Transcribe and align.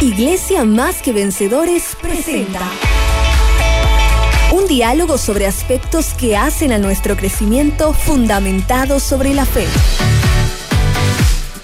Iglesia 0.00 0.64
Más 0.64 1.02
que 1.02 1.12
Vencedores 1.12 1.96
presenta 2.00 2.60
un 4.52 4.68
diálogo 4.68 5.18
sobre 5.18 5.44
aspectos 5.44 6.14
que 6.14 6.36
hacen 6.36 6.70
a 6.70 6.78
nuestro 6.78 7.16
crecimiento 7.16 7.92
fundamentado 7.92 9.00
sobre 9.00 9.34
la 9.34 9.44
fe. 9.44 9.66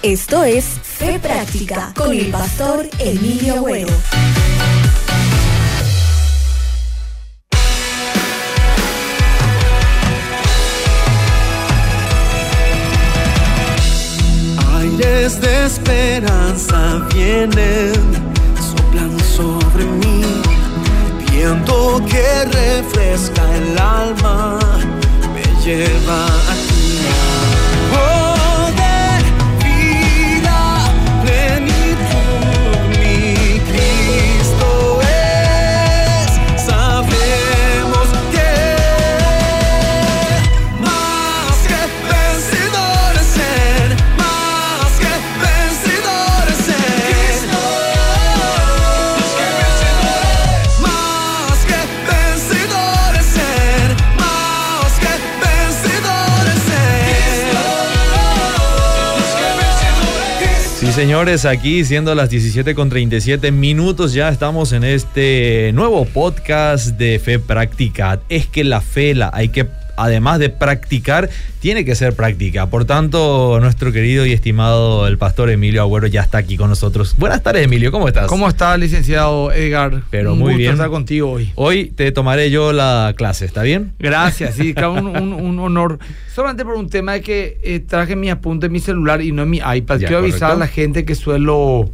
Esto 0.01 0.43
es 0.43 0.65
Fe 0.65 1.17
Práctica 1.17 1.93
con 1.95 2.11
el 2.11 2.27
pastor 2.27 2.89
Emilio 2.99 3.55
Agüero. 3.55 3.93
Esperanza 15.65 17.07
vienen, 17.13 17.93
soplan 18.59 19.19
sobre 19.19 19.83
mí, 19.83 20.21
viento 21.31 22.01
que 22.05 22.45
refresca 22.45 23.43
el 23.55 23.77
alma, 23.77 24.59
me 25.33 25.63
lleva 25.63 26.25
a 26.25 26.53
ti. 26.67 27.44
Señores, 60.95 61.43
aquí 61.43 61.83
siendo 61.83 62.15
las 62.15 62.29
17 62.29 62.73
con 62.73 62.87
37 62.87 63.51
minutos, 63.51 64.13
ya 64.13 64.29
estamos 64.29 64.71
en 64.71 64.85
este 64.85 65.71
nuevo 65.73 66.05
podcast 66.05 66.97
de 66.97 67.19
Fe 67.19 67.37
Práctica. 67.37 68.21
Es 68.29 68.47
que 68.47 68.63
la 68.63 68.79
fe 68.79 69.13
la 69.13 69.29
hay 69.33 69.49
que, 69.49 69.67
además 69.97 70.39
de 70.39 70.49
practicar, 70.49 71.29
tiene 71.59 71.85
que 71.85 71.95
ser 71.95 72.13
práctica. 72.15 72.67
Por 72.69 72.85
tanto, 72.85 73.59
nuestro 73.61 73.91
querido 73.91 74.25
y 74.25 74.31
estimado 74.33 75.07
el 75.07 75.17
pastor 75.17 75.49
Emilio 75.49 75.81
Agüero 75.81 76.07
ya 76.07 76.21
está 76.21 76.37
aquí 76.39 76.57
con 76.57 76.69
nosotros. 76.69 77.15
Buenas 77.17 77.41
tardes, 77.43 77.63
Emilio, 77.65 77.91
¿cómo 77.91 78.07
estás? 78.07 78.27
¿Cómo 78.27 78.47
está, 78.47 78.77
licenciado 78.77 79.51
Edgar? 79.51 80.03
Pero 80.09 80.33
Un 80.33 80.39
muy 80.39 80.47
gusto 80.53 80.57
bien. 80.59 80.71
estar 80.73 80.89
contigo 80.89 81.31
hoy. 81.31 81.51
Hoy 81.55 81.85
te 81.95 82.11
tomaré 82.11 82.49
yo 82.51 82.73
la 82.73 83.13
clase, 83.15 83.45
¿está 83.45 83.63
bien? 83.63 83.93
Gracias, 83.99 84.55
sí, 84.55 84.73
un, 84.87 85.07
un- 85.07 85.33
un 85.33 85.59
honor. 85.59 85.99
Solamente 86.33 86.63
por 86.65 86.75
un 86.75 86.89
tema 86.89 87.13
de 87.13 87.21
que 87.21 87.57
eh, 87.63 87.79
traje 87.79 88.15
mi 88.15 88.29
apunte 88.29 88.65
en 88.67 88.71
mi 88.71 88.79
celular 88.79 89.21
y 89.21 89.31
no 89.31 89.43
en 89.43 89.49
mi 89.49 89.57
iPad. 89.57 89.99
Ya, 89.99 90.07
Quiero 90.07 90.17
avisar 90.17 90.51
a 90.51 90.55
la 90.55 90.67
gente 90.67 91.05
que 91.05 91.15
suelo 91.15 91.89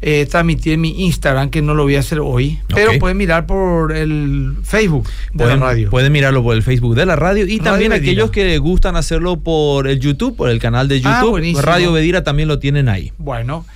eh, 0.00 0.26
transmitir 0.30 0.74
en 0.74 0.80
mi 0.80 1.04
Instagram, 1.06 1.50
que 1.50 1.60
no 1.62 1.74
lo 1.74 1.82
voy 1.82 1.96
a 1.96 2.00
hacer 2.00 2.20
hoy, 2.20 2.58
pero 2.72 2.92
pueden 2.98 3.16
mirar 3.16 3.46
por 3.46 3.92
el 3.96 4.54
Facebook 4.62 5.08
de 5.32 5.38
Pueden, 5.44 5.60
la 5.60 5.66
radio. 5.66 5.90
pueden 5.90 6.12
mirarlo 6.12 6.42
por 6.42 6.54
el 6.54 6.62
Facebook 6.62 6.94
de 6.94 7.04
la 7.06 7.16
radio 7.16 7.44
y 7.46 7.58
Radio 7.58 7.64
también 7.64 7.90
Bedira. 7.90 8.10
aquellos 8.12 8.30
que 8.30 8.58
gustan 8.58 8.96
hacerlo 8.96 9.40
por 9.40 9.88
el 9.88 9.98
YouTube, 9.98 10.36
por 10.36 10.50
el 10.50 10.60
canal 10.60 10.86
de 10.88 11.00
Ah, 11.04 11.16
YouTube. 11.18 11.30
buenísimo. 11.30 11.62
radio 11.62 11.92
Bedira 11.92 12.22
también 12.22 12.48
lo 12.48 12.58
tienen 12.58 12.88
ahí. 12.88 13.12
Bueno. 13.18 13.66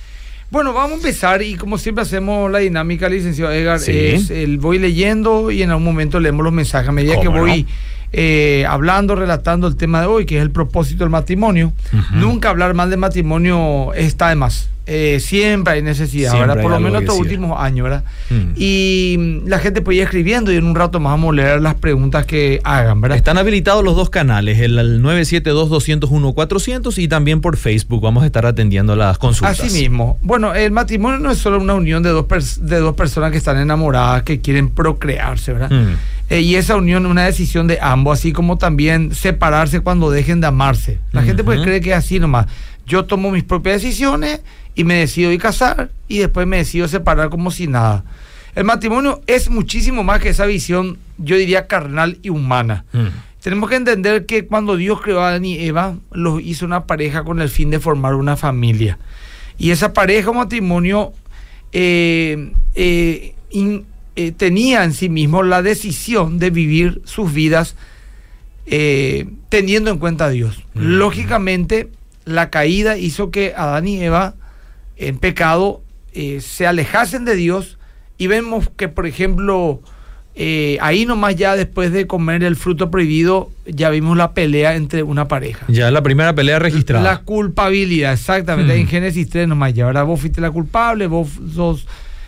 Bueno, 0.49 0.71
vamos 0.71 0.91
a 0.91 0.95
empezar 0.95 1.41
y 1.41 1.55
como 1.55 1.79
siempre 1.79 2.03
hacemos 2.03 2.51
la 2.51 2.59
dinámica, 2.59 3.09
licenciado 3.09 3.51
Edgar, 3.51 3.79
Sí. 3.79 3.91
es 3.91 4.29
el 4.29 4.59
voy 4.59 4.77
leyendo 4.77 5.49
y 5.49 5.63
en 5.63 5.71
algún 5.71 5.83
momento 5.85 6.19
leemos 6.19 6.43
los 6.43 6.53
mensajes 6.53 6.89
a 6.89 6.91
medida 6.91 7.19
que 7.19 7.25
¿Cómo 7.25 7.39
no? 7.47 7.53
Eh, 8.13 8.65
hablando, 8.69 9.15
relatando 9.15 9.67
el 9.67 9.75
tema 9.75 10.01
de 10.01 10.07
hoy, 10.07 10.25
que 10.25 10.37
es 10.37 10.43
el 10.43 10.51
propósito 10.51 11.03
del 11.03 11.09
matrimonio. 11.09 11.73
Nunca 12.13 12.49
hablar 12.49 12.73
mal 12.75 12.89
del 12.89 12.99
matrimonio 12.99 13.91
está 13.95 14.29
de 14.29 14.35
más. 14.35 14.69
Eh, 14.85 15.21
siempre 15.21 15.75
hay 15.75 15.81
necesidad, 15.81 16.31
Siempre 16.31 16.49
¿verdad? 16.49 16.61
Por 16.61 16.71
lo 16.71 16.79
menos 16.81 17.01
estos 17.03 17.17
últimos 17.17 17.57
años, 17.57 17.85
¿verdad? 17.85 18.03
Mm. 18.29 18.51
Y 18.57 19.15
mm, 19.17 19.47
la 19.47 19.59
gente 19.59 19.81
puede 19.81 19.99
ir 19.99 20.03
escribiendo 20.03 20.51
y 20.51 20.57
en 20.57 20.65
un 20.65 20.75
rato 20.75 20.99
más 20.99 21.13
vamos 21.13 21.31
a 21.31 21.35
leer 21.37 21.61
las 21.61 21.75
preguntas 21.75 22.25
que 22.25 22.59
hagan, 22.65 22.99
¿verdad? 22.99 23.17
Están 23.17 23.37
habilitados 23.37 23.81
los 23.81 23.95
dos 23.95 24.09
canales, 24.09 24.59
el, 24.59 24.77
el 24.77 25.01
972-201-400 25.01 26.97
y 26.97 27.07
también 27.07 27.39
por 27.39 27.55
Facebook. 27.55 28.01
Vamos 28.01 28.23
a 28.23 28.25
estar 28.25 28.45
atendiendo 28.45 28.97
las 28.97 29.17
consultas. 29.17 29.61
Así 29.61 29.79
mismo. 29.79 30.19
Bueno, 30.21 30.53
el 30.53 30.71
matrimonio 30.71 31.17
no 31.17 31.31
es 31.31 31.37
solo 31.37 31.59
una 31.59 31.75
unión 31.75 32.03
de 32.03 32.09
dos, 32.09 32.25
de 32.59 32.79
dos 32.79 32.95
personas 32.95 33.31
que 33.31 33.37
están 33.37 33.57
enamoradas, 33.57 34.23
que 34.23 34.41
quieren 34.41 34.69
procrearse, 34.69 35.53
¿verdad? 35.53 35.71
Mm. 35.71 35.95
Eh, 36.29 36.41
y 36.41 36.55
esa 36.55 36.75
unión 36.75 37.05
es 37.05 37.11
una 37.11 37.25
decisión 37.25 37.67
de 37.67 37.77
ambos, 37.81 38.19
así 38.19 38.31
como 38.33 38.57
también 38.57 39.13
separarse 39.13 39.81
cuando 39.81 40.09
dejen 40.09 40.41
de 40.41 40.47
amarse. 40.47 40.99
La 41.11 41.21
gente 41.23 41.43
pues 41.43 41.59
cree 41.61 41.81
que 41.81 41.91
es 41.91 41.97
así 41.97 42.19
nomás. 42.19 42.47
Yo 42.87 43.05
tomo 43.05 43.29
mis 43.31 43.43
propias 43.43 43.81
decisiones 43.81 44.41
y 44.75 44.83
me 44.83 44.95
decido 44.95 45.31
ir 45.31 45.39
casar 45.41 45.91
y 46.07 46.19
después 46.19 46.47
me 46.47 46.57
decido 46.57 46.87
separar 46.87 47.29
como 47.29 47.51
si 47.51 47.67
nada. 47.67 48.03
El 48.55 48.63
matrimonio 48.65 49.21
es 49.27 49.49
muchísimo 49.49 50.03
más 50.03 50.19
que 50.21 50.29
esa 50.29 50.45
visión, 50.45 50.97
yo 51.17 51.35
diría, 51.37 51.67
carnal 51.67 52.17
y 52.21 52.29
humana. 52.29 52.85
Mm. 52.93 53.07
Tenemos 53.41 53.69
que 53.69 53.75
entender 53.75 54.25
que 54.25 54.45
cuando 54.47 54.77
Dios 54.77 55.01
creó 55.01 55.21
a 55.21 55.29
Adán 55.29 55.43
y 55.45 55.59
Eva, 55.59 55.95
los 56.11 56.41
hizo 56.41 56.65
una 56.65 56.85
pareja 56.85 57.23
con 57.23 57.41
el 57.41 57.49
fin 57.49 57.69
de 57.71 57.79
formar 57.79 58.15
una 58.15 58.37
familia. 58.37 58.97
Y 59.57 59.71
esa 59.71 59.91
pareja 59.93 60.29
o 60.29 60.33
matrimonio 60.33 61.13
eh, 61.71 62.51
eh, 62.75 63.35
in- 63.51 63.85
eh, 64.15 64.31
tenía 64.31 64.83
en 64.83 64.93
sí 64.93 65.09
mismo 65.09 65.43
la 65.43 65.61
decisión 65.61 66.39
de 66.39 66.49
vivir 66.49 67.01
sus 67.05 67.33
vidas 67.33 67.75
eh, 68.65 69.27
teniendo 69.49 69.91
en 69.91 69.97
cuenta 69.97 70.25
a 70.25 70.29
Dios. 70.29 70.63
Mm. 70.73 70.97
Lógicamente, 70.97 71.89
la 72.25 72.49
caída 72.49 72.97
hizo 72.97 73.31
que 73.31 73.53
Adán 73.55 73.87
y 73.87 74.01
Eva, 74.01 74.35
en 74.97 75.17
pecado, 75.17 75.81
eh, 76.13 76.41
se 76.41 76.67
alejasen 76.67 77.25
de 77.25 77.35
Dios 77.35 77.77
y 78.17 78.27
vemos 78.27 78.69
que, 78.77 78.87
por 78.87 79.05
ejemplo, 79.05 79.81
eh, 80.35 80.77
ahí 80.81 81.05
nomás 81.05 81.35
ya 81.35 81.55
después 81.55 81.91
de 81.91 82.07
comer 82.07 82.43
el 82.43 82.55
fruto 82.55 82.89
prohibido, 82.89 83.51
ya 83.65 83.89
vimos 83.89 84.15
la 84.15 84.33
pelea 84.33 84.75
entre 84.75 85.03
una 85.03 85.27
pareja. 85.27 85.65
Ya 85.67 85.91
la 85.91 86.01
primera 86.01 86.33
pelea 86.33 86.59
registrada. 86.59 87.03
La 87.03 87.17
culpabilidad, 87.19 88.13
exactamente. 88.13 88.73
Mm. 88.75 88.79
En 88.79 88.87
Génesis 88.87 89.29
3 89.29 89.47
nomás 89.47 89.73
ya. 89.73 89.85
Ahora 89.85 90.03
vos 90.03 90.19
fuiste 90.19 90.39
la 90.39 90.51
culpable, 90.51 91.07
vos 91.07 91.29
sos. 91.53 91.85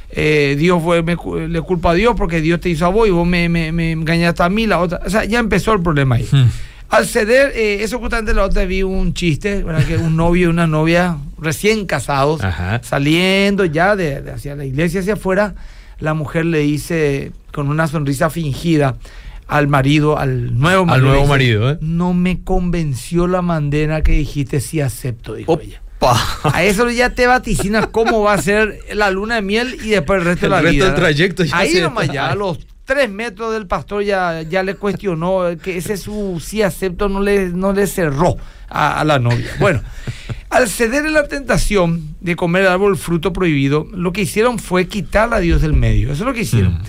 Eh, 0.10 0.56
Dios 0.58 0.82
fue, 0.84 1.04
me 1.04 1.16
le 1.48 1.62
culpa 1.62 1.92
a 1.92 1.94
Dios 1.94 2.16
porque 2.18 2.42
Dios 2.42 2.60
te 2.60 2.70
hizo 2.70 2.86
a 2.86 2.90
vos 2.90 3.08
y 3.08 3.12
vos 3.12 3.28
me, 3.28 3.50
me- 3.50 3.72
me 3.72 3.92
engañaste 3.92 4.44
a 4.44 4.50
mí, 4.50 4.68
la 4.68 4.80
otra. 4.80 5.02
O 5.06 5.10
sea, 5.10 5.26
ya 5.26 5.40
empezó 5.40 5.74
el 5.74 5.82
problema 5.82 6.16
ahí. 6.16 6.28
Mm. 6.32 6.46
Al 6.90 7.08
ceder, 7.08 7.52
eh, 7.56 7.84
eso 7.84 7.98
justamente 8.00 8.34
la 8.34 8.44
otra 8.44 8.64
vi 8.66 8.84
un 8.84 9.14
chiste, 9.14 9.64
¿verdad? 9.64 9.84
Que 9.86 9.98
un 9.98 10.16
novio 10.16 10.44
y 10.44 10.50
una 10.52 10.68
novia 10.68 11.18
recién 11.40 11.86
casados, 11.88 12.44
Ajá. 12.44 12.80
saliendo 12.84 13.66
ya 13.66 13.96
de, 13.96 14.22
de 14.22 14.32
hacia 14.32 14.56
la 14.56 14.66
iglesia, 14.66 15.00
hacia 15.02 15.14
afuera, 15.14 15.56
la 16.00 16.14
mujer 16.14 16.46
le 16.46 16.60
dice 16.60 17.32
con 17.52 17.70
una 17.70 17.88
sonrisa 17.88 18.30
fingida 18.30 18.96
al 19.48 19.68
marido, 19.68 20.18
al 20.20 20.58
nuevo 20.60 20.82
Al 20.84 20.88
marido. 21.02 21.08
nuevo 21.08 21.16
le 21.38 21.44
dice, 21.44 21.58
marido, 21.58 21.72
¿eh? 21.72 21.78
No 21.82 22.14
me 22.14 22.44
convenció 22.44 23.28
la 23.28 23.42
manera 23.42 24.02
que 24.04 24.12
dijiste 24.14 24.60
sí 24.62 24.80
acepto, 24.80 25.34
dijo 25.34 25.60
ella. 25.60 25.82
Opa. 26.10 26.52
A 26.54 26.64
eso 26.64 26.90
ya 26.90 27.10
te 27.12 27.28
vaticinas 27.28 27.88
cómo 27.88 28.22
va 28.22 28.34
a 28.34 28.42
ser 28.42 28.80
la 28.94 29.10
luna 29.12 29.36
de 29.36 29.42
miel 29.42 29.78
y 29.84 29.90
después 29.90 30.20
el 30.20 30.26
resto 30.26 30.46
de 30.46 30.50
la 30.50 30.62
resto 30.62 30.74
vida. 30.74 30.86
del 30.86 30.96
trayecto 30.96 31.44
ya 31.44 31.58
Ahí 31.58 31.72
se- 31.74 31.82
nomás 31.82 32.10
ya, 32.12 32.30
a 32.30 32.36
los 32.36 32.60
tres 32.86 33.10
metros 33.10 33.54
del 33.54 33.66
pastor 33.68 34.04
ya, 34.04 34.44
ya 34.44 34.62
le 34.64 34.76
cuestionó 34.76 35.42
que 35.62 35.78
ese 35.78 35.98
su 35.98 36.42
sí 36.44 36.62
acepto 36.62 37.10
no 37.10 37.20
le, 37.22 37.50
no 37.50 37.74
le 37.74 37.88
cerró 37.88 38.38
a, 38.70 39.00
a 39.02 39.04
la 39.04 39.18
novia. 39.20 39.48
Bueno, 39.60 39.82
al 40.52 40.70
ceder 40.70 41.06
en 41.06 41.14
la 41.14 41.28
tentación 41.28 42.16
de 42.22 42.36
comer 42.36 42.62
el 42.64 42.68
árbol 42.70 42.96
fruto 42.98 43.34
prohibido, 43.34 43.88
lo 43.92 44.14
que 44.14 44.22
hicieron 44.22 44.60
fue 44.60 44.88
quitar 44.88 45.34
a 45.34 45.40
Dios 45.40 45.62
del 45.64 45.74
medio. 45.74 46.12
Eso 46.12 46.24
es 46.24 46.28
lo 46.28 46.34
que 46.34 46.42
hicieron. 46.42 46.74
Mm. 46.76 46.82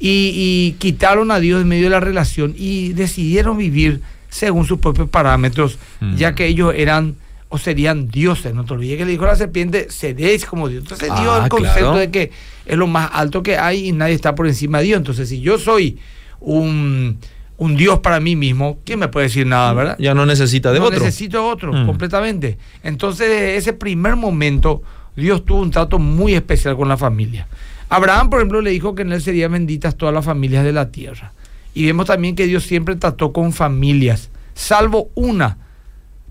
Y, 0.00 0.32
y 0.34 0.72
quitaron 0.78 1.30
a 1.30 1.38
Dios 1.38 1.62
en 1.62 1.68
medio 1.68 1.84
de 1.84 1.90
la 1.90 2.00
relación 2.00 2.52
y 2.56 2.92
decidieron 2.94 3.56
vivir 3.56 4.00
según 4.28 4.66
sus 4.66 4.80
propios 4.80 5.08
parámetros, 5.08 5.78
Mm. 6.00 6.16
ya 6.16 6.34
que 6.34 6.46
ellos 6.46 6.74
eran 6.76 7.14
o 7.54 7.58
serían 7.58 8.08
dioses. 8.08 8.52
No 8.52 8.64
te 8.64 8.72
olvides 8.74 8.98
que 8.98 9.04
le 9.04 9.12
dijo 9.12 9.24
a 9.24 9.28
la 9.28 9.36
serpiente, 9.36 9.86
seréis 9.90 10.44
como 10.44 10.68
Dios. 10.68 10.82
Entonces 10.82 11.08
Ah, 11.12 11.20
dio 11.20 11.36
el 11.44 11.48
concepto 11.48 11.78
claro. 11.78 11.96
de 11.98 12.10
que 12.10 12.32
es 12.66 12.76
lo 12.76 12.88
más 12.88 13.10
alto 13.12 13.44
que 13.44 13.56
hay 13.56 13.86
y 13.88 13.92
nadie 13.92 14.14
está 14.14 14.34
por 14.34 14.48
encima 14.48 14.78
de 14.78 14.84
Dios. 14.86 14.96
Entonces, 14.98 15.28
si 15.28 15.40
yo 15.40 15.56
soy 15.58 15.98
un, 16.40 17.18
un 17.58 17.76
Dios 17.76 18.00
para 18.00 18.18
mí 18.18 18.34
mismo, 18.34 18.78
¿quién 18.84 18.98
me 18.98 19.06
puede 19.08 19.26
decir 19.26 19.46
nada, 19.46 19.72
verdad? 19.72 19.96
Ya 20.00 20.14
no 20.14 20.26
necesita 20.26 20.72
de 20.72 20.80
no 20.80 20.86
otro. 20.86 20.98
necesito 20.98 21.46
otro, 21.46 21.72
Mm. 21.72 21.86
completamente. 21.86 22.58
Entonces, 22.82 23.28
ese 23.56 23.72
primer 23.72 24.16
momento, 24.16 24.82
Dios 25.16 25.44
tuvo 25.44 25.60
un 25.60 25.70
trato 25.70 25.98
muy 26.00 26.34
especial 26.34 26.76
con 26.76 26.88
la 26.88 26.96
familia. 26.96 27.46
Abraham, 27.88 28.30
por 28.30 28.40
ejemplo, 28.40 28.60
le 28.60 28.70
dijo 28.70 28.94
que 28.96 29.02
en 29.02 29.12
él 29.12 29.22
serían 29.22 29.52
benditas 29.52 29.96
todas 29.96 30.12
las 30.14 30.24
familias 30.24 30.64
de 30.64 30.72
la 30.72 30.90
tierra. 30.90 31.32
Y 31.74 31.86
vemos 31.86 32.06
también 32.06 32.34
que 32.34 32.46
Dios 32.46 32.64
siempre 32.64 32.96
trató 32.96 33.32
con 33.32 33.52
familias, 33.52 34.30
salvo 34.54 35.10
una, 35.14 35.58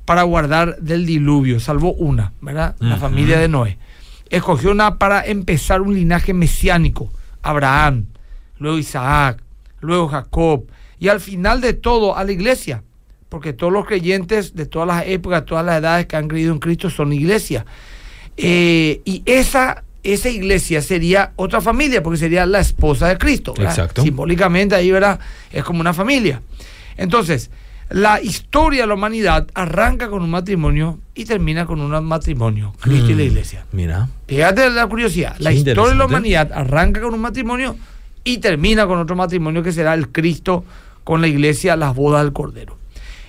para 0.06 0.24
guardar 0.24 0.78
del 0.80 1.06
diluvio, 1.06 1.60
salvo 1.60 1.94
una, 1.94 2.34
¿verdad? 2.42 2.76
La 2.80 2.98
familia 2.98 3.40
de 3.40 3.48
Noé. 3.48 3.78
escogió 4.30 4.72
una 4.72 4.98
para 4.98 5.26
empezar 5.26 5.82
un 5.82 5.94
linaje 5.94 6.34
mesiánico. 6.34 7.12
Abraham, 7.42 8.08
luego 8.58 8.78
Isaac, 8.78 9.42
luego 9.80 10.08
Jacob, 10.08 10.66
y 11.00 11.10
al 11.10 11.20
final 11.20 11.62
de 11.62 11.74
todo 11.74 12.18
a 12.18 12.24
la 12.24 12.32
iglesia, 12.32 12.84
porque 13.30 13.54
todos 13.54 13.72
los 13.72 13.86
creyentes 13.86 14.56
de 14.56 14.66
todas 14.66 14.88
las 14.88 15.08
épocas, 15.08 15.46
todas 15.46 15.66
las 15.66 15.80
edades 15.80 16.06
que 16.06 16.16
han 16.16 16.28
creído 16.28 16.54
en 16.54 16.60
Cristo 16.60 16.90
son 16.90 17.14
iglesia. 17.14 17.66
Eh, 18.38 19.02
y 19.06 19.24
esa, 19.26 19.84
esa 20.04 20.30
iglesia 20.30 20.82
sería 20.82 21.34
otra 21.36 21.62
familia, 21.62 22.04
porque 22.04 22.18
sería 22.18 22.46
la 22.46 22.60
esposa 22.60 23.08
de 23.08 23.18
Cristo. 23.18 23.54
¿verdad? 23.56 23.72
Exacto. 23.72 24.04
Simbólicamente 24.04 24.76
ahí, 24.76 24.92
¿verdad? 24.92 25.20
Es 25.52 25.64
como 25.64 25.82
una 25.82 25.94
familia. 25.94 26.42
Entonces, 26.96 27.50
la 27.94 28.20
historia 28.22 28.82
de 28.82 28.88
la 28.88 28.96
humanidad 28.96 29.48
arranca 29.54 30.10
con 30.10 30.24
un 30.24 30.32
matrimonio 30.32 31.00
y 31.14 31.26
termina 31.26 31.66
con 31.68 31.80
un 31.80 32.04
matrimonio, 32.06 32.74
Cristo 32.82 33.12
y 33.12 33.14
la 33.16 33.24
Mm, 33.24 33.28
iglesia. 33.28 33.66
Mira. 33.72 34.10
Fíjate 34.28 34.70
la 34.72 34.88
curiosidad. 34.88 35.36
La 35.40 35.52
historia 35.52 35.84
de 35.94 35.96
la 35.96 36.06
humanidad 36.06 36.52
arranca 36.54 37.02
con 37.02 37.14
un 37.14 37.22
matrimonio 37.22 37.76
y 38.24 38.40
termina 38.40 38.88
con 38.88 38.98
otro 38.98 39.16
matrimonio 39.16 39.62
que 39.62 39.72
será 39.72 39.94
el 39.94 40.10
Cristo 40.10 40.66
con 41.04 41.22
la 41.22 41.28
iglesia, 41.28 41.76
las 41.76 41.94
bodas 41.96 42.24
del 42.24 42.34
Cordero. 42.34 42.78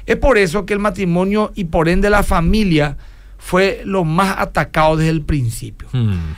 Es 0.07 0.17
por 0.17 0.39
eso 0.39 0.65
que 0.65 0.73
el 0.73 0.79
matrimonio 0.81 1.53
y 1.55 1.65
por 1.65 1.89
ende 1.89 2.09
la 2.09 2.23
familia 2.23 2.97
fue 3.39 3.83
lo 3.85 4.05
más 4.05 4.37
atacado 4.39 4.97
desde 4.97 5.11
el 5.11 5.23
principio. 5.23 5.89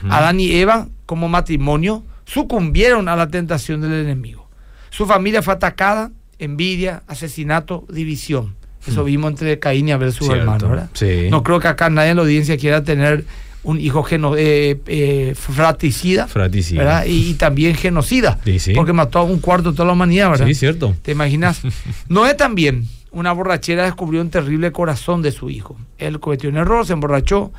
Adán 0.09 0.39
y 0.41 0.51
Eva, 0.51 0.87
como 1.05 1.29
matrimonio, 1.29 2.03
sucumbieron 2.25 3.07
a 3.07 3.15
la 3.15 3.27
tentación 3.29 3.79
del 3.79 3.93
enemigo. 3.93 4.49
Su 4.89 5.05
familia 5.05 5.41
fue 5.41 5.53
atacada, 5.53 6.11
envidia, 6.39 7.03
asesinato, 7.07 7.85
división. 7.89 8.55
Eso 8.87 9.03
vimos 9.03 9.31
entre 9.31 9.59
Caín 9.59 9.89
y 9.89 9.91
Abel, 9.91 10.09
Hmm. 10.09 10.13
Cierto, 10.13 10.35
hermanos, 10.35 10.69
¿verdad? 10.69 10.89
sí. 10.93 11.27
No 11.29 11.43
creo 11.43 11.59
que 11.59 11.67
acá 11.67 11.89
nadie 11.89 12.11
en 12.11 12.15
la 12.17 12.23
audiencia 12.23 12.57
quiera 12.57 12.83
tener 12.83 13.25
un 13.63 13.81
hijo 13.81 14.01
geno- 14.03 14.35
eh, 14.37 14.79
eh, 14.87 15.33
fratricida, 15.35 16.27
Fratricida. 16.27 16.79
¿verdad? 16.83 17.05
Y, 17.05 17.31
y 17.31 17.33
también 17.33 17.75
genocida, 17.75 18.39
Sí, 18.45 18.59
sí. 18.59 18.73
porque 18.73 18.93
mató 18.93 19.19
a 19.19 19.23
un 19.23 19.39
cuarto 19.39 19.71
de 19.71 19.75
toda 19.75 19.87
la 19.87 19.91
humanidad, 19.93 20.29
¿verdad? 20.31 20.45
Sí, 20.47 20.53
cierto. 20.53 20.95
¿Te 21.01 21.11
imaginas? 21.11 21.61
Noé 22.07 22.33
también, 22.35 22.87
una 23.11 23.33
borrachera, 23.33 23.83
descubrió 23.83 24.21
un 24.21 24.29
terrible 24.29 24.71
corazón 24.71 25.21
de 25.21 25.31
su 25.33 25.49
hijo. 25.49 25.75
Él 25.97 26.21
cometió 26.21 26.49
un 26.49 26.55
error, 26.55 26.85
se 26.85 26.93
emborrachó, 26.93 27.51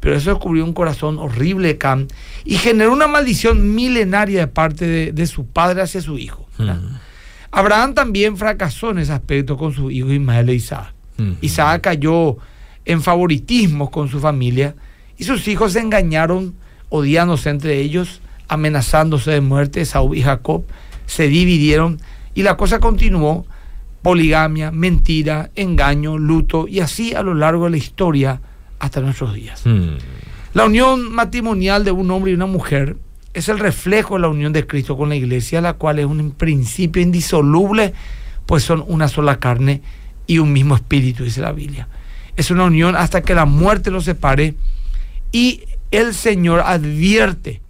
pero 0.00 0.16
eso 0.16 0.28
descubrió 0.30 0.64
un 0.64 0.74
corazón 0.74 1.18
horrible 1.18 1.68
de 1.68 1.78
Cam 1.78 2.08
y 2.44 2.56
generó 2.56 2.92
una 2.92 3.06
maldición 3.06 3.74
milenaria 3.74 4.40
de 4.40 4.46
parte 4.48 4.86
de, 4.86 5.12
de 5.12 5.26
su 5.26 5.46
padre 5.46 5.80
hacia 5.80 6.02
su 6.02 6.18
hijo. 6.18 6.46
¿verdad? 6.58 6.76
Mm. 6.76 6.96
Abraham 7.54 7.94
también 7.94 8.36
fracasó 8.36 8.90
en 8.90 8.98
ese 8.98 9.12
aspecto 9.12 9.56
con 9.56 9.72
su 9.72 9.88
hijo 9.90 10.12
Ismael 10.12 10.48
e 10.48 10.54
Isaac. 10.54 10.92
Isaac 11.40 11.82
cayó 11.82 12.36
en 12.84 13.00
favoritismo 13.00 13.92
con 13.92 14.08
su 14.08 14.18
familia 14.18 14.74
y 15.16 15.22
sus 15.22 15.46
hijos 15.46 15.74
se 15.74 15.80
engañaron, 15.80 16.54
odiándose 16.88 17.50
entre 17.50 17.78
ellos, 17.80 18.20
amenazándose 18.48 19.30
de 19.30 19.40
muerte. 19.40 19.82
Esaú 19.82 20.14
y 20.16 20.22
Jacob 20.22 20.64
se 21.06 21.28
dividieron 21.28 22.00
y 22.34 22.42
la 22.42 22.56
cosa 22.56 22.80
continuó. 22.80 23.46
Poligamia, 24.02 24.70
mentira, 24.70 25.50
engaño, 25.54 26.18
luto 26.18 26.66
y 26.68 26.80
así 26.80 27.14
a 27.14 27.22
lo 27.22 27.34
largo 27.34 27.64
de 27.64 27.70
la 27.70 27.76
historia 27.76 28.40
hasta 28.80 29.00
nuestros 29.00 29.32
días. 29.32 29.62
La 30.52 30.64
unión 30.66 31.10
matrimonial 31.10 31.84
de 31.84 31.92
un 31.92 32.10
hombre 32.10 32.32
y 32.32 32.34
una 32.34 32.46
mujer 32.46 32.96
es 33.34 33.48
el 33.48 33.58
reflejo 33.58 34.14
de 34.14 34.20
la 34.20 34.28
unión 34.28 34.52
de 34.52 34.66
Cristo 34.66 34.96
con 34.96 35.08
la 35.08 35.16
iglesia, 35.16 35.60
la 35.60 35.74
cual 35.74 35.98
es 35.98 36.06
un 36.06 36.30
principio 36.30 37.02
indisoluble, 37.02 37.92
pues 38.46 38.62
son 38.62 38.84
una 38.86 39.08
sola 39.08 39.38
carne 39.38 39.82
y 40.26 40.38
un 40.38 40.52
mismo 40.52 40.76
espíritu, 40.76 41.24
dice 41.24 41.40
la 41.40 41.52
Biblia. 41.52 41.88
Es 42.36 42.50
una 42.50 42.64
unión 42.64 42.96
hasta 42.96 43.22
que 43.22 43.34
la 43.34 43.44
muerte 43.44 43.90
los 43.90 44.04
separe 44.04 44.54
y 45.32 45.62
el 45.90 46.14
Señor 46.14 46.62
advierte 46.64 47.60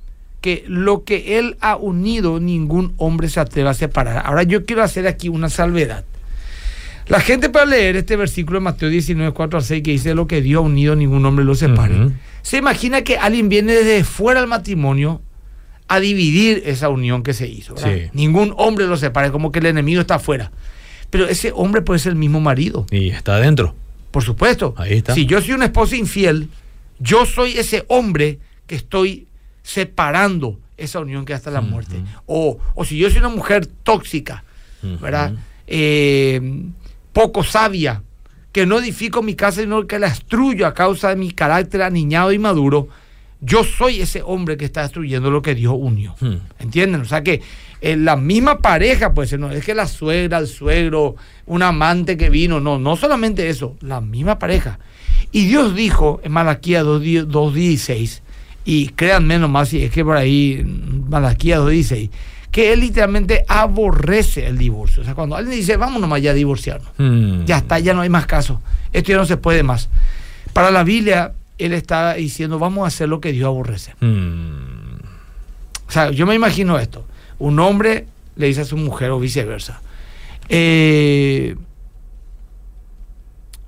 que 0.40 0.64
lo 0.68 1.04
que 1.04 1.38
Él 1.38 1.56
ha 1.60 1.76
unido, 1.76 2.38
ningún 2.38 2.92
hombre 2.98 3.30
se 3.30 3.40
atreva 3.40 3.70
a 3.70 3.74
separar. 3.74 4.22
Ahora 4.26 4.42
yo 4.42 4.66
quiero 4.66 4.82
hacer 4.82 5.06
aquí 5.06 5.30
una 5.30 5.48
salvedad. 5.48 6.04
La 7.06 7.20
gente 7.20 7.50
para 7.50 7.66
leer 7.66 7.96
este 7.96 8.16
versículo 8.16 8.58
de 8.58 8.64
Mateo 8.64 8.88
19, 8.90 9.32
4 9.32 9.58
al 9.58 9.64
6 9.64 9.82
que 9.82 9.90
dice 9.90 10.14
lo 10.14 10.26
que 10.26 10.42
Dios 10.42 10.58
ha 10.58 10.66
unido, 10.66 10.96
ningún 10.96 11.24
hombre 11.24 11.44
lo 11.44 11.54
separe. 11.54 12.10
Se 12.42 12.58
imagina 12.58 13.02
que 13.02 13.16
alguien 13.16 13.48
viene 13.48 13.72
desde 13.72 14.04
fuera 14.04 14.40
del 14.40 14.48
matrimonio 14.48 15.22
a 15.88 16.00
dividir 16.00 16.62
esa 16.66 16.88
unión 16.88 17.22
que 17.22 17.34
se 17.34 17.46
hizo. 17.46 17.74
Ningún 18.12 18.54
hombre 18.56 18.86
lo 18.86 18.96
separa, 18.96 19.30
como 19.30 19.52
que 19.52 19.58
el 19.58 19.66
enemigo 19.66 20.00
está 20.00 20.16
afuera. 20.16 20.50
Pero 21.10 21.28
ese 21.28 21.52
hombre 21.54 21.82
puede 21.82 22.00
ser 22.00 22.10
el 22.12 22.18
mismo 22.18 22.40
marido, 22.40 22.86
Y 22.90 23.10
está 23.10 23.36
adentro. 23.36 23.74
por 24.10 24.22
supuesto. 24.22 24.74
Ahí 24.76 24.94
está. 24.94 25.14
Si 25.14 25.26
yo 25.26 25.40
soy 25.40 25.52
una 25.52 25.66
esposa 25.66 25.96
infiel, 25.96 26.48
yo 26.98 27.26
soy 27.26 27.58
ese 27.58 27.84
hombre 27.88 28.38
que 28.66 28.74
estoy 28.76 29.26
separando 29.62 30.58
esa 30.76 31.00
unión 31.00 31.24
que 31.24 31.34
hasta 31.34 31.50
la 31.50 31.60
muerte. 31.60 31.96
O, 32.26 32.58
o 32.74 32.84
si 32.84 32.96
yo 32.98 33.08
soy 33.10 33.18
una 33.18 33.28
mujer 33.28 33.66
tóxica, 33.66 34.44
¿verdad? 35.00 35.32
Eh, 35.66 36.62
poco 37.12 37.44
sabia, 37.44 38.02
que 38.52 38.66
no 38.66 38.78
edifico 38.78 39.22
mi 39.22 39.34
casa, 39.34 39.60
sino 39.62 39.86
que 39.86 39.98
la 39.98 40.08
destruyo 40.08 40.66
a 40.66 40.74
causa 40.74 41.08
de 41.10 41.16
mi 41.16 41.30
carácter 41.32 41.82
aniñado 41.82 42.32
y 42.32 42.38
maduro, 42.38 42.88
yo 43.44 43.64
soy 43.64 44.00
ese 44.00 44.22
hombre 44.22 44.56
que 44.56 44.64
está 44.64 44.82
destruyendo 44.82 45.30
lo 45.30 45.42
que 45.42 45.54
Dios 45.54 45.74
unió. 45.76 46.14
Hmm. 46.20 46.36
¿Entienden? 46.58 47.02
O 47.02 47.04
sea 47.04 47.22
que 47.22 47.42
eh, 47.80 47.96
la 47.96 48.16
misma 48.16 48.58
pareja, 48.58 49.12
pues 49.12 49.38
no 49.38 49.50
es 49.50 49.64
que 49.64 49.74
la 49.74 49.86
suegra, 49.86 50.38
el 50.38 50.46
suegro, 50.46 51.16
un 51.46 51.62
amante 51.62 52.16
que 52.16 52.30
vino, 52.30 52.60
no, 52.60 52.78
no 52.78 52.96
solamente 52.96 53.48
eso, 53.48 53.76
la 53.80 54.00
misma 54.00 54.38
pareja. 54.38 54.78
Y 55.32 55.46
Dios 55.46 55.74
dijo 55.74 56.20
en 56.24 56.32
Malaquía 56.32 56.82
2.16, 56.82 57.26
2.16, 57.26 58.20
y 58.64 58.88
créanme 58.88 59.38
nomás 59.38 59.68
si 59.68 59.82
es 59.82 59.90
que 59.90 60.04
por 60.04 60.16
ahí 60.16 60.62
mm, 60.64 61.10
Malaquía 61.10 61.60
2.16, 61.60 62.10
que 62.50 62.72
él 62.72 62.80
literalmente 62.80 63.44
aborrece 63.48 64.46
el 64.46 64.56
divorcio. 64.56 65.02
O 65.02 65.04
sea, 65.04 65.14
cuando 65.14 65.36
alguien 65.36 65.58
dice, 65.58 65.76
vamos 65.76 66.00
nomás 66.00 66.22
ya 66.22 66.30
a 66.30 66.34
divorciarnos, 66.34 66.88
Mm. 66.98 67.44
ya 67.44 67.58
está, 67.58 67.78
ya 67.80 67.92
no 67.92 68.00
hay 68.00 68.08
más 68.08 68.26
caso, 68.26 68.62
esto 68.92 69.10
ya 69.10 69.18
no 69.18 69.26
se 69.26 69.36
puede 69.36 69.62
más. 69.62 69.90
Para 70.52 70.70
la 70.70 70.84
Biblia, 70.84 71.32
él 71.58 71.72
está 71.72 72.14
diciendo, 72.14 72.58
vamos 72.58 72.84
a 72.84 72.88
hacer 72.88 73.08
lo 73.08 73.20
que 73.20 73.32
Dios 73.32 73.46
aborrece. 73.46 73.94
Mm. 74.00 74.96
O 75.86 75.90
sea, 75.90 76.10
yo 76.10 76.26
me 76.26 76.34
imagino 76.34 76.78
esto. 76.78 77.04
Un 77.38 77.58
hombre 77.60 78.06
le 78.36 78.46
dice 78.46 78.62
a 78.62 78.64
su 78.64 78.76
mujer 78.76 79.10
o 79.10 79.20
viceversa. 79.20 79.80
eh, 80.48 81.56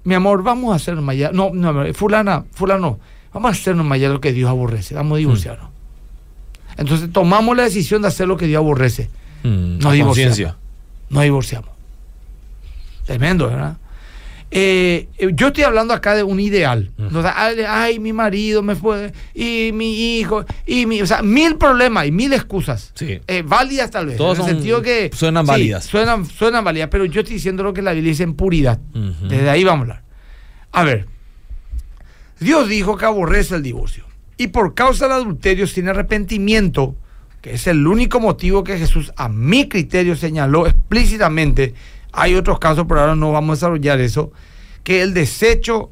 mi 0.04 0.14
amor, 0.14 0.44
vamos 0.44 0.72
a 0.72 0.76
hacernos 0.76 1.02
mañana. 1.02 1.32
No, 1.32 1.50
no, 1.52 1.92
fulana, 1.92 2.44
fulano, 2.52 3.00
vamos 3.34 3.48
a 3.48 3.52
hacernos 3.52 3.84
mañana 3.84 4.14
lo 4.14 4.20
que 4.20 4.32
Dios 4.32 4.48
aborrece. 4.48 4.94
Vamos 4.94 5.16
a 5.16 5.18
divorciarnos. 5.18 5.68
Entonces 6.76 7.12
tomamos 7.12 7.56
la 7.56 7.64
decisión 7.64 8.02
de 8.02 8.08
hacer 8.08 8.28
lo 8.28 8.36
que 8.36 8.46
Dios 8.46 8.58
aborrece. 8.60 9.10
Mm. 9.42 9.78
Divorciamos. 9.78 10.06
conciencia. 10.06 10.56
Nos 11.10 11.22
divorciamos. 11.24 11.70
Tremendo, 13.04 13.48
¿verdad? 13.48 13.76
Eh, 14.50 15.08
eh, 15.18 15.30
yo 15.34 15.48
estoy 15.48 15.64
hablando 15.64 15.92
acá 15.92 16.14
de 16.14 16.22
un 16.22 16.38
ideal. 16.40 16.90
O 17.12 17.20
sea, 17.20 17.34
ay, 17.36 17.56
ay, 17.66 17.98
mi 17.98 18.12
marido 18.12 18.62
me 18.62 18.76
fue, 18.76 19.12
y 19.34 19.70
mi 19.74 20.18
hijo, 20.18 20.44
y 20.66 20.86
mi, 20.86 21.02
o 21.02 21.06
sea, 21.06 21.20
mil 21.22 21.56
problemas 21.56 22.06
y 22.06 22.12
mil 22.12 22.32
excusas. 22.32 22.92
Sí. 22.94 23.20
Eh, 23.26 23.42
válidas 23.44 23.90
tal 23.90 24.06
vez. 24.06 24.16
Todas 24.16 24.38
en 24.38 24.44
el 24.44 24.50
son- 24.50 24.56
sentido 24.56 24.82
que. 24.82 25.10
suenan 25.12 25.44
sí, 25.44 25.50
válidas. 25.50 25.84
Suenan, 25.84 26.24
suenan 26.24 26.64
válidas, 26.64 26.88
pero 26.90 27.04
yo 27.04 27.20
estoy 27.22 27.34
diciendo 27.34 27.62
lo 27.64 27.72
que 27.74 27.82
la 27.82 27.92
Biblia 27.92 28.10
dice 28.10 28.22
en 28.22 28.34
puridad. 28.34 28.78
Desde 29.28 29.50
ahí 29.50 29.64
vamos 29.64 29.80
a 29.80 29.82
hablar. 29.82 30.02
A 30.72 30.84
ver. 30.84 31.06
Dios 32.38 32.68
dijo 32.68 32.96
que 32.96 33.04
aborrece 33.06 33.54
el 33.56 33.62
divorcio. 33.62 34.04
Y 34.36 34.48
por 34.48 34.74
causa 34.74 35.06
del 35.06 35.14
adulterio 35.14 35.66
sin 35.66 35.88
arrepentimiento, 35.88 36.94
que 37.40 37.54
es 37.54 37.66
el 37.66 37.86
único 37.86 38.20
motivo 38.20 38.62
que 38.62 38.78
Jesús 38.78 39.12
a 39.16 39.28
mi 39.28 39.68
criterio 39.68 40.14
señaló 40.16 40.66
explícitamente, 40.66 41.74
hay 42.16 42.34
otros 42.34 42.58
casos, 42.58 42.86
pero 42.88 43.00
ahora 43.00 43.14
no 43.14 43.32
vamos 43.32 43.50
a 43.50 43.56
desarrollar 43.56 44.00
eso, 44.00 44.32
que 44.82 45.02
el 45.02 45.14
desecho, 45.14 45.90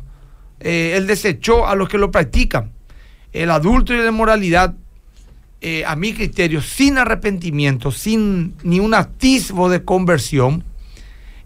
eh, 0.61 0.95
él 0.97 1.07
desechó 1.07 1.67
a 1.67 1.75
los 1.75 1.89
que 1.89 1.99
lo 1.99 2.11
practican. 2.11 2.73
El 3.33 3.51
adulto 3.51 3.93
y 3.93 3.99
la 3.99 4.09
inmoralidad, 4.09 4.75
eh, 5.61 5.85
a 5.87 5.97
mi 5.97 6.13
criterio, 6.13 6.61
sin 6.61 6.99
arrepentimiento, 6.99 7.91
sin 7.91 8.55
ni 8.63 8.81
un 8.81 8.95
atisbo 8.95 9.69
de 9.69 9.85
conversión, 9.85 10.65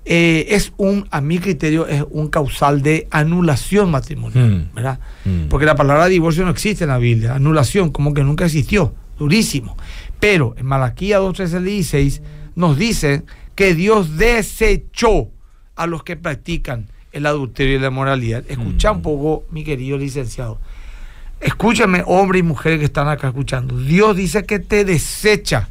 eh, 0.04 0.46
es 0.54 0.72
un, 0.78 1.06
a 1.10 1.20
mi 1.20 1.38
criterio, 1.38 1.86
es 1.86 2.02
un 2.10 2.28
causal 2.28 2.80
de 2.82 3.08
anulación 3.10 3.90
matrimonial, 3.90 4.48
Mm. 4.50 4.74
¿verdad? 4.74 5.00
Mm. 5.24 5.48
Porque 5.48 5.66
la 5.66 5.74
palabra 5.76 6.06
divorcio 6.06 6.44
no 6.44 6.50
existe 6.50 6.84
en 6.84 6.90
la 6.90 6.98
Biblia, 6.98 7.34
anulación 7.34 7.90
como 7.90 8.14
que 8.14 8.24
nunca 8.24 8.46
existió, 8.46 8.94
durísimo. 9.18 9.76
Pero 10.18 10.54
en 10.56 10.64
Malaquía 10.66 11.18
2, 11.18 11.36
13 11.36 11.56
al 11.58 11.64
16 11.64 12.22
nos 12.54 12.78
dice 12.78 13.22
que 13.58 13.74
Dios 13.74 14.16
desechó 14.16 15.30
a 15.74 15.88
los 15.88 16.04
que 16.04 16.14
practican 16.16 16.86
el 17.10 17.26
adulterio 17.26 17.74
y 17.74 17.80
la 17.80 17.90
moralidad. 17.90 18.44
Escucha 18.48 18.92
un 18.92 18.98
Mm. 18.98 19.02
poco, 19.02 19.44
mi 19.50 19.64
querido 19.64 19.98
licenciado. 19.98 20.60
Escúchame, 21.40 22.04
hombre 22.06 22.38
y 22.38 22.44
mujeres 22.44 22.78
que 22.78 22.84
están 22.84 23.08
acá 23.08 23.26
escuchando. 23.26 23.76
Dios 23.76 24.14
dice 24.14 24.44
que 24.44 24.60
te 24.60 24.84
desecha, 24.84 25.68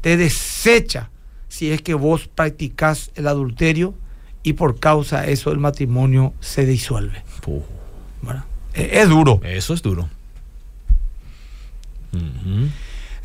te 0.00 0.16
desecha 0.16 1.10
si 1.48 1.72
es 1.72 1.82
que 1.82 1.94
vos 1.94 2.28
practicás 2.28 3.10
el 3.16 3.26
adulterio 3.26 3.92
y 4.44 4.52
por 4.52 4.78
causa 4.78 5.22
de 5.22 5.32
eso 5.32 5.50
el 5.50 5.58
matrimonio 5.58 6.34
se 6.38 6.66
disuelve. 6.66 7.24
Eh, 8.74 8.90
Es 8.92 9.08
duro. 9.08 9.40
Eso 9.42 9.74
es 9.74 9.82
duro. 9.82 10.08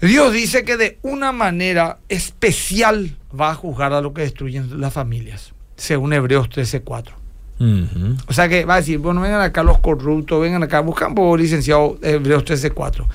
Dios 0.02 0.34
dice 0.34 0.64
que 0.64 0.78
de 0.78 0.98
una 1.04 1.32
manera 1.32 2.00
especial 2.10 3.16
va 3.40 3.52
a 3.52 3.56
juzgar 3.56 3.94
a 3.94 4.02
lo 4.02 4.14
que 4.14 4.24
destruyen 4.24 4.80
las 4.82 4.94
familias, 4.94 5.54
según 5.78 6.14
Hebreos 6.14 6.50
13:4. 6.50 7.14
Ujú. 7.60 8.16
O 8.28 8.34
sea 8.34 8.50
que 8.50 8.66
va 8.66 8.76
a 8.76 8.78
decir, 8.78 8.98
bueno, 8.98 9.22
vengan 9.22 9.42
acá 9.42 9.62
los 9.62 9.78
corruptos, 9.78 10.42
vengan 10.42 10.64
acá, 10.64 10.80
buscan 10.80 11.14
por 11.14 11.40
licenciado 11.40 11.98
Hebreos 12.02 12.44
13:4. 12.46 13.06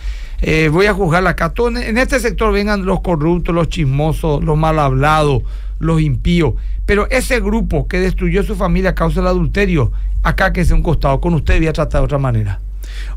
Eh, 0.42 0.68
voy 0.70 0.86
a 0.86 0.94
juzgar 0.94 1.26
acá. 1.26 1.52
Todo 1.52 1.68
en- 1.68 1.78
en 1.78 1.98
este 1.98 2.20
sector 2.20 2.52
vengan 2.52 2.84
los 2.84 3.00
corruptos, 3.00 3.52
los 3.54 3.68
chismosos, 3.68 4.44
los 4.44 4.56
mal 4.56 4.78
hablados, 4.78 5.42
los 5.80 6.00
impíos. 6.00 6.54
Pero 6.84 7.08
ese 7.10 7.40
grupo 7.40 7.88
que 7.88 7.98
destruyó 7.98 8.44
su 8.44 8.54
familia 8.54 8.90
a 8.90 8.94
causa 8.94 9.20
del 9.20 9.26
adulterio, 9.28 9.90
acá 10.22 10.52
que 10.52 10.60
es 10.60 10.70
un 10.70 10.82
costado, 10.82 11.20
con 11.20 11.34
usted 11.34 11.58
voy 11.58 11.66
a 11.66 11.72
tratar 11.72 12.02
de 12.02 12.04
otra 12.04 12.18
manera. 12.18 12.60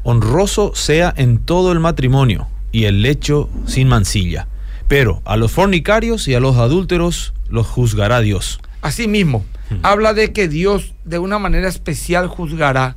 Honroso 0.02 0.72
sea 0.74 1.14
en 1.16 1.38
todo 1.38 1.72
el 1.72 1.80
matrimonio 1.80 2.48
y 2.72 2.86
el 2.86 3.02
lecho 3.02 3.50
sin 3.66 3.88
mancilla. 3.88 4.48
Pero 4.88 5.22
a 5.26 5.38
los 5.38 5.52
fornicarios 5.52 6.28
y 6.28 6.34
a 6.34 6.40
los 6.40 6.58
adúlteros 6.58 7.34
los 7.50 7.68
juzgará 7.68 8.22
Dios. 8.22 8.60
Asimismo, 8.82 9.46
habla 9.84 10.14
de 10.14 10.32
que 10.34 10.48
Dios 10.48 10.94
de 11.06 11.20
una 11.20 11.40
manera 11.40 11.68
especial 11.68 12.28
juzgará 12.28 12.96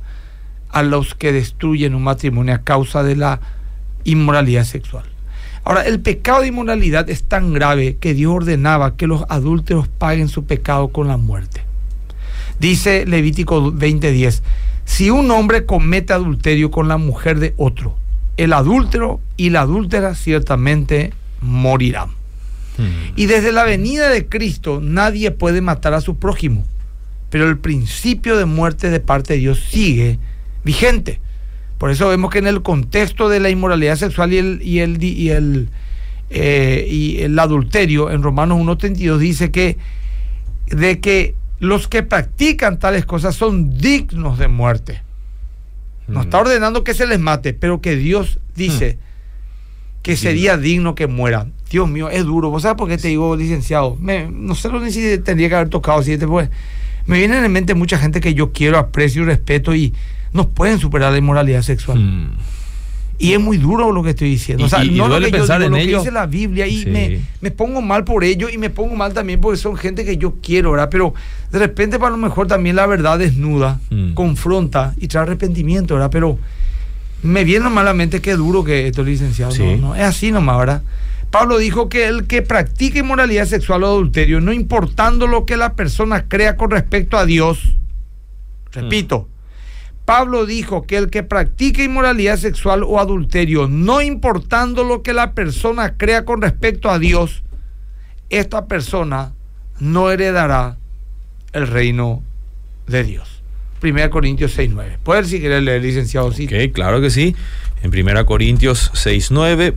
a 0.69 0.81
los 0.81 1.13
que 1.13 1.31
destruyen 1.31 1.93
un 1.93 2.03
matrimonio 2.03 2.55
a 2.55 2.63
causa 2.63 3.03
de 3.03 3.15
la 3.15 3.39
inmoralidad 4.03 4.63
sexual. 4.63 5.05
Ahora, 5.63 5.83
el 5.83 6.01
pecado 6.01 6.41
de 6.41 6.47
inmoralidad 6.47 7.09
es 7.09 7.23
tan 7.23 7.53
grave 7.53 7.97
que 7.97 8.13
Dios 8.13 8.33
ordenaba 8.33 8.97
que 8.97 9.07
los 9.07 9.23
adúlteros 9.29 9.87
paguen 9.87 10.27
su 10.27 10.45
pecado 10.45 10.89
con 10.89 11.07
la 11.07 11.17
muerte. 11.17 11.63
Dice 12.59 13.05
Levítico 13.05 13.71
20:10, 13.71 14.41
si 14.85 15.09
un 15.09 15.31
hombre 15.31 15.65
comete 15.65 16.11
adulterio 16.11 16.69
con 16.69 16.87
la 16.87 16.97
mujer 16.97 17.39
de 17.39 17.53
otro, 17.57 17.95
el 18.37 18.53
adúltero 18.53 19.19
y 19.37 19.49
la 19.49 19.61
adúltera 19.61 20.15
ciertamente 20.15 21.13
morirán. 21.41 22.09
Y 23.15 23.27
desde 23.27 23.51
la 23.51 23.63
venida 23.63 24.09
de 24.09 24.27
Cristo 24.27 24.79
nadie 24.81 25.29
puede 25.29 25.61
matar 25.61 25.93
a 25.93 26.01
su 26.01 26.17
prójimo, 26.17 26.65
pero 27.29 27.47
el 27.47 27.59
principio 27.59 28.35
de 28.35 28.45
muerte 28.45 28.89
de 28.89 28.99
parte 28.99 29.33
de 29.33 29.39
Dios 29.39 29.63
sigue 29.69 30.17
vigente. 30.63 31.19
Por 31.77 31.91
eso 31.91 32.09
vemos 32.09 32.31
que 32.31 32.39
en 32.39 32.47
el 32.47 32.63
contexto 32.63 33.29
de 33.29 33.39
la 33.39 33.51
inmoralidad 33.51 33.95
sexual 33.95 34.33
y 34.33 34.37
el, 34.37 34.61
y 34.63 34.79
el, 34.79 35.03
y 35.03 35.29
el, 35.29 35.69
eh, 36.31 36.87
y 36.89 37.21
el 37.21 37.37
adulterio, 37.37 38.09
en 38.09 38.23
Romanos 38.23 38.59
1.32 38.59 39.17
dice 39.17 39.51
que 39.51 39.77
de 40.67 40.99
que 40.99 41.35
los 41.59 41.87
que 41.87 42.01
practican 42.03 42.79
tales 42.79 43.05
cosas 43.05 43.35
son 43.35 43.77
dignos 43.77 44.39
de 44.39 44.47
muerte. 44.47 45.01
No 46.07 46.21
está 46.21 46.39
ordenando 46.39 46.83
que 46.83 46.93
se 46.93 47.07
les 47.07 47.19
mate, 47.19 47.53
pero 47.53 47.81
que 47.81 47.95
Dios 47.95 48.39
dice 48.55 48.97
que 50.01 50.17
sería 50.17 50.57
digno 50.57 50.95
que 50.95 51.07
muera. 51.07 51.47
Dios 51.69 51.89
mío, 51.89 52.09
es 52.09 52.23
duro. 52.25 52.49
¿Vos 52.49 52.63
sabés 52.63 52.77
por 52.77 52.89
qué 52.89 52.97
te 52.97 53.07
digo, 53.07 53.35
licenciado? 53.35 53.95
Me- 53.99 54.27
no 54.29 54.53
sé 54.53 54.69
ni 54.69 54.91
si 54.91 55.17
tendría 55.19 55.49
que 55.49 55.55
haber 55.55 55.69
tocado 55.69 56.03
siete, 56.03 56.27
pues. 56.27 56.49
Me 57.05 57.17
vienen 57.17 57.43
en 57.43 57.51
mente 57.51 57.73
mucha 57.73 57.97
gente 57.97 58.19
que 58.21 58.33
yo 58.33 58.51
quiero, 58.51 58.77
aprecio 58.77 59.23
y 59.23 59.25
respeto 59.25 59.73
y 59.75 59.93
no 60.33 60.49
pueden 60.49 60.79
superar 60.79 61.11
la 61.11 61.17
inmoralidad 61.17 61.61
sexual. 61.61 61.99
Mm. 61.99 62.37
Y 63.23 63.33
es 63.33 63.39
muy 63.39 63.57
duro 63.57 63.91
lo 63.91 64.03
que 64.03 64.09
estoy 64.11 64.29
diciendo. 64.29 64.63
Y- 64.63 64.65
o 64.65 64.69
sea, 64.69 64.83
y- 64.83 64.89
y 64.89 64.91
no 64.97 65.05
lo 65.07 65.11
duele 65.15 65.27
que 65.27 65.31
yo 65.33 65.37
pensar 65.39 65.59
digo, 65.59 65.67
en 65.67 65.71
lo 65.71 65.77
ello. 65.77 65.91
que 65.91 65.97
dice 66.03 66.11
la 66.11 66.25
Biblia 66.25 66.67
y 66.67 66.83
Sí. 66.83 66.89
me, 66.89 67.19
me 67.41 67.51
pongo 67.51 67.81
mal 67.81 68.03
por 68.03 68.23
ello 68.23 68.49
y 68.49 68.57
me 68.57 68.69
pongo 68.69 68.95
mal 68.95 69.13
también 69.13 69.39
porque 69.41 69.57
son 69.57 69.75
gente 69.77 70.03
que 70.05 70.17
yo 70.17 70.35
quiero, 70.43 70.71
¿verdad? 70.71 70.89
Pero 70.91 71.13
de 71.51 71.59
repente 71.59 71.97
para 71.99 72.11
lo 72.11 72.17
mejor 72.17 72.47
también 72.47 72.75
la 72.75 72.85
verdad 72.85 73.17
desnuda, 73.19 73.79
Mm. 73.89 74.13
confronta 74.13 74.93
y 74.97 75.07
trae 75.07 75.23
arrepentimiento, 75.23 75.93
¿verdad? 75.95 76.09
Pero 76.11 76.37
me 77.21 77.43
viene 77.45 77.69
malamente 77.69 78.19
qué 78.21 78.33
duro 78.35 78.63
que 78.65 78.87
esto, 78.87 79.03
licenciado. 79.03 79.51
Sí. 79.53 79.63
No, 79.63 79.77
no, 79.77 79.95
es 79.95 80.01
así 80.03 80.31
nomás, 80.31 80.57
¿verdad? 80.59 80.81
Pablo 81.31 81.57
dijo 81.57 81.89
que 81.89 82.05
el 82.07 82.27
que 82.27 82.41
practique 82.41 82.99
inmoralidad 82.99 83.45
sexual 83.45 83.83
o 83.83 83.87
adulterio, 83.87 84.41
no 84.41 84.51
importando 84.53 85.25
lo 85.25 85.45
que 85.45 85.57
la 85.57 85.73
persona 85.73 86.25
crea 86.27 86.57
con 86.57 86.69
respecto 86.69 87.17
a 87.17 87.25
Dios, 87.25 87.75
repito, 88.71 89.29
Pablo 90.05 90.45
dijo 90.45 90.83
que 90.83 90.97
el 90.97 91.09
que 91.09 91.23
practique 91.23 91.83
inmoralidad 91.83 92.37
sexual 92.37 92.83
o 92.83 92.99
adulterio, 92.99 93.67
no 93.67 94.01
importando 94.01 94.83
lo 94.83 95.01
que 95.01 95.13
la 95.13 95.33
persona 95.33 95.95
crea 95.97 96.25
con 96.25 96.41
respecto 96.41 96.89
a 96.89 96.99
Dios, 96.99 97.43
esta 98.29 98.65
persona 98.65 99.33
no 99.79 100.11
heredará 100.11 100.77
el 101.53 101.67
reino 101.67 102.21
de 102.87 103.03
Dios. 103.03 103.41
1 103.81 104.09
Corintios 104.09 104.57
6.9. 104.57 104.97
Puede 105.03 105.23
si 105.25 105.39
quiere 105.39 105.61
leer, 105.61 105.81
licenciado. 105.81 106.31
Sí. 106.31 106.45
Ok, 106.45 106.73
claro 106.73 107.01
que 107.01 107.09
sí. 107.09 107.35
En 107.81 107.91
1 107.97 108.25
Corintios 108.25 108.91
6.9 108.93 109.73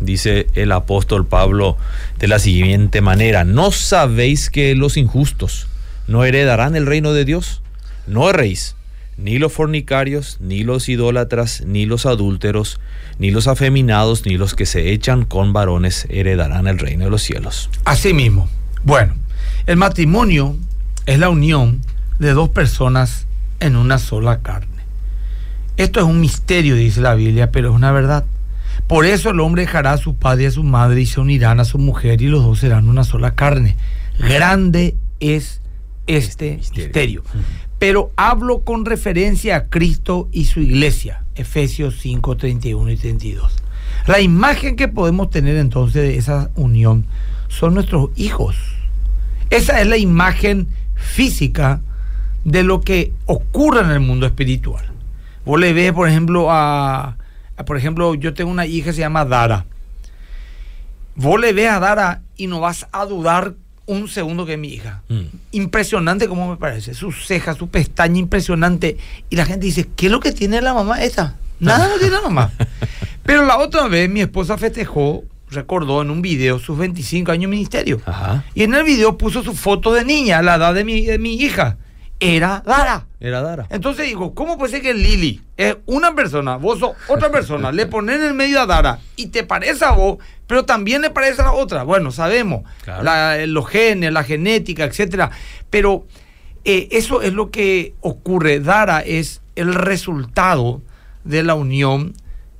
dice 0.00 0.46
el 0.54 0.72
apóstol 0.72 1.26
Pablo 1.26 1.76
de 2.18 2.28
la 2.28 2.38
siguiente 2.38 3.00
manera, 3.00 3.44
¿no 3.44 3.72
sabéis 3.72 4.50
que 4.50 4.74
los 4.74 4.96
injustos 4.96 5.68
no 6.06 6.24
heredarán 6.24 6.76
el 6.76 6.86
reino 6.86 7.12
de 7.12 7.24
Dios? 7.24 7.62
No 8.06 8.30
erréis, 8.30 8.76
ni 9.18 9.38
los 9.38 9.52
fornicarios, 9.52 10.38
ni 10.40 10.62
los 10.62 10.88
idólatras, 10.88 11.62
ni 11.66 11.86
los 11.86 12.06
adúlteros, 12.06 12.80
ni 13.18 13.30
los 13.32 13.48
afeminados, 13.48 14.24
ni 14.24 14.38
los 14.38 14.54
que 14.54 14.64
se 14.64 14.92
echan 14.92 15.24
con 15.24 15.52
varones 15.52 16.06
heredarán 16.08 16.68
el 16.68 16.78
reino 16.78 17.04
de 17.04 17.10
los 17.10 17.22
cielos. 17.22 17.68
Así 17.84 18.14
mismo. 18.14 18.48
Bueno, 18.84 19.14
el 19.66 19.76
matrimonio 19.76 20.56
es 21.06 21.18
la 21.18 21.28
unión 21.28 21.80
de 22.20 22.32
dos 22.32 22.48
personas 22.48 23.26
en 23.60 23.76
una 23.76 23.98
sola 23.98 24.40
carne. 24.40 24.68
Esto 25.76 26.00
es 26.00 26.06
un 26.06 26.20
misterio, 26.20 26.76
dice 26.76 27.00
la 27.00 27.14
Biblia, 27.14 27.50
pero 27.50 27.70
es 27.70 27.74
una 27.74 27.92
verdad. 27.92 28.24
Por 28.86 29.04
eso 29.04 29.30
el 29.30 29.40
hombre 29.40 29.62
dejará 29.62 29.92
a 29.92 29.98
su 29.98 30.14
padre 30.14 30.44
y 30.44 30.46
a 30.46 30.50
su 30.52 30.62
madre 30.62 31.00
y 31.00 31.06
se 31.06 31.20
unirán 31.20 31.60
a 31.60 31.64
su 31.64 31.78
mujer 31.78 32.22
y 32.22 32.28
los 32.28 32.42
dos 32.42 32.60
serán 32.60 32.88
una 32.88 33.04
sola 33.04 33.34
carne. 33.34 33.76
Grande 34.18 34.96
es 35.20 35.60
este 36.06 36.56
misterio. 36.56 36.84
misterio. 36.86 37.22
Pero 37.78 38.10
hablo 38.16 38.60
con 38.60 38.84
referencia 38.84 39.56
a 39.56 39.64
Cristo 39.68 40.28
y 40.32 40.46
su 40.46 40.60
iglesia. 40.60 41.24
Efesios 41.34 41.98
5, 42.00 42.36
31 42.36 42.90
y 42.90 42.96
32. 42.96 43.56
La 44.06 44.20
imagen 44.20 44.76
que 44.76 44.88
podemos 44.88 45.30
tener 45.30 45.56
entonces 45.56 46.02
de 46.02 46.16
esa 46.16 46.50
unión 46.56 47.06
son 47.48 47.74
nuestros 47.74 48.10
hijos. 48.16 48.56
Esa 49.50 49.80
es 49.80 49.86
la 49.86 49.96
imagen 49.96 50.68
física 50.94 51.80
de 52.44 52.62
lo 52.62 52.80
que 52.80 53.12
ocurre 53.26 53.80
en 53.80 53.90
el 53.90 54.00
mundo 54.00 54.26
espiritual. 54.26 54.84
Vos 55.44 55.58
le 55.58 55.72
ves, 55.72 55.92
por 55.92 56.08
ejemplo, 56.08 56.48
a, 56.50 57.16
por 57.66 57.76
ejemplo, 57.76 58.14
yo 58.14 58.34
tengo 58.34 58.50
una 58.50 58.66
hija 58.66 58.86
que 58.86 58.92
se 58.92 59.00
llama 59.00 59.24
Dara. 59.24 59.66
Vos 61.14 61.40
le 61.40 61.52
ves 61.52 61.70
a 61.70 61.80
Dara 61.80 62.22
y 62.36 62.46
no 62.46 62.60
vas 62.60 62.86
a 62.92 63.04
dudar 63.06 63.54
un 63.88 64.06
segundo 64.06 64.46
que 64.46 64.56
mi 64.56 64.68
hija. 64.68 65.02
Mm. 65.08 65.22
Impresionante 65.52 66.28
como 66.28 66.48
me 66.48 66.56
parece. 66.56 66.94
Sus 66.94 67.26
cejas, 67.26 67.56
su 67.56 67.68
pestaña 67.68 68.18
impresionante. 68.18 68.96
Y 69.30 69.36
la 69.36 69.44
gente 69.44 69.66
dice, 69.66 69.88
¿qué 69.96 70.06
es 70.06 70.12
lo 70.12 70.20
que 70.20 70.32
tiene 70.32 70.60
la 70.60 70.74
mamá 70.74 71.02
esta? 71.02 71.36
Nada 71.58 71.88
no 71.88 71.98
tiene 71.98 72.14
la 72.14 72.20
mamá. 72.20 72.52
Pero 73.24 73.44
la 73.44 73.58
otra 73.58 73.88
vez 73.88 74.08
mi 74.08 74.20
esposa 74.20 74.56
festejó, 74.56 75.24
recordó 75.50 76.02
en 76.02 76.10
un 76.10 76.22
video 76.22 76.58
sus 76.58 76.78
25 76.78 77.32
años 77.32 77.50
de 77.50 77.56
ministerio. 77.56 78.00
Ajá. 78.06 78.44
Y 78.54 78.62
en 78.62 78.74
el 78.74 78.84
video 78.84 79.18
puso 79.18 79.42
su 79.42 79.54
foto 79.54 79.92
de 79.92 80.04
niña, 80.04 80.38
a 80.38 80.42
la 80.42 80.56
edad 80.56 80.74
de 80.74 80.84
mi, 80.84 81.06
de 81.06 81.18
mi 81.18 81.34
hija. 81.34 81.78
Era 82.20 82.62
Dara. 82.66 83.06
Era 83.20 83.40
Dara. 83.42 83.66
Entonces 83.70 84.06
digo, 84.06 84.34
¿cómo 84.34 84.58
puede 84.58 84.72
ser 84.72 84.82
que 84.82 84.92
Lili 84.94 85.40
es 85.56 85.76
una 85.86 86.14
persona, 86.14 86.56
vos 86.56 86.80
sos 86.80 86.92
otra 87.08 87.30
persona, 87.30 87.70
le 87.70 87.86
pones 87.86 88.16
en 88.16 88.22
el 88.24 88.34
medio 88.34 88.60
a 88.60 88.66
Dara 88.66 88.98
y 89.16 89.26
te 89.28 89.44
parece 89.44 89.84
a 89.84 89.92
vos, 89.92 90.18
pero 90.48 90.64
también 90.64 91.02
le 91.02 91.10
parece 91.10 91.42
a 91.42 91.46
la 91.46 91.52
otra? 91.52 91.84
Bueno, 91.84 92.10
sabemos, 92.10 92.62
Claro. 92.82 93.04
la- 93.04 93.46
los 93.46 93.68
genes, 93.68 94.12
la 94.12 94.24
genética, 94.24 94.84
etcétera. 94.84 95.30
Pero 95.70 96.06
eh, 96.64 96.88
eso 96.90 97.22
es 97.22 97.32
lo 97.32 97.50
que 97.52 97.94
ocurre. 98.00 98.58
Dara 98.60 99.00
es 99.00 99.40
el 99.54 99.74
resultado 99.74 100.82
de 101.24 101.42
la 101.44 101.54
unión 101.54 102.14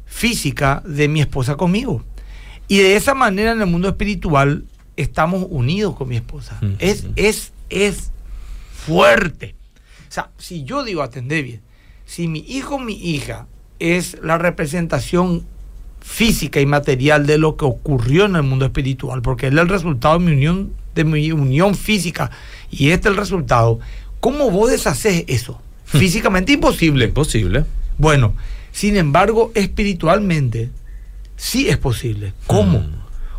física 0.06 0.82
de 0.86 1.08
mi 1.08 1.20
esposa 1.20 1.56
conmigo. 1.56 2.04
Y 2.68 2.78
de 2.78 2.96
esa 2.96 3.14
manera 3.14 3.52
en 3.52 3.60
el 3.60 3.66
mundo 3.66 3.88
espiritual 3.88 4.64
estamos 4.96 5.46
unidos 5.50 5.96
con 5.96 6.08
mi 6.08 6.16
esposa. 6.16 6.58
Mm. 6.60 6.72
Es, 6.78 7.06
es, 7.16 7.52
es 7.70 8.10
fuerte. 8.88 9.54
O 10.08 10.12
sea, 10.12 10.30
si 10.38 10.64
yo 10.64 10.82
digo, 10.82 11.02
atendé 11.02 11.42
bien, 11.42 11.60
si 12.06 12.26
mi 12.26 12.44
hijo 12.48 12.76
o 12.76 12.78
mi 12.78 12.94
hija 12.94 13.46
es 13.78 14.16
la 14.22 14.38
representación 14.38 15.44
física 16.00 16.60
y 16.60 16.66
material 16.66 17.26
de 17.26 17.36
lo 17.36 17.56
que 17.56 17.66
ocurrió 17.66 18.24
en 18.24 18.36
el 18.36 18.42
mundo 18.42 18.64
espiritual, 18.64 19.20
porque 19.20 19.48
él 19.48 19.58
es 19.58 19.62
el 19.62 19.68
resultado 19.68 20.18
de 20.18 20.24
mi 20.24 20.32
unión, 20.32 20.72
de 20.94 21.04
mi 21.04 21.30
unión 21.30 21.74
física, 21.74 22.30
y 22.70 22.90
este 22.90 23.08
es 23.08 23.12
el 23.12 23.18
resultado, 23.18 23.78
¿cómo 24.20 24.50
vos 24.50 24.70
deshaces 24.70 25.24
eso? 25.26 25.60
Físicamente 25.84 26.52
imposible. 26.52 27.06
Imposible. 27.06 27.64
Bueno, 27.98 28.32
sin 28.72 28.96
embargo, 28.96 29.52
espiritualmente 29.54 30.70
sí 31.36 31.68
es 31.68 31.76
posible. 31.76 32.32
¿Cómo? 32.46 32.80
Mm. 32.80 32.94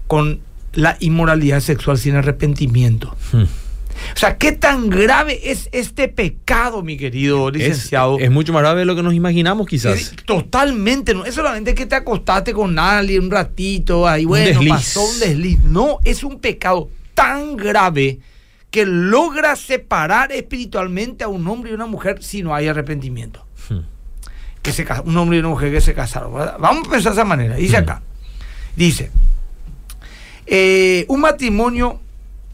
Con 0.07 0.39
la 0.73 0.97
inmoralidad 0.99 1.59
sexual 1.59 1.97
sin 1.97 2.15
arrepentimiento. 2.15 3.15
Mm. 3.31 3.43
O 4.15 4.17
sea, 4.19 4.37
¿qué 4.37 4.51
tan 4.51 4.89
grave 4.89 5.51
es 5.51 5.69
este 5.71 6.07
pecado, 6.07 6.81
mi 6.83 6.97
querido 6.97 7.49
licenciado? 7.51 8.17
es 8.19 8.31
mucho 8.31 8.53
más 8.53 8.61
grave 8.61 8.79
de 8.81 8.85
lo 8.85 8.95
que 8.95 9.03
nos 9.03 9.13
imaginamos, 9.13 9.67
quizás. 9.67 9.95
Es- 9.99 10.15
Totalmente, 10.25 11.13
no 11.13 11.25
es 11.25 11.35
solamente 11.35 11.73
que 11.75 11.85
te 11.85 11.95
acostaste 11.95 12.53
con 12.53 12.77
alguien 12.79 13.23
un 13.25 13.31
ratito, 13.31 14.07
ahí 14.07 14.25
bueno, 14.25 14.59
pasó 14.67 15.03
un 15.05 15.19
desliz. 15.19 15.59
No, 15.63 15.99
es 16.03 16.23
un 16.23 16.39
pecado 16.39 16.89
tan 17.13 17.55
grave 17.57 18.19
que 18.71 18.85
logra 18.85 19.55
separar 19.55 20.31
espiritualmente 20.31 21.23
a 21.23 21.27
un 21.27 21.47
hombre 21.47 21.71
y 21.71 21.73
una 21.73 21.85
mujer 21.87 22.21
si 22.23 22.43
no 22.43 22.53
hay 22.53 22.67
arrepentimiento. 22.67 23.45
Hmm. 23.69 23.79
Que 24.61 24.71
se, 24.71 24.85
un 25.05 25.17
hombre 25.17 25.37
y 25.37 25.39
una 25.39 25.49
mujer 25.49 25.71
que 25.71 25.81
se 25.81 25.93
casaron. 25.93 26.33
¿verdad? 26.33 26.57
Vamos 26.59 26.87
a 26.87 26.91
pensar 26.91 27.13
de 27.13 27.19
esa 27.19 27.25
manera. 27.25 27.55
Dice 27.55 27.79
Mm. 27.79 27.83
acá. 27.83 28.01
Dice, 28.75 29.11
eh, 30.45 31.05
un 31.07 31.21
matrimonio, 31.21 31.99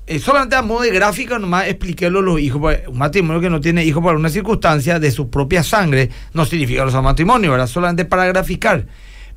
eh, 0.08 0.20
solamente 0.20 0.56
a 0.56 0.62
modo 0.62 0.82
de 0.82 0.92
gráfica 0.92 1.40
nomás 1.40 1.68
expliquélo 1.68 2.20
a 2.20 2.22
los 2.22 2.40
hijos. 2.40 2.62
porque 2.62 2.84
Un 2.88 2.98
matrimonio 2.98 3.42
que 3.42 3.50
no 3.50 3.60
tiene 3.60 3.84
hijos 3.84 4.04
por 4.04 4.16
una 4.16 4.30
circunstancia 4.30 5.00
de 5.00 5.12
su 5.12 5.30
propia 5.30 5.64
sangre 5.64 6.10
no 6.34 6.46
significa 6.46 6.82
que 6.82 6.86
no 6.86 6.92
sea 6.92 7.02
matrimonio, 7.02 7.52
¿verdad? 7.52 7.68
Solamente 7.68 8.06
para 8.06 8.26
graficar. 8.26 8.86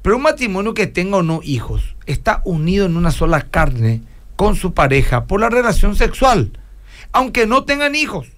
Pero 0.02 0.16
un 0.16 0.22
matrimonio 0.22 0.74
que 0.74 0.86
tenga 0.86 1.16
o 1.16 1.22
no 1.22 1.40
hijos 1.42 1.96
está 2.06 2.42
unido 2.44 2.86
en 2.86 2.96
una 2.96 3.10
sola 3.10 3.42
carne 3.42 4.02
con 4.36 4.56
su 4.56 4.72
pareja 4.72 5.24
por 5.24 5.40
la 5.40 5.48
relación 5.48 5.96
sexual, 5.96 6.52
aunque 7.12 7.46
no 7.46 7.64
tengan 7.64 7.94
hijos, 7.94 8.28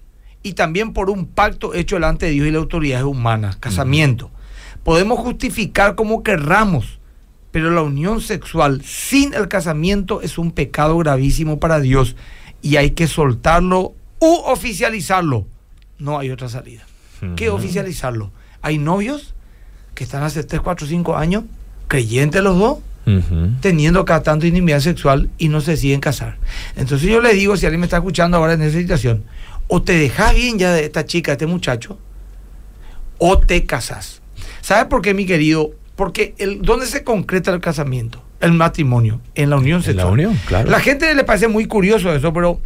y 0.41 0.53
también 0.53 0.93
por 0.93 1.09
un 1.09 1.27
pacto 1.27 1.73
hecho 1.73 1.97
delante 1.97 2.25
de 2.25 2.31
Dios 2.31 2.47
y 2.47 2.51
las 2.51 2.61
autoridades 2.61 3.05
humanas, 3.05 3.57
casamiento. 3.57 4.31
Podemos 4.83 5.19
justificar 5.19 5.95
como 5.95 6.23
querramos, 6.23 6.99
pero 7.51 7.69
la 7.71 7.81
unión 7.81 8.21
sexual 8.21 8.81
sin 8.83 9.33
el 9.33 9.47
casamiento 9.47 10.21
es 10.21 10.37
un 10.37 10.51
pecado 10.51 10.97
gravísimo 10.97 11.59
para 11.59 11.79
Dios 11.79 12.15
y 12.61 12.77
hay 12.77 12.91
que 12.91 13.07
soltarlo 13.07 13.93
u 14.19 14.33
oficializarlo. 14.45 15.45
No 15.99 16.17
hay 16.19 16.29
otra 16.31 16.49
salida. 16.49 16.83
¿Qué 17.35 17.49
Ujú. 17.49 17.57
oficializarlo? 17.57 18.31
Hay 18.61 18.77
novios 18.77 19.33
que 19.93 20.03
están 20.03 20.23
hace 20.23 20.43
3, 20.43 20.61
4, 20.61 20.87
5 20.87 21.15
años, 21.17 21.43
creyentes 21.87 22.41
los 22.41 22.57
dos, 22.57 22.77
teniendo 23.61 24.05
cada 24.05 24.23
tanto 24.23 24.45
intimidad 24.47 24.79
sexual 24.79 25.29
y 25.37 25.49
no 25.49 25.59
se 25.59 25.71
deciden 25.71 25.99
casar. 25.99 26.37
Entonces 26.75 27.09
yo 27.09 27.19
le 27.19 27.33
digo, 27.33 27.57
si 27.57 27.65
alguien 27.65 27.81
me 27.81 27.85
está 27.87 27.97
escuchando 27.97 28.37
ahora 28.37 28.53
en 28.53 28.61
esa 28.61 28.77
situación, 28.77 29.23
o 29.67 29.81
te 29.81 29.93
dejas 29.93 30.35
bien 30.35 30.57
ya 30.59 30.71
de 30.71 30.85
esta 30.85 31.05
chica, 31.05 31.31
de 31.31 31.33
este 31.33 31.45
muchacho, 31.47 31.97
o 33.17 33.37
te 33.39 33.65
casas. 33.65 34.21
¿Sabes 34.61 34.85
por 34.85 35.01
qué, 35.01 35.13
mi 35.13 35.25
querido? 35.25 35.71
Porque 36.01 36.33
el, 36.39 36.63
¿dónde 36.63 36.87
se 36.87 37.03
concreta 37.03 37.53
el 37.53 37.61
casamiento? 37.61 38.23
El 38.39 38.53
matrimonio, 38.53 39.21
en 39.35 39.51
la 39.51 39.57
unión 39.57 39.81
En 39.81 39.83
sexual. 39.83 40.07
la 40.07 40.11
unión, 40.11 40.39
claro. 40.47 40.67
La 40.67 40.79
gente 40.79 41.13
le 41.13 41.23
parece 41.23 41.47
muy 41.47 41.67
curioso 41.67 42.11
eso, 42.11 42.33
pero 42.33 42.59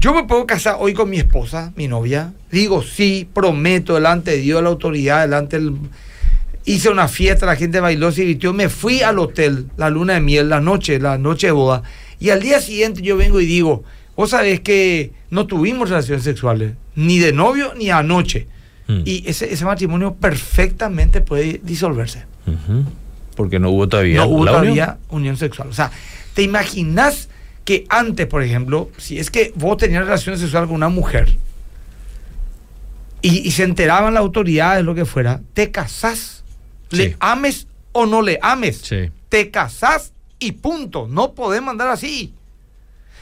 yo 0.00 0.12
me 0.12 0.24
puedo 0.24 0.44
casar 0.44 0.78
hoy 0.80 0.92
con 0.92 1.08
mi 1.08 1.18
esposa, 1.18 1.72
mi 1.76 1.86
novia. 1.86 2.32
Digo 2.50 2.82
sí, 2.82 3.28
prometo 3.32 3.94
delante 3.94 4.32
de 4.32 4.38
Dios, 4.38 4.60
la 4.60 4.70
autoridad, 4.70 5.20
delante 5.20 5.60
del... 5.60 5.76
Hice 6.64 6.88
una 6.88 7.06
fiesta, 7.06 7.46
la 7.46 7.54
gente 7.54 7.78
bailó, 7.78 8.10
se 8.10 8.22
divirtió. 8.22 8.52
Me 8.52 8.68
fui 8.68 9.02
al 9.02 9.20
hotel, 9.20 9.68
la 9.76 9.88
luna 9.88 10.14
de 10.14 10.20
miel, 10.20 10.48
la 10.48 10.60
noche, 10.60 10.98
la 10.98 11.16
noche 11.16 11.46
de 11.46 11.52
boda. 11.52 11.84
Y 12.18 12.30
al 12.30 12.42
día 12.42 12.60
siguiente 12.60 13.02
yo 13.02 13.16
vengo 13.16 13.40
y 13.40 13.46
digo, 13.46 13.84
vos 14.16 14.30
sabés 14.30 14.58
que 14.58 15.12
no 15.30 15.46
tuvimos 15.46 15.90
relaciones 15.90 16.24
sexuales, 16.24 16.72
ni 16.96 17.20
de 17.20 17.32
novio 17.32 17.72
ni 17.78 17.90
anoche. 17.90 18.48
Mm. 18.86 19.00
Y 19.04 19.24
ese, 19.26 19.52
ese 19.52 19.64
matrimonio 19.64 20.14
perfectamente 20.14 21.20
puede 21.20 21.60
disolverse. 21.62 22.24
Porque 23.36 23.58
no 23.58 23.70
hubo 23.70 23.88
todavía. 23.88 24.16
No 24.18 24.26
hubo 24.26 24.40
unión. 24.42 24.46
todavía 24.54 24.98
unión 25.08 25.36
sexual. 25.36 25.68
O 25.68 25.72
sea, 25.72 25.90
¿te 26.34 26.42
imaginas 26.42 27.28
que 27.64 27.86
antes, 27.88 28.26
por 28.26 28.42
ejemplo, 28.42 28.90
si 28.98 29.18
es 29.18 29.30
que 29.30 29.52
vos 29.56 29.78
tenías 29.78 30.04
relaciones 30.04 30.40
sexuales 30.40 30.66
con 30.68 30.76
una 30.76 30.90
mujer 30.90 31.36
y, 33.22 33.38
y 33.38 33.50
se 33.52 33.62
enteraban 33.64 34.12
las 34.14 34.20
autoridades, 34.20 34.84
lo 34.84 34.94
que 34.94 35.04
fuera, 35.04 35.40
te 35.54 35.70
casás, 35.70 36.44
Sí. 36.90 36.96
le 36.98 37.16
ames 37.20 37.66
o 37.92 38.04
no 38.06 38.20
le 38.22 38.38
ames, 38.42 38.78
Sí. 38.82 39.10
te 39.30 39.50
casás 39.50 40.12
y 40.38 40.52
punto. 40.52 41.08
No 41.08 41.32
podemos 41.32 41.70
andar 41.72 41.88
así. 41.88 42.34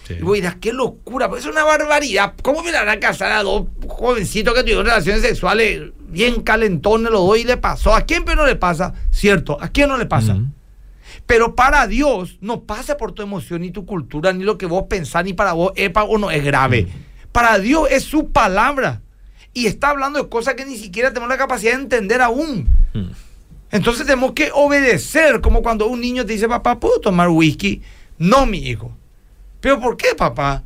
Sí. 0.07 0.15
Y 0.15 0.23
vos 0.23 0.35
dirás, 0.35 0.57
qué 0.61 0.73
locura, 0.73 1.29
pues 1.29 1.45
es 1.45 1.51
una 1.51 1.65
barbaridad. 1.65 2.35
¿Cómo 2.43 2.63
me 2.63 2.73
la 2.73 2.85
van 2.85 2.97
a 2.97 3.01
casar 3.01 3.33
a 3.33 3.43
dos 3.43 3.67
jovencitos 3.87 4.55
que 4.55 4.63
tuvieron 4.63 4.87
relaciones 4.87 5.23
sexuales 5.23 5.93
bien 6.09 6.43
calentones 6.43 7.11
los 7.11 7.27
dos 7.27 7.39
y 7.39 7.45
le 7.45 7.57
pasó? 7.57 7.95
¿A 7.95 8.03
quién 8.03 8.25
pero 8.25 8.43
no 8.43 8.47
le 8.47 8.57
pasa? 8.57 8.95
Cierto, 9.11 9.59
¿a 9.61 9.69
quién 9.69 9.89
no 9.89 9.97
le 9.97 10.07
pasa? 10.07 10.37
Pero 11.27 11.55
para 11.55 11.87
Dios 11.87 12.39
no 12.41 12.63
pasa 12.63 12.97
por 12.97 13.13
tu 13.13 13.23
emoción 13.23 13.63
ni 13.63 13.71
tu 13.71 13.87
cultura, 13.87 14.33
ni 14.33 14.45
lo 14.45 14.59
que 14.59 14.67
vos 14.67 14.85
pensás, 14.89 15.25
ni 15.25 15.33
para 15.33 15.53
vos 15.53 15.73
es 15.77 15.91
o 15.95 16.19
no 16.19 16.31
es 16.31 16.45
grave. 16.45 16.89
Para 17.31 17.59
Dios 17.59 17.89
es 17.91 18.05
su 18.05 18.31
palabra. 18.31 19.03
Y 19.55 19.67
está 19.67 19.91
hablando 19.91 20.23
de 20.23 20.29
cosas 20.29 20.55
que 20.55 20.65
ni 20.65 20.77
siquiera 20.77 21.11
tenemos 21.11 21.29
la 21.29 21.37
capacidad 21.37 21.73
de 21.73 21.83
entender 21.83 22.23
aún. 22.23 22.69
Entonces 23.71 24.07
tenemos 24.07 24.33
que 24.33 24.51
obedecer, 24.53 25.41
como 25.41 25.63
cuando 25.63 25.87
un 25.87 26.01
niño 26.01 26.27
te 26.27 26.35
dice, 26.35 26.49
papá, 26.49 26.79
¿puedo 26.79 27.01
tomar 27.01 27.29
whisky? 27.29 27.83
No, 28.19 28.47
mi 28.47 28.59
hijo. 28.59 28.93
¿Pero 29.63 29.81
por 29.81 29.97
qué, 29.97 30.09
papá? 30.15 30.63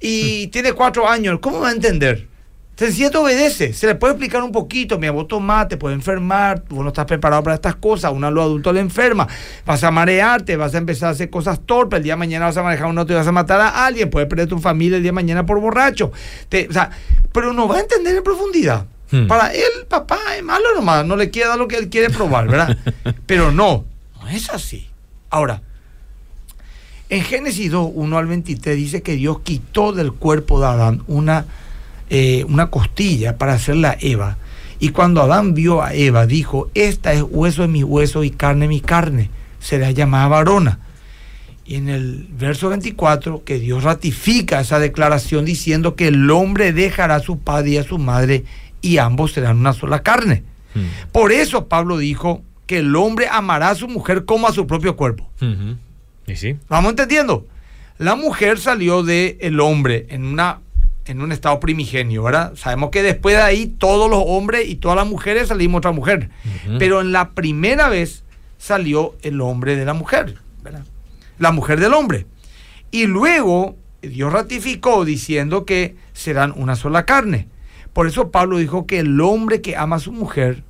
Y 0.00 0.48
tiene 0.48 0.74
cuatro 0.74 1.08
años, 1.08 1.38
¿cómo 1.40 1.60
va 1.60 1.68
a 1.70 1.72
entender? 1.72 2.28
Sencillamente 2.76 3.18
obedece, 3.18 3.72
se 3.72 3.86
le 3.86 3.94
puede 3.94 4.14
explicar 4.14 4.42
un 4.42 4.50
poquito, 4.50 4.98
mira, 4.98 5.12
vos 5.12 5.28
tomás, 5.28 5.68
te 5.68 5.76
puede 5.76 5.94
enfermar, 5.94 6.64
vos 6.68 6.82
no 6.82 6.88
estás 6.88 7.04
preparado 7.06 7.40
para 7.44 7.54
estas 7.54 7.76
cosas, 7.76 8.10
uno 8.12 8.26
a 8.26 8.32
los 8.32 8.42
adultos 8.42 8.74
le 8.74 8.80
enferma, 8.80 9.28
vas 9.64 9.84
a 9.84 9.92
marearte, 9.92 10.56
vas 10.56 10.74
a 10.74 10.78
empezar 10.78 11.10
a 11.10 11.12
hacer 11.12 11.30
cosas 11.30 11.60
torpes, 11.64 11.98
el 11.98 12.02
día 12.02 12.14
de 12.14 12.18
mañana 12.18 12.46
vas 12.46 12.56
a 12.56 12.64
manejar 12.64 12.88
un 12.88 12.98
auto 12.98 13.12
y 13.12 13.16
vas 13.16 13.28
a 13.28 13.32
matar 13.32 13.60
a 13.60 13.86
alguien, 13.86 14.10
puedes 14.10 14.28
perder 14.28 14.48
tu 14.48 14.58
familia 14.58 14.96
el 14.96 15.04
día 15.04 15.10
de 15.10 15.14
mañana 15.14 15.46
por 15.46 15.60
borracho, 15.60 16.10
Te- 16.48 16.66
o 16.68 16.72
sea, 16.72 16.90
pero 17.32 17.52
no 17.52 17.68
va 17.68 17.76
a 17.76 17.80
entender 17.80 18.16
en 18.16 18.24
profundidad. 18.24 18.86
Hmm. 19.10 19.28
Para 19.28 19.54
él, 19.54 19.86
papá, 19.88 20.18
es 20.36 20.42
malo 20.42 20.74
nomás, 20.74 21.06
no 21.06 21.14
le 21.14 21.30
quiere 21.30 21.48
dar 21.50 21.58
lo 21.58 21.68
que 21.68 21.76
él 21.76 21.88
quiere 21.88 22.10
probar, 22.10 22.48
¿verdad? 22.48 22.76
Pero 23.26 23.52
no, 23.52 23.84
no 24.20 24.28
es 24.28 24.50
así. 24.50 24.88
Ahora, 25.30 25.62
en 27.14 27.22
Génesis 27.22 27.70
2, 27.70 27.90
1 27.94 28.18
al 28.18 28.26
23 28.26 28.76
dice 28.76 29.02
que 29.02 29.14
Dios 29.16 29.40
quitó 29.40 29.92
del 29.92 30.12
cuerpo 30.12 30.60
de 30.60 30.66
Adán 30.66 31.02
una, 31.06 31.46
eh, 32.10 32.44
una 32.48 32.70
costilla 32.70 33.38
para 33.38 33.54
hacerla 33.54 33.96
Eva. 34.00 34.36
Y 34.80 34.88
cuando 34.88 35.22
Adán 35.22 35.54
vio 35.54 35.82
a 35.82 35.94
Eva, 35.94 36.26
dijo, 36.26 36.70
esta 36.74 37.12
es 37.12 37.22
hueso 37.22 37.62
de 37.62 37.68
mi 37.68 37.84
hueso 37.84 38.24
y 38.24 38.30
carne 38.30 38.62
de 38.62 38.68
mi 38.68 38.80
carne. 38.80 39.30
Será 39.60 39.92
llamada 39.92 40.28
varona. 40.28 40.80
Y 41.64 41.76
en 41.76 41.88
el 41.88 42.26
verso 42.30 42.68
24, 42.68 43.44
que 43.44 43.58
Dios 43.58 43.84
ratifica 43.84 44.60
esa 44.60 44.78
declaración 44.78 45.44
diciendo 45.44 45.94
que 45.94 46.08
el 46.08 46.30
hombre 46.30 46.72
dejará 46.72 47.16
a 47.16 47.20
su 47.20 47.38
padre 47.38 47.70
y 47.70 47.76
a 47.78 47.84
su 47.84 47.98
madre 47.98 48.44
y 48.82 48.98
ambos 48.98 49.32
serán 49.32 49.58
una 49.58 49.72
sola 49.72 50.02
carne. 50.02 50.42
Mm. 50.74 51.12
Por 51.12 51.32
eso 51.32 51.68
Pablo 51.68 51.96
dijo 51.96 52.42
que 52.66 52.78
el 52.78 52.94
hombre 52.96 53.28
amará 53.30 53.70
a 53.70 53.74
su 53.74 53.88
mujer 53.88 54.24
como 54.24 54.48
a 54.48 54.52
su 54.52 54.66
propio 54.66 54.96
cuerpo. 54.96 55.30
Ujú. 55.40 55.76
Y 56.26 56.36
sí. 56.36 56.56
¿Vamos 56.68 56.90
entendiendo? 56.90 57.46
La 57.98 58.16
mujer 58.16 58.58
salió 58.58 59.02
del 59.02 59.36
el 59.40 59.60
hombre 59.60 60.06
en, 60.10 60.24
una, 60.24 60.60
en 61.06 61.20
un 61.20 61.32
estado 61.32 61.60
primigenio, 61.60 62.22
¿verdad? 62.22 62.54
Sabemos 62.56 62.90
que 62.90 63.02
después 63.02 63.36
de 63.36 63.42
ahí 63.42 63.66
todos 63.66 64.10
los 64.10 64.22
hombres 64.26 64.68
y 64.68 64.76
todas 64.76 64.96
las 64.96 65.06
mujeres 65.06 65.48
salimos 65.48 65.78
otra 65.78 65.92
mujer. 65.92 66.30
Pero 66.78 67.00
en 67.00 67.12
la 67.12 67.30
primera 67.30 67.88
vez 67.88 68.24
salió 68.58 69.14
el 69.22 69.40
hombre 69.40 69.76
de 69.76 69.84
la 69.84 69.94
mujer, 69.94 70.38
¿verdad? 70.62 70.84
La 71.38 71.52
mujer 71.52 71.78
del 71.78 71.94
hombre. 71.94 72.26
Y 72.90 73.06
luego 73.06 73.76
Dios 74.02 74.32
ratificó 74.32 75.04
diciendo 75.04 75.64
que 75.64 75.96
serán 76.12 76.52
una 76.56 76.74
sola 76.76 77.04
carne. 77.04 77.48
Por 77.92 78.06
eso 78.08 78.30
Pablo 78.30 78.58
dijo 78.58 78.86
que 78.86 78.98
el 78.98 79.20
hombre 79.20 79.60
que 79.60 79.76
ama 79.76 79.96
a 79.96 80.00
su 80.00 80.10
mujer 80.12 80.64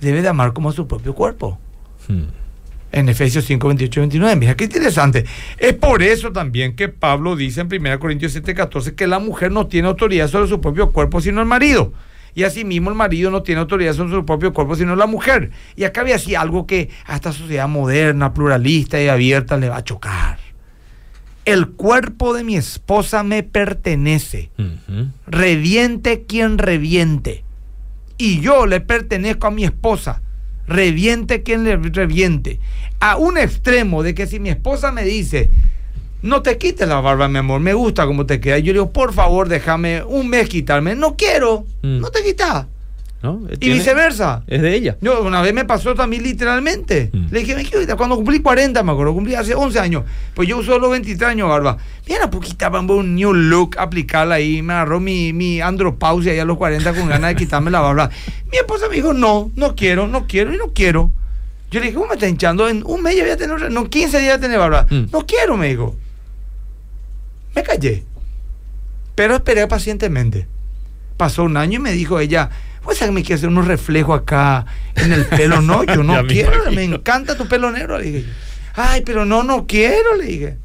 debe 0.00 0.22
de 0.22 0.28
amar 0.28 0.52
como 0.52 0.68
a 0.70 0.72
su 0.72 0.86
propio 0.86 1.14
cuerpo 1.14 1.58
Mm. 2.08 2.22
En 2.92 3.08
Efesios 3.08 3.44
5, 3.44 3.66
28 3.66 4.00
y 4.00 4.02
29. 4.02 4.36
Mira 4.36 4.56
qué 4.56 4.64
interesante. 4.64 5.24
Es 5.58 5.74
por 5.74 6.02
eso 6.02 6.32
también 6.32 6.74
que 6.74 6.88
Pablo 6.88 7.36
dice 7.36 7.60
en 7.60 7.68
1 7.72 7.98
Corintios 7.98 8.32
7, 8.32 8.54
14 8.54 8.94
que 8.94 9.06
la 9.06 9.18
mujer 9.18 9.52
no 9.52 9.66
tiene 9.66 9.88
autoridad 9.88 10.28
sobre 10.28 10.48
su 10.48 10.60
propio 10.60 10.90
cuerpo 10.90 11.20
sino 11.20 11.40
el 11.40 11.46
marido. 11.46 11.92
Y 12.34 12.44
asimismo 12.44 12.90
el 12.90 12.96
marido 12.96 13.30
no 13.30 13.42
tiene 13.42 13.60
autoridad 13.60 13.94
sobre 13.94 14.12
su 14.12 14.24
propio 14.24 14.52
cuerpo 14.52 14.76
sino 14.76 14.94
la 14.96 15.06
mujer. 15.06 15.50
Y 15.76 15.84
acá 15.84 16.02
había 16.02 16.16
así 16.16 16.34
algo 16.34 16.66
que 16.66 16.90
a 17.06 17.16
esta 17.16 17.32
sociedad 17.32 17.68
moderna, 17.68 18.32
pluralista 18.32 19.00
y 19.02 19.08
abierta 19.08 19.56
le 19.56 19.68
va 19.68 19.78
a 19.78 19.84
chocar. 19.84 20.38
El 21.44 21.68
cuerpo 21.68 22.34
de 22.34 22.44
mi 22.44 22.56
esposa 22.56 23.22
me 23.22 23.42
pertenece. 23.42 24.50
Reviente 25.26 26.24
quien 26.26 26.58
reviente. 26.58 27.42
Y 28.18 28.40
yo 28.40 28.66
le 28.66 28.80
pertenezco 28.80 29.46
a 29.46 29.50
mi 29.50 29.64
esposa. 29.64 30.20
Reviente 30.68 31.42
quien 31.42 31.64
le 31.64 31.76
reviente. 31.76 32.60
A 33.00 33.16
un 33.16 33.38
extremo 33.38 34.02
de 34.02 34.14
que 34.14 34.26
si 34.26 34.38
mi 34.38 34.48
esposa 34.50 34.92
me 34.92 35.04
dice, 35.04 35.50
no 36.22 36.42
te 36.42 36.58
quites 36.58 36.86
la 36.88 37.00
barba, 37.00 37.28
mi 37.28 37.38
amor, 37.38 37.60
me 37.60 37.72
gusta 37.74 38.06
como 38.06 38.26
te 38.26 38.40
queda. 38.40 38.58
Yo 38.58 38.66
le 38.66 38.72
digo, 38.80 38.92
por 38.92 39.12
favor, 39.12 39.48
déjame 39.48 40.02
un 40.04 40.28
mes 40.28 40.48
quitarme. 40.48 40.94
No 40.94 41.16
quiero, 41.16 41.64
Mm. 41.82 42.00
no 42.00 42.10
te 42.10 42.22
quitas. 42.22 42.66
¿No? 43.22 43.40
Y 43.52 43.56
Tiene- 43.56 43.74
viceversa. 43.76 44.44
Es 44.46 44.62
de 44.62 44.74
ella. 44.74 44.96
Yo, 45.00 45.22
una 45.22 45.42
vez 45.42 45.52
me 45.52 45.64
pasó 45.64 45.94
también 45.94 46.22
literalmente. 46.22 47.10
Mm. 47.12 47.26
Le 47.32 47.40
dije, 47.40 47.54
"Me 47.56 47.62
quiero 47.64 47.80
quitar". 47.80 47.96
cuando 47.96 48.14
cumplí 48.16 48.40
40, 48.40 48.82
me 48.82 48.92
acuerdo, 48.92 49.12
cumplí 49.14 49.34
hace 49.34 49.54
11 49.54 49.80
años. 49.80 50.04
Pues 50.34 50.48
yo 50.48 50.58
uso 50.58 50.78
los 50.78 50.90
23 50.90 51.30
años 51.30 51.48
barba. 51.48 51.78
Mira, 52.08 52.30
pues 52.30 52.48
quitaba 52.48 52.80
un 52.80 53.14
new 53.16 53.32
look, 53.34 53.76
aplicarla 53.78 54.36
ahí. 54.36 54.62
Me 54.62 54.72
agarró 54.74 55.00
mi, 55.00 55.32
mi 55.32 55.60
andropausia 55.60 56.32
ahí 56.32 56.38
a 56.38 56.44
los 56.44 56.56
40 56.58 56.94
con 56.94 57.08
ganas 57.08 57.30
de 57.30 57.36
quitarme 57.36 57.70
la 57.70 57.80
barba. 57.80 58.08
Mi 58.52 58.58
esposa 58.58 58.88
me 58.88 58.94
dijo, 58.96 59.12
no, 59.12 59.50
no 59.56 59.74
quiero, 59.74 60.06
no 60.06 60.26
quiero 60.26 60.54
y 60.54 60.56
no 60.56 60.72
quiero. 60.72 61.10
Yo 61.70 61.80
le 61.80 61.86
dije, 61.86 61.96
¿cómo 61.96 62.06
me 62.08 62.14
está 62.14 62.28
hinchando? 62.28 62.68
En 62.68 62.82
un 62.86 63.02
mes 63.02 63.14
ya 63.16 63.24
voy 63.24 63.32
a 63.32 63.36
tener, 63.36 63.70
no, 63.70 63.90
15 63.90 64.20
días 64.20 64.30
voy 64.30 64.38
a 64.38 64.40
tener 64.40 64.58
barba. 64.58 64.86
Mm. 64.88 65.06
No 65.12 65.26
quiero, 65.26 65.56
me 65.56 65.68
dijo. 65.68 65.96
Me 67.54 67.62
callé. 67.62 68.04
Pero 69.14 69.34
esperé 69.34 69.66
pacientemente. 69.66 70.46
Pasó 71.16 71.42
un 71.42 71.56
año 71.56 71.78
y 71.80 71.82
me 71.82 71.92
dijo 71.92 72.20
ella, 72.20 72.50
pues 72.96 73.10
mí 73.12 73.22
que 73.22 73.34
hacer 73.34 73.48
unos 73.48 73.66
reflejos 73.66 74.18
acá 74.20 74.64
en 74.96 75.12
el 75.12 75.26
pelo. 75.26 75.60
No, 75.60 75.84
yo 75.94 76.02
no 76.02 76.22
me 76.22 76.28
quiero, 76.28 76.72
me 76.72 76.84
encanta 76.84 77.36
tu 77.36 77.46
pelo 77.46 77.70
negro. 77.70 77.98
Le 77.98 78.04
dije. 78.10 78.24
Ay, 78.74 79.02
pero 79.04 79.24
no, 79.26 79.42
no 79.42 79.66
quiero, 79.66 80.16
le 80.16 80.24
dije. 80.24 80.56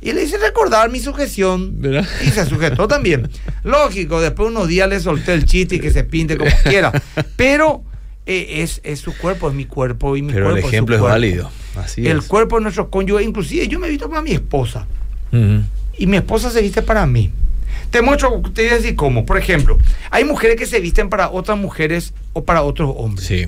Y 0.00 0.12
le 0.12 0.22
hice 0.22 0.38
recordar 0.38 0.90
mi 0.90 1.00
sujeción. 1.00 1.80
¿Verdad? 1.82 2.06
Y 2.24 2.30
se 2.30 2.46
sujetó 2.46 2.88
también. 2.88 3.28
Lógico, 3.64 4.20
después 4.22 4.48
de 4.48 4.56
unos 4.56 4.68
días 4.68 4.88
le 4.88 4.98
solté 5.00 5.34
el 5.34 5.44
chiste 5.44 5.74
y 5.76 5.80
que 5.80 5.90
se 5.90 6.04
pinte 6.04 6.38
como 6.38 6.50
quiera. 6.64 6.90
Pero 7.36 7.82
eh, 8.24 8.62
es, 8.62 8.80
es 8.82 9.00
su 9.00 9.14
cuerpo, 9.16 9.48
es 9.50 9.54
mi 9.54 9.66
cuerpo 9.66 10.16
y 10.16 10.22
mi 10.22 10.32
Pero 10.32 10.46
el 10.46 10.52
cuerpo 10.52 10.68
ejemplo 10.68 10.94
es, 10.94 10.98
su 10.98 11.02
cuerpo. 11.02 11.12
válido. 11.14 11.50
Así 11.76 12.06
El 12.06 12.18
es. 12.20 12.24
cuerpo 12.24 12.56
de 12.56 12.62
nuestros 12.62 12.88
cónyuges, 12.88 13.26
inclusive 13.26 13.68
yo 13.68 13.78
me 13.78 13.88
he 13.88 13.90
visto 13.90 14.08
para 14.08 14.22
mi 14.22 14.32
esposa 14.32 14.86
Ujú. 15.30 15.62
y 15.98 16.06
mi 16.06 16.16
esposa 16.16 16.50
se 16.50 16.62
viste 16.62 16.80
para 16.80 17.06
mí. 17.06 17.30
Te 17.90 18.02
muestro, 18.02 18.40
te 18.54 18.70
a 18.70 18.74
decir 18.74 18.94
cómo. 18.94 19.26
Por 19.26 19.38
ejemplo, 19.38 19.78
hay 20.10 20.24
mujeres 20.24 20.56
que 20.56 20.66
se 20.66 20.80
visten 20.80 21.08
para 21.08 21.30
otras 21.30 21.58
mujeres 21.58 22.14
o 22.32 22.44
para 22.44 22.62
otros 22.62 22.92
hombres. 22.96 23.26
Sí. 23.26 23.46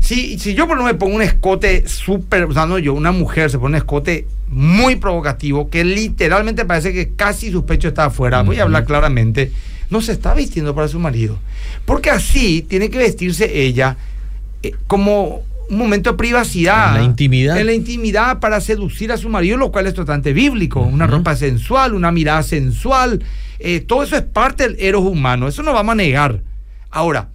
Si, 0.00 0.38
si 0.38 0.54
yo 0.54 0.66
por 0.66 0.78
ejemplo 0.78 0.92
me 0.92 0.98
pongo 0.98 1.16
un 1.16 1.22
escote 1.22 1.86
súper, 1.86 2.44
o 2.44 2.52
sea, 2.52 2.66
no 2.66 2.78
yo, 2.78 2.94
una 2.94 3.12
mujer 3.12 3.50
se 3.50 3.58
pone 3.58 3.76
un 3.76 3.76
escote 3.76 4.26
muy 4.48 4.96
provocativo, 4.96 5.68
que 5.68 5.84
literalmente 5.84 6.64
parece 6.64 6.92
que 6.92 7.10
casi 7.10 7.52
su 7.52 7.66
pecho 7.66 7.88
está 7.88 8.06
afuera, 8.06 8.42
voy 8.42 8.58
a 8.58 8.62
hablar 8.62 8.84
claramente, 8.84 9.52
no 9.90 10.00
se 10.00 10.12
está 10.12 10.34
vistiendo 10.34 10.74
para 10.74 10.88
su 10.88 10.98
marido. 10.98 11.38
Porque 11.84 12.10
así 12.10 12.62
tiene 12.62 12.90
que 12.90 12.98
vestirse 12.98 13.62
ella 13.62 13.96
eh, 14.62 14.72
como 14.86 15.42
un 15.68 15.78
momento 15.78 16.10
de 16.12 16.16
privacidad. 16.16 16.96
En 16.96 17.02
la 17.02 17.06
intimidad. 17.06 17.58
En 17.58 17.66
la 17.66 17.72
intimidad 17.72 18.40
para 18.40 18.60
seducir 18.60 19.12
a 19.12 19.16
su 19.16 19.28
marido, 19.28 19.56
lo 19.56 19.70
cual 19.70 19.86
es 19.86 19.94
totalmente 19.94 20.32
bíblico. 20.32 20.80
Una 20.80 21.06
ropa 21.06 21.36
sensual, 21.36 21.94
una 21.94 22.10
mirada 22.10 22.42
sensual. 22.42 23.22
Eh, 23.60 23.80
todo 23.80 24.02
eso 24.02 24.16
es 24.16 24.22
parte 24.22 24.64
del 24.68 24.76
eros 24.80 25.02
humano. 25.04 25.46
Eso 25.48 25.62
no 25.62 25.72
vamos 25.72 25.92
a 25.92 25.96
negar. 25.96 26.40
Ahora, 26.90 27.28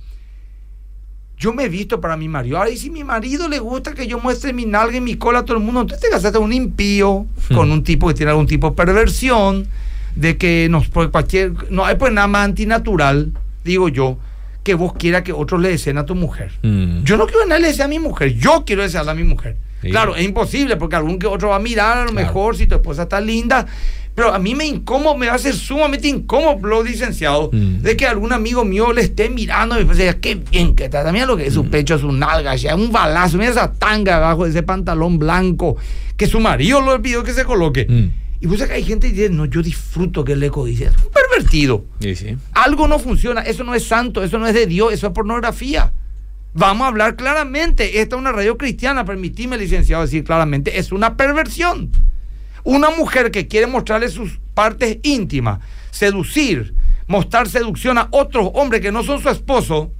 yo 1.37 1.53
me 1.53 1.65
he 1.65 1.69
visto 1.69 1.99
para 1.99 2.15
mi 2.17 2.27
marido. 2.29 2.57
Ahora, 2.57 2.69
y 2.69 2.77
si 2.77 2.89
mi 2.89 3.03
marido 3.03 3.49
le 3.49 3.59
gusta 3.59 3.93
que 3.93 4.07
yo 4.07 4.19
muestre 4.19 4.53
mi 4.53 4.65
nalga 4.65 4.97
y 4.97 5.01
mi 5.01 5.15
cola 5.15 5.39
a 5.39 5.45
todo 5.45 5.57
el 5.57 5.63
mundo, 5.63 5.81
entonces 5.81 6.01
te 6.03 6.09
casaste 6.09 6.37
con 6.37 6.45
un 6.47 6.53
impío, 6.53 7.25
Hmm. 7.49 7.55
con 7.55 7.71
un 7.71 7.83
tipo 7.83 8.07
que 8.07 8.13
tiene 8.13 8.31
algún 8.31 8.47
tipo 8.47 8.69
de 8.69 8.75
perversión, 8.75 9.67
de 10.15 10.37
que 10.37 10.67
nos 10.69 10.87
puede 10.87 11.09
cualquier. 11.09 11.51
No 11.71 11.85
hay 11.85 11.95
pues 11.97 12.13
nada 12.13 12.27
más 12.27 12.45
antinatural, 12.45 13.33
digo 13.65 13.89
yo, 13.89 14.17
que 14.63 14.73
vos 14.75 14.93
quieras 14.93 15.23
que 15.23 15.33
otros 15.33 15.61
le 15.61 15.69
deseen 15.69 15.97
a 15.97 16.05
tu 16.05 16.15
mujer. 16.15 16.51
Mm. 16.63 17.03
Yo 17.03 17.17
no 17.17 17.25
quiero 17.27 17.41
que 17.41 17.49
nadie 17.49 17.61
le 17.63 17.67
desee 17.67 17.83
a 17.85 17.89
mi 17.89 17.99
mujer, 17.99 18.33
yo 18.35 18.63
quiero 18.65 18.81
desearle 18.83 19.11
a 19.11 19.15
mi 19.15 19.23
mujer. 19.25 19.57
Sí. 19.81 19.89
Claro, 19.91 20.15
es 20.15 20.23
imposible 20.25 20.77
porque 20.77 20.95
algún 20.95 21.19
que 21.19 21.27
otro 21.27 21.49
va 21.49 21.57
a 21.57 21.59
mirar 21.59 21.97
a 21.97 22.05
lo 22.05 22.11
Claro. 22.11 22.25
mejor 22.27 22.55
si 22.57 22.65
tu 22.65 22.75
esposa 22.75 23.03
está 23.03 23.19
linda. 23.21 23.67
Pero 24.15 24.33
a 24.33 24.39
mí 24.39 24.55
me 24.55 24.65
incómodo, 24.65 25.17
me 25.17 25.27
va 25.27 25.33
a 25.33 25.35
hacer 25.35 25.53
sumamente 25.53 26.07
incómodo, 26.07 26.65
lo 26.65 26.81
licenciado, 26.83 27.49
Mm. 27.51 27.81
de 27.81 27.97
que 27.97 28.07
algún 28.07 28.31
amigo 28.31 28.63
mío 28.63 28.93
le 28.93 29.01
esté 29.01 29.29
mirando 29.29 29.79
y 29.79 29.83
diga, 29.83 30.13
qué 30.15 30.35
bien 30.35 30.73
que 30.73 30.85
está. 30.85 31.11
Mira 31.11 31.25
lo 31.25 31.35
que 31.35 31.47
es 31.47 31.51
Mm. 31.53 31.55
su 31.55 31.65
pecho, 31.69 31.99
su 31.99 32.11
nalga, 32.13 32.55
ya, 32.55 32.75
un 32.75 32.91
balazo, 32.93 33.37
mira 33.37 33.51
esa 33.51 33.73
tanga 33.73 34.15
abajo 34.17 34.45
ese 34.45 34.63
pantalón 34.63 35.19
blanco, 35.19 35.75
que 36.15 36.27
su 36.27 36.39
marido 36.39 36.79
lo 36.81 37.01
pidió 37.01 37.23
que 37.23 37.33
se 37.33 37.43
coloque. 37.43 37.85
Mm. 37.89 38.25
Y 38.41 38.47
pues 38.47 38.63
que 38.63 38.73
hay 38.73 38.83
gente 38.83 39.07
que 39.07 39.13
dice, 39.13 39.29
no, 39.29 39.45
yo 39.45 39.61
disfruto 39.61 40.23
que 40.23 40.33
el 40.33 40.43
eco 40.43 40.65
dice, 40.65 40.85
es 40.85 40.91
un 41.03 41.11
pervertido. 41.11 41.83
Sí, 41.99 42.15
sí. 42.15 42.37
Algo 42.53 42.87
no 42.87 42.99
funciona, 42.99 43.41
eso 43.41 43.63
no 43.65 43.73
es 43.75 43.85
santo, 43.85 44.23
eso 44.23 44.37
no 44.37 44.47
es 44.47 44.53
de 44.53 44.65
Dios, 44.65 44.93
eso 44.93 45.07
es 45.07 45.13
pornografía. 45.13 45.91
Vamos 46.53 46.85
a 46.85 46.87
hablar 46.87 47.17
claramente. 47.17 47.99
Esta 47.99 48.15
es 48.15 48.19
una 48.21 48.31
radio 48.31 48.57
cristiana, 48.57 49.03
permitime, 49.03 49.57
licenciado, 49.57 50.03
decir 50.03 50.23
claramente, 50.23 50.79
es 50.79 50.93
una 50.93 51.17
perversión. 51.17 51.91
Una 52.65 52.89
mujer 52.89 53.31
que 53.31 53.47
quiere 53.47 53.67
mostrarle 53.67 54.09
sus 54.09 54.39
partes 54.53 54.97
íntimas, 55.03 55.59
seducir, 55.91 56.73
mostrar 57.07 57.47
seducción 57.47 57.97
a 57.97 58.07
otros 58.11 58.49
hombres 58.55 58.81
que 58.81 58.91
no 58.91 59.03
son 59.03 59.21
su 59.21 59.29
esposo, 59.29 59.91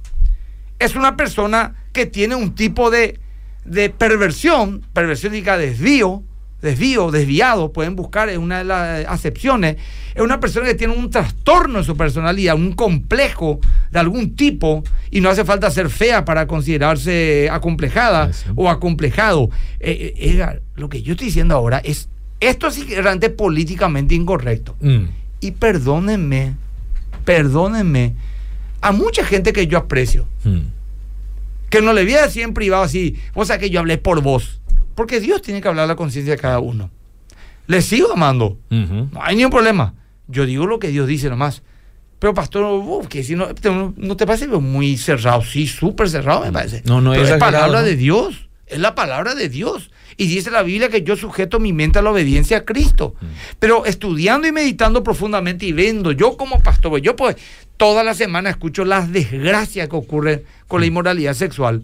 es 0.78 0.96
una 0.96 1.16
persona 1.16 1.74
que 1.92 2.06
tiene 2.06 2.34
un 2.34 2.54
tipo 2.54 2.90
de, 2.90 3.18
de 3.64 3.88
perversión, 3.88 4.84
perversión 4.92 5.30
significa 5.32 5.56
desvío, 5.56 6.22
desvío, 6.60 7.10
desviado, 7.10 7.72
pueden 7.72 7.94
buscar 7.94 8.28
en 8.28 8.40
una 8.40 8.58
de 8.58 8.64
las 8.64 9.06
acepciones, 9.06 9.76
es 10.14 10.22
una 10.22 10.40
persona 10.40 10.66
que 10.66 10.74
tiene 10.74 10.94
un 10.94 11.08
trastorno 11.08 11.78
en 11.78 11.84
su 11.84 11.96
personalidad, 11.96 12.56
un 12.56 12.72
complejo 12.72 13.60
de 13.90 13.98
algún 14.00 14.34
tipo, 14.34 14.82
y 15.10 15.20
no 15.20 15.30
hace 15.30 15.44
falta 15.44 15.70
ser 15.70 15.88
fea 15.88 16.24
para 16.24 16.46
considerarse 16.46 17.48
acomplejada 17.50 18.30
o 18.56 18.68
acomplejado. 18.68 19.50
Eh, 19.78 20.14
eh, 20.16 20.30
Edgar, 20.30 20.62
lo 20.74 20.88
que 20.88 21.02
yo 21.02 21.12
estoy 21.12 21.28
diciendo 21.28 21.54
ahora 21.54 21.78
es, 21.78 22.08
esto 22.40 22.70
sí 22.70 22.84
que 22.86 23.00
realmente 23.00 23.30
políticamente 23.30 24.14
incorrecto. 24.14 24.76
Mm. 24.80 25.04
Y 25.40 25.50
perdónenme, 25.52 26.54
perdónenme 27.24 28.14
a 28.80 28.92
mucha 28.92 29.24
gente 29.24 29.52
que 29.52 29.66
yo 29.66 29.78
aprecio, 29.78 30.26
Mm. 30.44 30.60
que 31.70 31.80
no 31.82 31.92
le 31.92 32.04
voy 32.04 32.14
a 32.14 32.22
decir 32.22 32.42
en 32.42 32.54
privado 32.54 32.82
así, 32.84 33.16
o 33.34 33.44
sea 33.44 33.58
que 33.58 33.70
yo 33.70 33.80
hablé 33.80 33.98
por 33.98 34.22
vos, 34.22 34.60
porque 34.94 35.20
Dios 35.20 35.42
tiene 35.42 35.60
que 35.60 35.68
hablar 35.68 35.88
la 35.88 35.96
conciencia 35.96 36.34
de 36.34 36.40
cada 36.40 36.60
uno. 36.60 36.90
Le 37.66 37.82
sigo 37.82 38.12
amando, 38.12 38.58
no 38.70 39.10
hay 39.20 39.34
ningún 39.36 39.50
problema. 39.50 39.94
Yo 40.28 40.46
digo 40.46 40.66
lo 40.66 40.78
que 40.78 40.88
Dios 40.88 41.08
dice 41.08 41.28
nomás. 41.28 41.62
Pero 42.18 42.32
pastor, 42.32 43.06
que 43.08 43.22
si 43.24 43.34
no, 43.34 43.48
te, 43.54 43.70
no 43.70 44.16
te 44.16 44.26
parece 44.26 44.46
muy 44.48 44.96
cerrado, 44.96 45.42
sí, 45.42 45.66
súper 45.66 46.08
cerrado 46.08 46.42
me 46.42 46.52
parece. 46.52 46.82
No, 46.86 47.00
no 47.00 47.10
Pero 47.12 47.24
es 47.24 47.32
palabra 47.38 47.80
¿no? 47.80 47.84
de 47.84 47.96
Dios, 47.96 48.45
es 48.66 48.78
la 48.78 48.94
palabra 48.94 49.34
de 49.34 49.48
Dios. 49.48 49.90
Y 50.16 50.26
dice 50.28 50.50
la 50.50 50.62
Biblia 50.62 50.88
que 50.88 51.02
yo 51.02 51.16
sujeto 51.16 51.60
mi 51.60 51.72
mente 51.72 51.98
a 51.98 52.02
la 52.02 52.10
obediencia 52.10 52.58
a 52.58 52.64
Cristo. 52.64 53.14
Mm. 53.20 53.26
Pero 53.58 53.84
estudiando 53.84 54.46
y 54.48 54.52
meditando 54.52 55.02
profundamente 55.02 55.66
y 55.66 55.72
viendo, 55.72 56.12
yo 56.12 56.36
como 56.36 56.60
pastor, 56.62 57.00
yo 57.00 57.16
pues 57.16 57.36
toda 57.76 58.02
la 58.02 58.14
semana 58.14 58.50
escucho 58.50 58.84
las 58.84 59.12
desgracias 59.12 59.88
que 59.88 59.96
ocurren 59.96 60.42
con 60.66 60.78
Mm. 60.78 60.80
la 60.80 60.86
inmoralidad 60.86 61.34
sexual. 61.34 61.82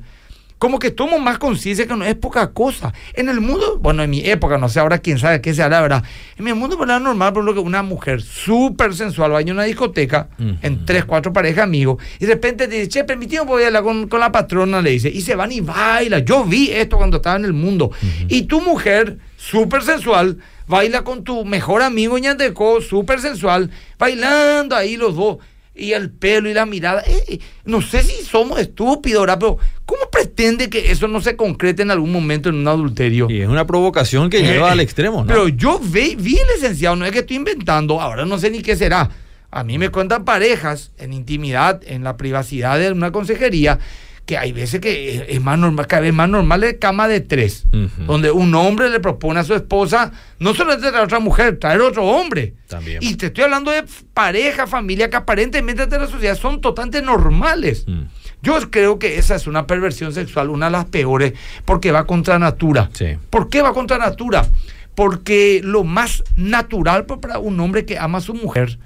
Como 0.62 0.78
que 0.78 0.92
tomo 0.92 1.18
más 1.18 1.38
conciencia 1.38 1.88
que 1.88 1.96
no 1.96 2.04
es 2.04 2.14
poca 2.14 2.52
cosa. 2.52 2.92
En 3.14 3.28
el 3.28 3.40
mundo, 3.40 3.80
bueno, 3.80 4.04
en 4.04 4.10
mi 4.10 4.20
época, 4.24 4.58
no 4.58 4.68
sé 4.68 4.78
ahora 4.78 4.98
quién 4.98 5.18
sabe 5.18 5.40
qué 5.40 5.54
sea 5.54 5.68
la 5.68 5.80
verdad. 5.80 6.04
En 6.38 6.44
mi 6.44 6.52
mundo, 6.52 6.76
pues, 6.76 6.88
era 6.88 7.00
normal, 7.00 7.32
por 7.32 7.42
lo 7.42 7.52
que 7.52 7.58
una 7.58 7.82
mujer 7.82 8.22
súper 8.22 8.94
sensual 8.94 9.32
vaya 9.32 9.50
a 9.50 9.54
una 9.54 9.64
discoteca, 9.64 10.28
en 10.38 10.84
tres, 10.84 11.04
cuatro 11.04 11.32
parejas 11.32 11.64
amigos, 11.64 12.00
y 12.20 12.26
de 12.26 12.34
repente 12.34 12.68
te 12.68 12.76
dice, 12.76 12.88
che, 12.88 13.02
permitido 13.02 13.44
voy 13.44 13.64
a 13.64 13.66
hablar 13.66 13.82
con, 13.82 14.06
con 14.06 14.20
la 14.20 14.30
patrona, 14.30 14.80
le 14.80 14.90
dice, 14.90 15.10
y 15.10 15.22
se 15.22 15.34
van 15.34 15.50
y 15.50 15.60
bailan. 15.60 16.24
Yo 16.24 16.44
vi 16.44 16.70
esto 16.70 16.96
cuando 16.96 17.16
estaba 17.16 17.34
en 17.34 17.44
el 17.44 17.54
mundo. 17.54 17.90
Y 18.28 18.42
tu 18.42 18.60
mujer, 18.60 19.18
súper 19.36 19.82
sensual, 19.82 20.38
baila 20.68 21.02
con 21.02 21.24
tu 21.24 21.44
mejor 21.44 21.82
amigo 21.82 22.16
ñandeco, 22.18 22.80
súper 22.80 23.18
sensual, 23.18 23.68
bailando 23.98 24.76
ahí 24.76 24.96
los 24.96 25.16
dos. 25.16 25.38
Y 25.74 25.92
el 25.92 26.10
pelo 26.10 26.50
y 26.50 26.54
la 26.54 26.66
mirada. 26.66 27.02
Eh, 27.06 27.24
eh, 27.28 27.38
no 27.64 27.80
sé 27.80 28.02
si 28.02 28.24
somos 28.24 28.60
estúpidos, 28.60 29.22
¿verdad? 29.22 29.38
Pero 29.40 29.58
¿cómo 29.86 30.02
pretende 30.10 30.68
que 30.68 30.90
eso 30.90 31.08
no 31.08 31.20
se 31.20 31.34
concrete 31.34 31.82
en 31.82 31.90
algún 31.90 32.12
momento 32.12 32.50
en 32.50 32.56
un 32.56 32.68
adulterio? 32.68 33.26
Y 33.30 33.40
es 33.40 33.48
una 33.48 33.66
provocación 33.66 34.28
que 34.28 34.40
Eh, 34.40 34.42
lleva 34.42 34.72
al 34.72 34.80
extremo, 34.80 35.22
¿no? 35.22 35.26
Pero 35.26 35.48
yo 35.48 35.78
vi, 35.78 36.14
vi, 36.14 36.38
licenciado, 36.54 36.96
no 36.96 37.06
es 37.06 37.12
que 37.12 37.20
estoy 37.20 37.36
inventando, 37.36 38.00
ahora 38.00 38.26
no 38.26 38.38
sé 38.38 38.50
ni 38.50 38.60
qué 38.60 38.76
será. 38.76 39.08
A 39.50 39.64
mí 39.64 39.78
me 39.78 39.90
cuentan 39.90 40.24
parejas 40.24 40.92
en 40.98 41.12
intimidad, 41.12 41.80
en 41.86 42.04
la 42.04 42.16
privacidad 42.16 42.78
de 42.78 42.92
una 42.92 43.10
consejería, 43.12 43.78
que 44.26 44.38
hay 44.38 44.52
veces 44.52 44.80
que 44.80 45.26
es- 45.28 45.40
más 45.40 45.58
normal, 45.58 45.86
cada 45.88 46.02
vez 46.02 46.12
más 46.14 46.28
normal 46.28 46.62
es 46.64 46.74
cama 46.78 47.08
de 47.08 47.20
tres, 47.20 47.64
donde 48.06 48.30
un 48.30 48.54
hombre 48.54 48.88
le 48.88 49.00
propone 49.00 49.40
a 49.40 49.44
su 49.44 49.54
esposa 49.54 50.12
no 50.38 50.54
solo 50.54 50.78
traer 50.78 50.94
a 50.96 51.02
otra 51.02 51.18
mujer, 51.18 51.58
traer 51.58 51.80
otro 51.80 52.04
hombre. 52.06 52.54
También. 52.68 52.98
Y 53.02 53.16
te 53.16 53.26
estoy 53.26 53.44
hablando 53.44 53.70
de 53.72 53.84
pareja, 54.14 54.66
familia, 54.66 55.10
que 55.10 55.16
aparentemente 55.16 55.82
ante 55.82 55.98
la 55.98 56.06
sociedad 56.06 56.36
son 56.38 56.60
totalmente 56.60 57.02
normales. 57.02 57.84
Mm. 57.88 58.02
Yo 58.42 58.58
creo 58.70 58.98
que 58.98 59.18
esa 59.18 59.34
es 59.36 59.46
una 59.46 59.66
perversión 59.66 60.12
sexual, 60.12 60.50
una 60.50 60.66
de 60.66 60.72
las 60.72 60.84
peores, 60.86 61.32
porque 61.64 61.90
va 61.92 62.06
contra 62.06 62.38
natura. 62.38 62.90
Sí. 62.92 63.16
¿Por 63.30 63.48
qué 63.48 63.60
va 63.62 63.72
contra 63.72 63.98
natura? 63.98 64.46
Porque 64.94 65.60
lo 65.64 65.84
más 65.84 66.22
natural 66.36 67.06
pa- 67.06 67.20
para 67.20 67.38
un 67.38 67.58
hombre 67.60 67.84
que 67.84 67.98
ama 67.98 68.18
a 68.18 68.20
su 68.20 68.34
mujer 68.34 68.78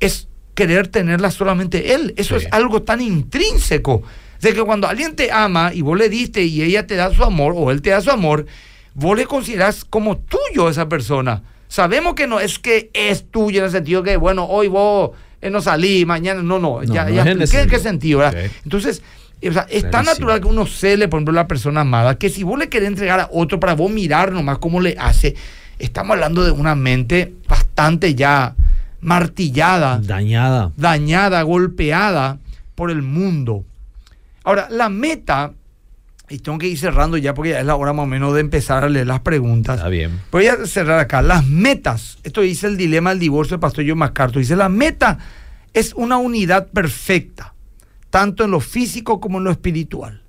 es 0.00 0.28
querer 0.54 0.88
tenerla 0.88 1.30
solamente 1.30 1.94
él. 1.94 2.12
Eso 2.16 2.38
Sí. 2.38 2.46
es 2.46 2.52
algo 2.52 2.82
tan 2.82 3.00
intrínseco. 3.00 4.02
De 4.40 4.54
que 4.54 4.62
cuando 4.62 4.86
alguien 4.86 5.16
te 5.16 5.32
ama 5.32 5.72
y 5.74 5.82
vos 5.82 5.98
le 5.98 6.08
diste 6.08 6.42
y 6.44 6.62
ella 6.62 6.86
te 6.86 6.94
da 6.96 7.12
su 7.12 7.24
amor 7.24 7.54
o 7.56 7.70
él 7.70 7.82
te 7.82 7.90
da 7.90 8.00
su 8.00 8.10
amor, 8.10 8.46
vos 8.94 9.16
le 9.16 9.26
considerás 9.26 9.84
como 9.84 10.18
tuyo 10.18 10.68
a 10.68 10.70
esa 10.70 10.88
persona. 10.88 11.42
Sabemos 11.68 12.14
que 12.14 12.26
no 12.26 12.40
es 12.40 12.58
que 12.58 12.90
es 12.94 13.30
tuyo 13.30 13.58
en 13.60 13.66
el 13.66 13.70
sentido 13.70 14.02
que, 14.02 14.16
bueno, 14.16 14.44
hoy 14.46 14.68
vos 14.68 15.10
eh, 15.42 15.50
no 15.50 15.60
salí, 15.60 16.04
mañana, 16.06 16.42
no, 16.42 16.58
no, 16.58 16.80
No, 16.80 16.82
ya, 16.82 17.04
no 17.04 17.10
ya 17.10 17.24
qué 17.24 17.46
sentido. 17.46 17.78
sentido, 17.80 18.18
¿verdad? 18.20 18.44
Sí. 18.46 18.50
Entonces, 18.64 19.02
o 19.46 19.52
sea, 19.52 19.66
es 19.70 19.88
tan 19.90 20.04
natural 20.04 20.40
que 20.40 20.48
uno 20.48 20.66
cele, 20.66 21.06
por 21.08 21.18
ejemplo, 21.18 21.32
a 21.32 21.42
la 21.42 21.46
persona 21.48 21.82
amada, 21.82 22.16
que 22.16 22.28
si 22.28 22.42
vos 22.42 22.58
le 22.58 22.68
querés 22.68 22.88
entregar 22.88 23.20
a 23.20 23.28
otro 23.32 23.60
para 23.60 23.74
vos 23.74 23.90
mirar 23.90 24.32
nomás 24.32 24.58
cómo 24.58 24.80
le 24.80 24.96
hace, 24.98 25.34
estamos 25.78 26.12
hablando 26.14 26.42
de 26.44 26.50
una 26.50 26.74
mente 26.74 27.34
bastante 27.46 28.14
ya 28.14 28.54
martillada, 29.00 30.00
Dañada. 30.02 30.72
dañada, 30.76 31.42
golpeada 31.42 32.38
por 32.74 32.90
el 32.90 33.02
mundo. 33.02 33.64
Ahora, 34.48 34.66
la 34.70 34.88
meta, 34.88 35.52
y 36.30 36.38
tengo 36.38 36.56
que 36.56 36.68
ir 36.68 36.78
cerrando 36.78 37.18
ya 37.18 37.34
porque 37.34 37.50
ya 37.50 37.60
es 37.60 37.66
la 37.66 37.76
hora 37.76 37.92
más 37.92 38.04
o 38.04 38.06
menos 38.06 38.32
de 38.32 38.40
empezar 38.40 38.82
a 38.82 38.88
leer 38.88 39.06
las 39.06 39.20
preguntas. 39.20 39.76
Está 39.76 39.90
bien. 39.90 40.20
Voy 40.32 40.46
a 40.46 40.64
cerrar 40.64 40.98
acá. 40.98 41.20
Las 41.20 41.44
metas, 41.46 42.16
esto 42.22 42.40
dice 42.40 42.66
el 42.66 42.78
dilema 42.78 43.10
del 43.10 43.18
divorcio 43.18 43.56
del 43.56 43.60
pastor 43.60 43.84
John 43.86 43.98
MacArthur, 43.98 44.40
dice, 44.40 44.56
la 44.56 44.70
meta 44.70 45.18
es 45.74 45.92
una 45.92 46.16
unidad 46.16 46.68
perfecta, 46.68 47.52
tanto 48.08 48.42
en 48.42 48.50
lo 48.50 48.60
físico 48.60 49.20
como 49.20 49.36
en 49.36 49.44
lo 49.44 49.50
espiritual. 49.50 50.22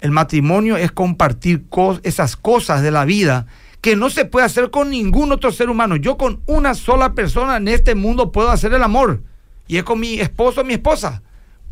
El 0.00 0.10
matrimonio 0.10 0.76
es 0.76 0.90
compartir 0.90 1.68
cos- 1.70 2.00
esas 2.02 2.34
cosas 2.34 2.82
de 2.82 2.90
la 2.90 3.04
vida 3.04 3.46
que 3.80 3.94
no 3.94 4.10
se 4.10 4.24
puede 4.24 4.46
hacer 4.46 4.70
con 4.72 4.90
ningún 4.90 5.30
otro 5.30 5.52
ser 5.52 5.70
humano. 5.70 5.94
Yo 5.94 6.16
con 6.16 6.40
una 6.46 6.74
sola 6.74 7.14
persona 7.14 7.58
en 7.58 7.68
este 7.68 7.94
mundo 7.94 8.32
puedo 8.32 8.50
hacer 8.50 8.72
el 8.74 8.82
amor. 8.82 9.22
Y 9.68 9.76
es 9.76 9.84
con 9.84 10.00
mi 10.00 10.18
esposo 10.18 10.62
o 10.62 10.64
mi 10.64 10.72
esposa. 10.74 11.22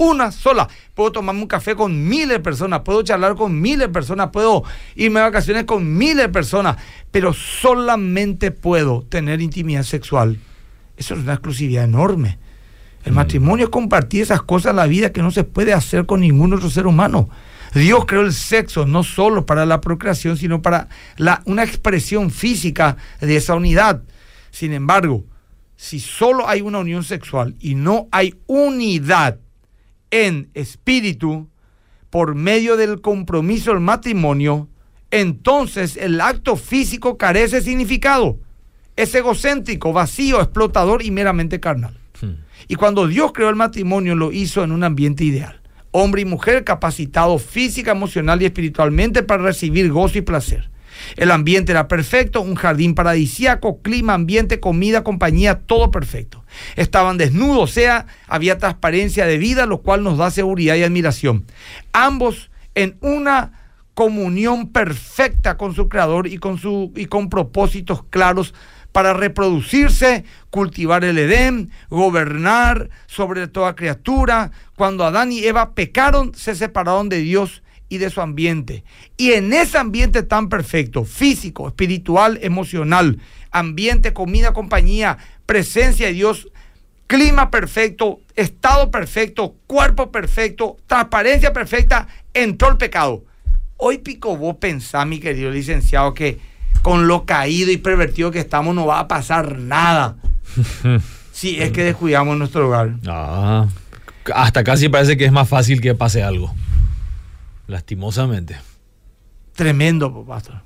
Una 0.00 0.32
sola. 0.32 0.66
Puedo 0.94 1.12
tomarme 1.12 1.42
un 1.42 1.46
café 1.46 1.74
con 1.76 2.08
miles 2.08 2.30
de 2.30 2.40
personas, 2.40 2.80
puedo 2.80 3.02
charlar 3.02 3.34
con 3.34 3.60
miles 3.60 3.80
de 3.80 3.88
personas, 3.90 4.30
puedo 4.32 4.64
irme 4.94 5.20
de 5.20 5.26
vacaciones 5.26 5.64
con 5.64 5.98
miles 5.98 6.24
de 6.24 6.28
personas, 6.30 6.78
pero 7.10 7.34
solamente 7.34 8.50
puedo 8.50 9.02
tener 9.02 9.42
intimidad 9.42 9.82
sexual. 9.82 10.38
Eso 10.96 11.12
es 11.12 11.20
una 11.20 11.34
exclusividad 11.34 11.84
enorme. 11.84 12.38
El 13.04 13.12
matrimonio 13.12 13.66
es 13.66 13.70
compartir 13.70 14.22
esas 14.22 14.40
cosas 14.40 14.70
en 14.70 14.76
la 14.76 14.86
vida 14.86 15.12
que 15.12 15.20
no 15.20 15.30
se 15.30 15.44
puede 15.44 15.74
hacer 15.74 16.06
con 16.06 16.20
ningún 16.20 16.54
otro 16.54 16.70
ser 16.70 16.86
humano. 16.86 17.28
Dios 17.74 18.06
creó 18.06 18.22
el 18.22 18.32
sexo 18.32 18.86
no 18.86 19.02
solo 19.02 19.44
para 19.44 19.66
la 19.66 19.82
procreación, 19.82 20.38
sino 20.38 20.62
para 20.62 20.88
la, 21.18 21.42
una 21.44 21.62
expresión 21.62 22.30
física 22.30 22.96
de 23.20 23.36
esa 23.36 23.54
unidad. 23.54 24.02
Sin 24.50 24.72
embargo, 24.72 25.26
si 25.76 26.00
solo 26.00 26.48
hay 26.48 26.62
una 26.62 26.78
unión 26.78 27.04
sexual 27.04 27.54
y 27.60 27.74
no 27.74 28.08
hay 28.10 28.34
unidad 28.46 29.40
en 30.10 30.50
espíritu 30.54 31.48
por 32.10 32.34
medio 32.34 32.76
del 32.76 33.00
compromiso 33.00 33.70
del 33.70 33.80
matrimonio, 33.80 34.68
entonces 35.10 35.96
el 35.96 36.20
acto 36.20 36.56
físico 36.56 37.16
carece 37.16 37.56
de 37.56 37.62
significado. 37.62 38.38
Es 38.96 39.14
egocéntrico, 39.14 39.92
vacío, 39.92 40.40
explotador 40.40 41.02
y 41.02 41.10
meramente 41.10 41.60
carnal. 41.60 41.96
Hmm. 42.20 42.34
Y 42.68 42.74
cuando 42.74 43.06
Dios 43.06 43.32
creó 43.32 43.48
el 43.48 43.56
matrimonio, 43.56 44.14
lo 44.14 44.32
hizo 44.32 44.62
en 44.62 44.72
un 44.72 44.84
ambiente 44.84 45.24
ideal. 45.24 45.60
Hombre 45.92 46.22
y 46.22 46.24
mujer 46.24 46.64
capacitados 46.64 47.42
física, 47.42 47.92
emocional 47.92 48.42
y 48.42 48.44
espiritualmente 48.44 49.22
para 49.22 49.42
recibir 49.42 49.90
gozo 49.90 50.18
y 50.18 50.22
placer. 50.22 50.70
El 51.16 51.30
ambiente 51.30 51.72
era 51.72 51.88
perfecto, 51.88 52.40
un 52.42 52.54
jardín 52.54 52.94
paradisíaco, 52.94 53.80
clima, 53.80 54.14
ambiente, 54.14 54.60
comida, 54.60 55.02
compañía, 55.02 55.60
todo 55.60 55.90
perfecto. 55.90 56.39
Estaban 56.76 57.16
desnudos, 57.16 57.70
o 57.70 57.72
sea, 57.72 58.06
había 58.26 58.58
transparencia 58.58 59.26
de 59.26 59.38
vida, 59.38 59.66
lo 59.66 59.78
cual 59.78 60.02
nos 60.02 60.18
da 60.18 60.30
seguridad 60.30 60.76
y 60.76 60.82
admiración. 60.82 61.46
Ambos 61.92 62.50
en 62.74 62.96
una 63.00 63.52
comunión 63.94 64.68
perfecta 64.68 65.56
con 65.56 65.74
su 65.74 65.88
creador 65.88 66.26
y 66.26 66.38
con 66.38 66.58
su 66.58 66.92
y 66.96 67.06
con 67.06 67.28
propósitos 67.28 68.04
claros 68.04 68.54
para 68.92 69.12
reproducirse, 69.12 70.24
cultivar 70.50 71.04
el 71.04 71.18
Edén, 71.18 71.70
gobernar 71.90 72.90
sobre 73.06 73.46
toda 73.46 73.76
criatura. 73.76 74.50
Cuando 74.76 75.04
Adán 75.04 75.32
y 75.32 75.44
Eva 75.44 75.74
pecaron, 75.74 76.34
se 76.34 76.54
separaron 76.54 77.08
de 77.08 77.18
Dios 77.18 77.62
y 77.88 77.98
de 77.98 78.10
su 78.10 78.20
ambiente. 78.20 78.84
Y 79.16 79.32
en 79.32 79.52
ese 79.52 79.78
ambiente 79.78 80.22
tan 80.22 80.48
perfecto, 80.48 81.04
físico, 81.04 81.68
espiritual, 81.68 82.38
emocional, 82.42 83.18
ambiente, 83.50 84.12
comida, 84.12 84.52
compañía, 84.52 85.18
presencia 85.50 86.06
de 86.06 86.12
Dios, 86.12 86.46
clima 87.08 87.50
perfecto, 87.50 88.20
estado 88.36 88.92
perfecto, 88.92 89.56
cuerpo 89.66 90.12
perfecto, 90.12 90.76
transparencia 90.86 91.52
perfecta, 91.52 92.06
entró 92.32 92.68
el 92.68 92.76
pecado. 92.76 93.24
Hoy 93.76 93.98
pico 93.98 94.36
vos 94.36 94.58
pensás, 94.60 95.08
mi 95.08 95.18
querido 95.18 95.50
licenciado, 95.50 96.14
que 96.14 96.38
con 96.82 97.08
lo 97.08 97.26
caído 97.26 97.72
y 97.72 97.78
pervertido 97.78 98.30
que 98.30 98.38
estamos 98.38 98.76
no 98.76 98.86
va 98.86 99.00
a 99.00 99.08
pasar 99.08 99.58
nada. 99.58 100.16
Si 101.32 101.58
es 101.58 101.72
que 101.72 101.82
descuidamos 101.84 102.36
nuestro 102.36 102.68
hogar. 102.68 102.96
Ah, 103.08 103.66
hasta 104.34 104.62
casi 104.62 104.90
parece 104.90 105.16
que 105.16 105.24
es 105.24 105.32
más 105.32 105.48
fácil 105.48 105.80
que 105.80 105.94
pase 105.94 106.22
algo. 106.22 106.54
Lastimosamente. 107.66 108.56
Tremendo, 109.54 110.12
po, 110.12 110.26
pastor. 110.26 110.60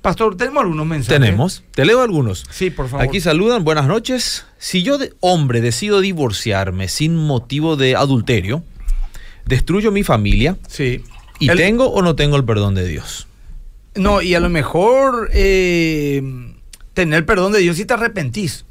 Pastor, 0.00 0.36
¿tenemos 0.36 0.62
algunos 0.62 0.86
mensajes? 0.86 1.20
tenemos. 1.20 1.62
Te 1.74 1.84
leo 1.84 2.02
algunos. 2.02 2.44
Sí, 2.50 2.70
por 2.70 2.88
favor. 2.88 3.06
Aquí 3.06 3.20
saludan, 3.20 3.64
buenas 3.64 3.86
noches. 3.86 4.44
Si 4.58 4.82
yo, 4.82 4.98
de 4.98 5.12
hombre, 5.20 5.60
decido 5.60 6.00
divorciarme 6.00 6.88
sin 6.88 7.16
motivo 7.16 7.76
de 7.76 7.96
adulterio, 7.96 8.62
destruyo 9.46 9.90
mi 9.92 10.02
familia 10.02 10.56
Sí. 10.68 11.02
y 11.38 11.48
El- 11.50 11.56
tengo 11.58 11.86
o 11.86 12.02
no 12.02 12.14
tengo 12.16 12.36
el 12.36 12.44
perdón 12.44 12.74
de 12.74 12.86
Dios. 12.86 13.26
No, 13.94 14.22
y 14.22 14.34
a 14.34 14.40
lo 14.40 14.48
mejor 14.48 15.28
eh, 15.34 16.22
tener 16.94 17.26
perdón 17.26 17.52
de 17.52 17.58
Dios 17.58 17.76
si 17.76 17.84
te 17.84 17.94
arrepentís. 17.94 18.64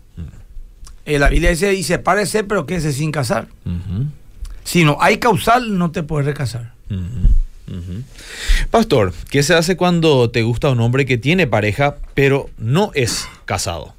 Eh, 1.06 1.18
la 1.20 1.30
Biblia 1.30 1.50
dice, 1.50 1.74
y 1.74 1.84
sepárese, 1.84 2.44
pero 2.44 2.66
quédese 2.66 2.94
sin 2.94 3.12
casar. 3.12 3.48
Si 4.64 4.84
no 4.84 4.98
hay 5.02 5.18
causal, 5.18 5.78
no 5.78 5.92
te 5.92 6.04
puedes 6.04 6.26
recasar. 6.28 6.74
Pastor, 8.70 9.14
¿qué 9.30 9.44
se 9.44 9.54
hace 9.54 9.76
cuando 9.78 10.30
te 10.30 10.44
gusta 10.44 10.70
un 10.70 10.80
hombre 10.80 11.06
que 11.06 11.18
tiene 11.18 11.48
pareja, 11.48 11.96
pero 12.14 12.50
no 12.58 12.92
es 12.94 13.28
casado? 13.46 13.94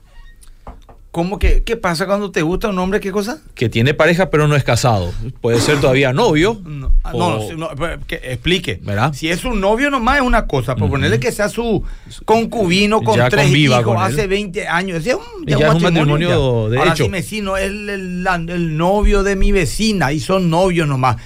¿Cómo 1.11 1.39
que 1.39 1.63
qué 1.63 1.77
pasa 1.77 2.07
cuando 2.07 2.31
te 2.31 2.41
gusta 2.41 2.71
un 2.71 2.79
hombre? 2.79 2.99
¿Qué 2.99 3.13
cosa? 3.13 3.43
Que 3.55 3.69
tiene 3.69 3.93
pareja, 3.93 4.31
pero 4.31 4.49
no 4.49 4.57
es 4.57 4.65
casado. 4.65 5.13
Puede 5.43 5.61
ser 5.61 5.79
todavía 5.79 6.15
novio. 6.15 6.59
No, 6.65 6.91
ah, 7.05 7.11
o- 7.13 7.53
no, 7.55 7.75
no, 7.75 8.07
que 8.07 8.15
explique. 8.25 8.81
¿Verdad? 8.83 9.13
Si 9.13 9.29
es 9.29 9.45
un 9.45 9.61
novio 9.61 9.91
nomás 9.91 10.17
es 10.17 10.23
una 10.23 10.47
cosa, 10.47 10.73
Ujú. 10.73 10.89
ponerle 10.89 11.21
que 11.21 11.31
sea 11.31 11.51
su 11.51 11.85
concubino 12.25 13.03
con 13.03 13.17
Ya 13.19 13.29
tres 13.29 13.55
hijos 13.55 13.83
con 13.83 13.99
hace 13.99 14.27
20 14.27 14.67
años. 14.67 15.05
Es 15.07 15.15
un, 15.15 15.21
Y 15.47 15.51
ya 15.51 15.69
es 15.69 15.75
un 15.75 15.83
matrimonio 15.83 16.71
de 16.71 16.79
Ahora 16.79 16.93
hecho. 16.93 17.05
sí 17.05 17.11
me 17.11 17.23
sí, 17.23 17.43
no, 17.43 17.59
el, 17.59 17.91
el, 17.91 18.27
el 18.49 18.77
novio 18.79 19.23
de 19.23 19.37
mi 19.37 19.53
vecina 19.53 20.13
y 20.13 20.21
son 20.21 20.49
novios 20.49 20.89
nomás. 20.89 21.17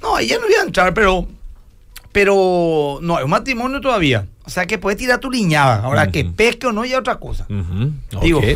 No, 0.00 0.16
ella 0.16 0.36
no 0.36 0.42
voy 0.46 0.54
a 0.54 0.62
entrar, 0.62 0.94
pero 0.94 1.26
pero 2.14 3.00
no, 3.02 3.18
es 3.18 3.24
un 3.24 3.30
matrimonio 3.30 3.80
todavía. 3.80 4.26
O 4.44 4.50
sea 4.50 4.66
que 4.66 4.78
puedes 4.78 4.96
tirar 4.96 5.18
tu 5.18 5.32
liñada. 5.32 5.82
Ahora 5.82 6.12
que 6.12 6.24
pesque 6.24 6.68
o 6.68 6.72
no, 6.72 6.84
ya 6.84 6.92
es 6.92 6.98
otra 7.00 7.16
cosa. 7.16 7.44
Ujú, 7.50 7.90
Digo. 8.22 8.40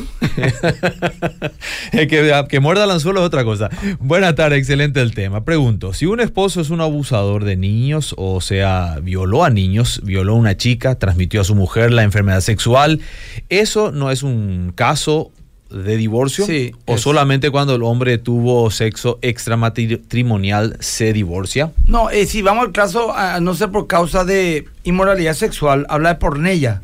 que, 1.90 2.44
que 2.48 2.60
muerda 2.60 2.84
el 2.84 2.92
anzuelo 2.92 3.18
es 3.18 3.26
otra 3.26 3.42
cosa. 3.42 3.68
Buenas 3.98 4.36
tardes, 4.36 4.60
excelente 4.60 5.00
el 5.00 5.12
tema. 5.12 5.44
Pregunto, 5.44 5.92
si 5.92 6.06
un 6.06 6.20
esposo 6.20 6.60
es 6.60 6.70
un 6.70 6.80
abusador 6.80 7.42
de 7.42 7.56
niños, 7.56 8.14
o 8.16 8.40
sea, 8.40 9.00
violó 9.02 9.44
a 9.44 9.50
niños, 9.50 10.02
violó 10.04 10.34
a 10.34 10.36
una 10.36 10.56
chica, 10.56 10.96
transmitió 10.96 11.40
a 11.40 11.44
su 11.44 11.56
mujer 11.56 11.90
la 11.90 12.04
enfermedad 12.04 12.42
sexual, 12.42 13.00
¿eso 13.48 13.90
no 13.90 14.12
es 14.12 14.22
un 14.22 14.72
caso 14.76 15.32
de 15.70 15.96
divorcio? 15.96 16.46
Sí, 16.46 16.72
¿O 16.86 16.94
es. 16.94 17.00
solamente 17.00 17.50
cuando 17.50 17.74
el 17.74 17.82
hombre 17.82 18.18
tuvo 18.18 18.70
sexo 18.70 19.18
extramatrimonial 19.22 20.76
se 20.80 21.12
divorcia? 21.12 21.72
No, 21.86 22.10
eh, 22.10 22.26
si 22.26 22.42
vamos 22.42 22.66
al 22.66 22.72
caso, 22.72 23.14
a 23.14 23.40
no 23.40 23.54
ser 23.54 23.70
por 23.70 23.86
causa 23.86 24.24
de 24.24 24.66
inmoralidad 24.84 25.34
sexual, 25.34 25.86
habla 25.88 26.10
de 26.10 26.14
pornella. 26.16 26.82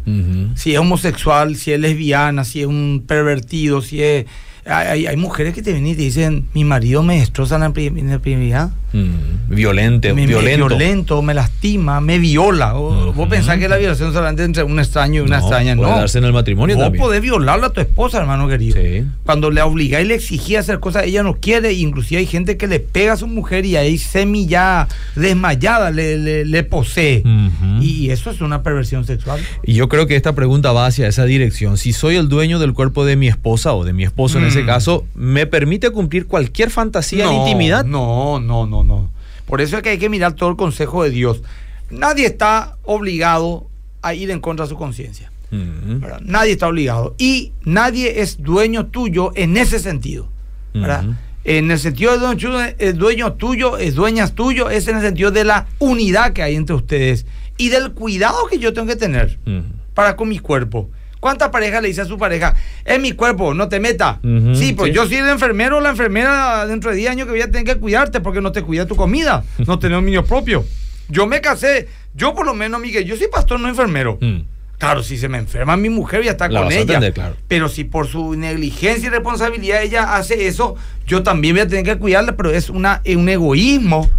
Si 0.55 0.75
es 0.75 0.79
homosexual, 0.79 1.57
si 1.57 1.73
es 1.73 1.81
lesbiana, 1.81 2.44
si 2.44 2.61
es 2.61 2.66
un 2.66 3.05
pervertido, 3.07 3.81
si 3.83 4.03
es... 4.03 4.27
Hay, 4.66 5.16
mujeres 5.16 5.53
que 5.55 5.62
te 5.62 5.72
vienen 5.72 5.92
y 5.92 5.94
te 5.94 6.03
dicen, 6.03 6.46
mi 6.55 6.64
marido 6.64 7.03
me 7.03 7.18
destroza 7.20 7.57
en 7.57 7.61
la 7.62 7.66
intimidad, 7.68 8.70
Mm, 8.96 9.48
Violente, 9.53 10.14
me, 10.14 10.20
me 10.20 10.27
violento. 10.29 10.68
violento, 10.68 11.20
me 11.20 11.35
lastima, 11.35 12.00
me 12.00 12.20
viola. 12.20 12.77
O- 12.77 13.12
Vos 13.12 13.29
pensás 13.29 13.59
que 13.59 13.68
la 13.68 13.77
violación 13.77 14.12
solamente 14.12 14.44
entre 14.44 14.62
un 14.62 14.79
extraño 14.79 15.16
y 15.22 15.27
una 15.27 15.38
No, 15.40 15.42
extraña, 15.42 15.74
puede 15.74 15.90
no. 15.90 15.96
darse 15.96 16.18
en 16.18 16.24
el 16.27 16.33
matrimonio 16.33 16.77
Vos 16.77 16.85
también. 16.85 17.03
podés 17.03 17.20
violarla 17.20 17.66
a 17.66 17.70
tu 17.70 17.81
esposa, 17.81 18.18
hermano 18.20 18.46
querido. 18.46 18.77
Sí. 18.81 19.03
Cuando 19.27 19.50
le 19.50 19.61
obliga 19.62 20.00
y 20.00 20.05
le 20.05 20.14
exigía 20.14 20.61
hacer 20.61 20.79
cosas, 20.79 21.07
ella 21.07 21.24
no 21.24 21.35
quiere. 21.35 21.72
Inclusive 21.72 22.20
hay 22.20 22.27
gente 22.27 22.57
que 22.57 22.68
le 22.68 22.79
pega 22.79 23.14
a 23.14 23.16
su 23.16 23.27
mujer 23.27 23.66
y 23.66 23.74
ahí 23.74 23.98
semi 23.98 24.46
ya 24.46 24.87
desmayada 25.16 25.90
le, 25.90 26.16
le- 26.16 26.44
le 26.44 26.62
posee. 26.62 27.24
Y 27.81 28.11
eso 28.11 28.31
es 28.31 28.40
una 28.42 28.62
perversión 28.62 29.05
sexual. 29.05 29.40
Y 29.64 29.74
yo 29.74 29.88
creo 29.88 30.07
que 30.07 30.14
esta 30.14 30.37
pregunta 30.37 30.70
va 30.70 30.87
hacia 30.87 31.09
esa 31.09 31.24
dirección. 31.24 31.79
Si 31.79 31.92
soy 31.92 32.14
el 32.14 32.29
dueño 32.29 32.61
del 32.61 32.72
cuerpo 32.74 33.05
de 33.05 33.16
mi 33.16 33.27
esposa 33.27 33.72
o 33.74 33.83
de 33.83 33.92
mi 33.92 34.05
esposo 34.05 34.38
en 34.38 34.44
ese 34.55 34.62
Mm. 34.62 34.67
caso, 34.67 35.07
¿me 35.14 35.47
permite 35.47 35.90
cumplir 35.90 36.27
cualquier 36.27 36.71
fantasía 36.71 37.27
de 37.29 37.35
intimidad? 37.35 37.85
No, 37.85 38.40
no, 38.40 38.67
no, 38.67 38.85
no. 38.85 39.11
Por 39.47 39.61
eso 39.61 39.77
es 39.77 39.83
que 39.83 39.90
hay 39.90 39.99
que 39.99 40.09
mirar 40.09 40.33
todo 40.35 40.49
el 40.51 40.57
consejo 40.57 41.03
de 41.03 41.11
Dios. 41.11 41.43
Nadie 41.90 42.27
está 42.27 42.77
obligado 42.85 43.67
a 44.03 44.14
ir 44.14 44.31
en 44.31 44.40
contra 44.40 44.64
de 44.67 44.71
su 44.71 44.77
conciencia. 44.77 45.31
¿verdad? 45.51 46.21
Nadie 46.25 46.53
está 46.53 46.67
obligado. 46.67 47.14
Y 47.17 47.53
nadie 47.64 48.21
es 48.23 48.43
dueño 48.43 48.87
tuyo 48.87 49.31
en 49.37 49.57
ese 49.57 49.79
sentido. 49.79 50.29
¿verdad? 50.73 51.05
Ujú. 51.05 51.14
En 51.45 51.71
el 51.71 51.79
sentido 51.79 52.12
de 52.12 52.19
dueño, 52.19 52.37
tuyo, 52.38 52.64
es 52.79 52.97
dueño 52.97 53.33
tuyo, 53.35 53.77
es 53.79 53.95
dueñas 53.95 54.33
tuyo, 54.35 54.71
es 54.71 54.88
en 54.88 54.97
el 54.97 55.03
sentido 55.03 55.31
de 55.31 55.45
la 55.45 55.67
unidad 55.79 56.33
que 56.33 56.43
hay 56.43 56.57
entre 56.57 56.75
ustedes 56.75 57.27
y 57.59 57.69
del 57.69 57.93
cuidado 57.93 58.47
que 58.51 58.59
yo 58.59 58.73
tengo 58.73 58.88
que 58.88 58.97
tener 58.97 59.38
para 59.95 60.17
con 60.17 60.29
mi 60.29 60.38
cuerpo. 60.38 60.88
¿Cuántas 61.24 61.48
parejas 61.48 61.80
le 61.80 61.88
dice 61.88 62.02
a 62.02 62.04
su 62.04 62.18
pareja, 62.18 62.54
es 62.84 63.00
mi 63.00 63.12
cuerpo, 63.12 63.54
no 63.54 63.66
te 63.66 63.80
meta? 63.80 64.20
Sí, 64.22 64.74
pues 64.74 64.90
sí. 64.90 64.94
yo 64.94 65.06
soy 65.06 65.16
el 65.16 65.28
enfermero 65.30 65.78
o 65.78 65.80
la 65.80 65.88
enfermera 65.88 66.66
dentro 66.66 66.90
de 66.90 66.98
10 66.98 67.12
años 67.12 67.24
que 67.24 67.32
voy 67.32 67.40
a 67.40 67.50
tener 67.50 67.64
que 67.64 67.80
cuidarte 67.80 68.20
porque 68.20 68.42
no 68.42 68.52
te 68.52 68.60
cuida 68.60 68.84
tu 68.84 68.94
comida, 68.94 69.42
no 69.66 69.78
tenés 69.78 69.96
un 69.96 70.04
niño 70.04 70.22
propio. 70.26 70.66
Yo 71.08 71.26
me 71.26 71.40
casé, 71.40 71.88
yo 72.12 72.34
por 72.34 72.44
lo 72.44 72.52
menos, 72.52 72.78
Miguel, 72.78 73.06
yo 73.06 73.16
soy 73.16 73.28
pastor, 73.28 73.58
no 73.58 73.70
enfermero. 73.70 74.18
Mm. 74.20 74.40
Claro, 74.76 75.02
si 75.02 75.16
se 75.16 75.30
me 75.30 75.38
enferma 75.38 75.78
mi 75.78 75.88
mujer, 75.88 76.20
voy 76.20 76.28
a 76.28 76.32
estar 76.32 76.52
La 76.52 76.60
con 76.60 76.70
ella. 76.70 76.82
atender, 76.82 77.14
claro. 77.14 77.37
Pero 77.48 77.70
si 77.70 77.84
por 77.84 78.06
su 78.06 78.34
negligencia 78.34 79.06
y 79.06 79.10
responsabilidad 79.10 79.82
ella 79.82 80.16
hace 80.16 80.46
eso, 80.46 80.76
yo 81.06 81.22
también 81.22 81.54
voy 81.54 81.62
a 81.62 81.68
tener 81.68 81.87
que 81.87 81.96
cuidarla, 81.96 82.37
pero 82.37 82.50
es 82.50 82.68
una, 82.68 83.00
eh, 83.04 83.16
un 83.16 83.30
egoísmo 83.30 84.10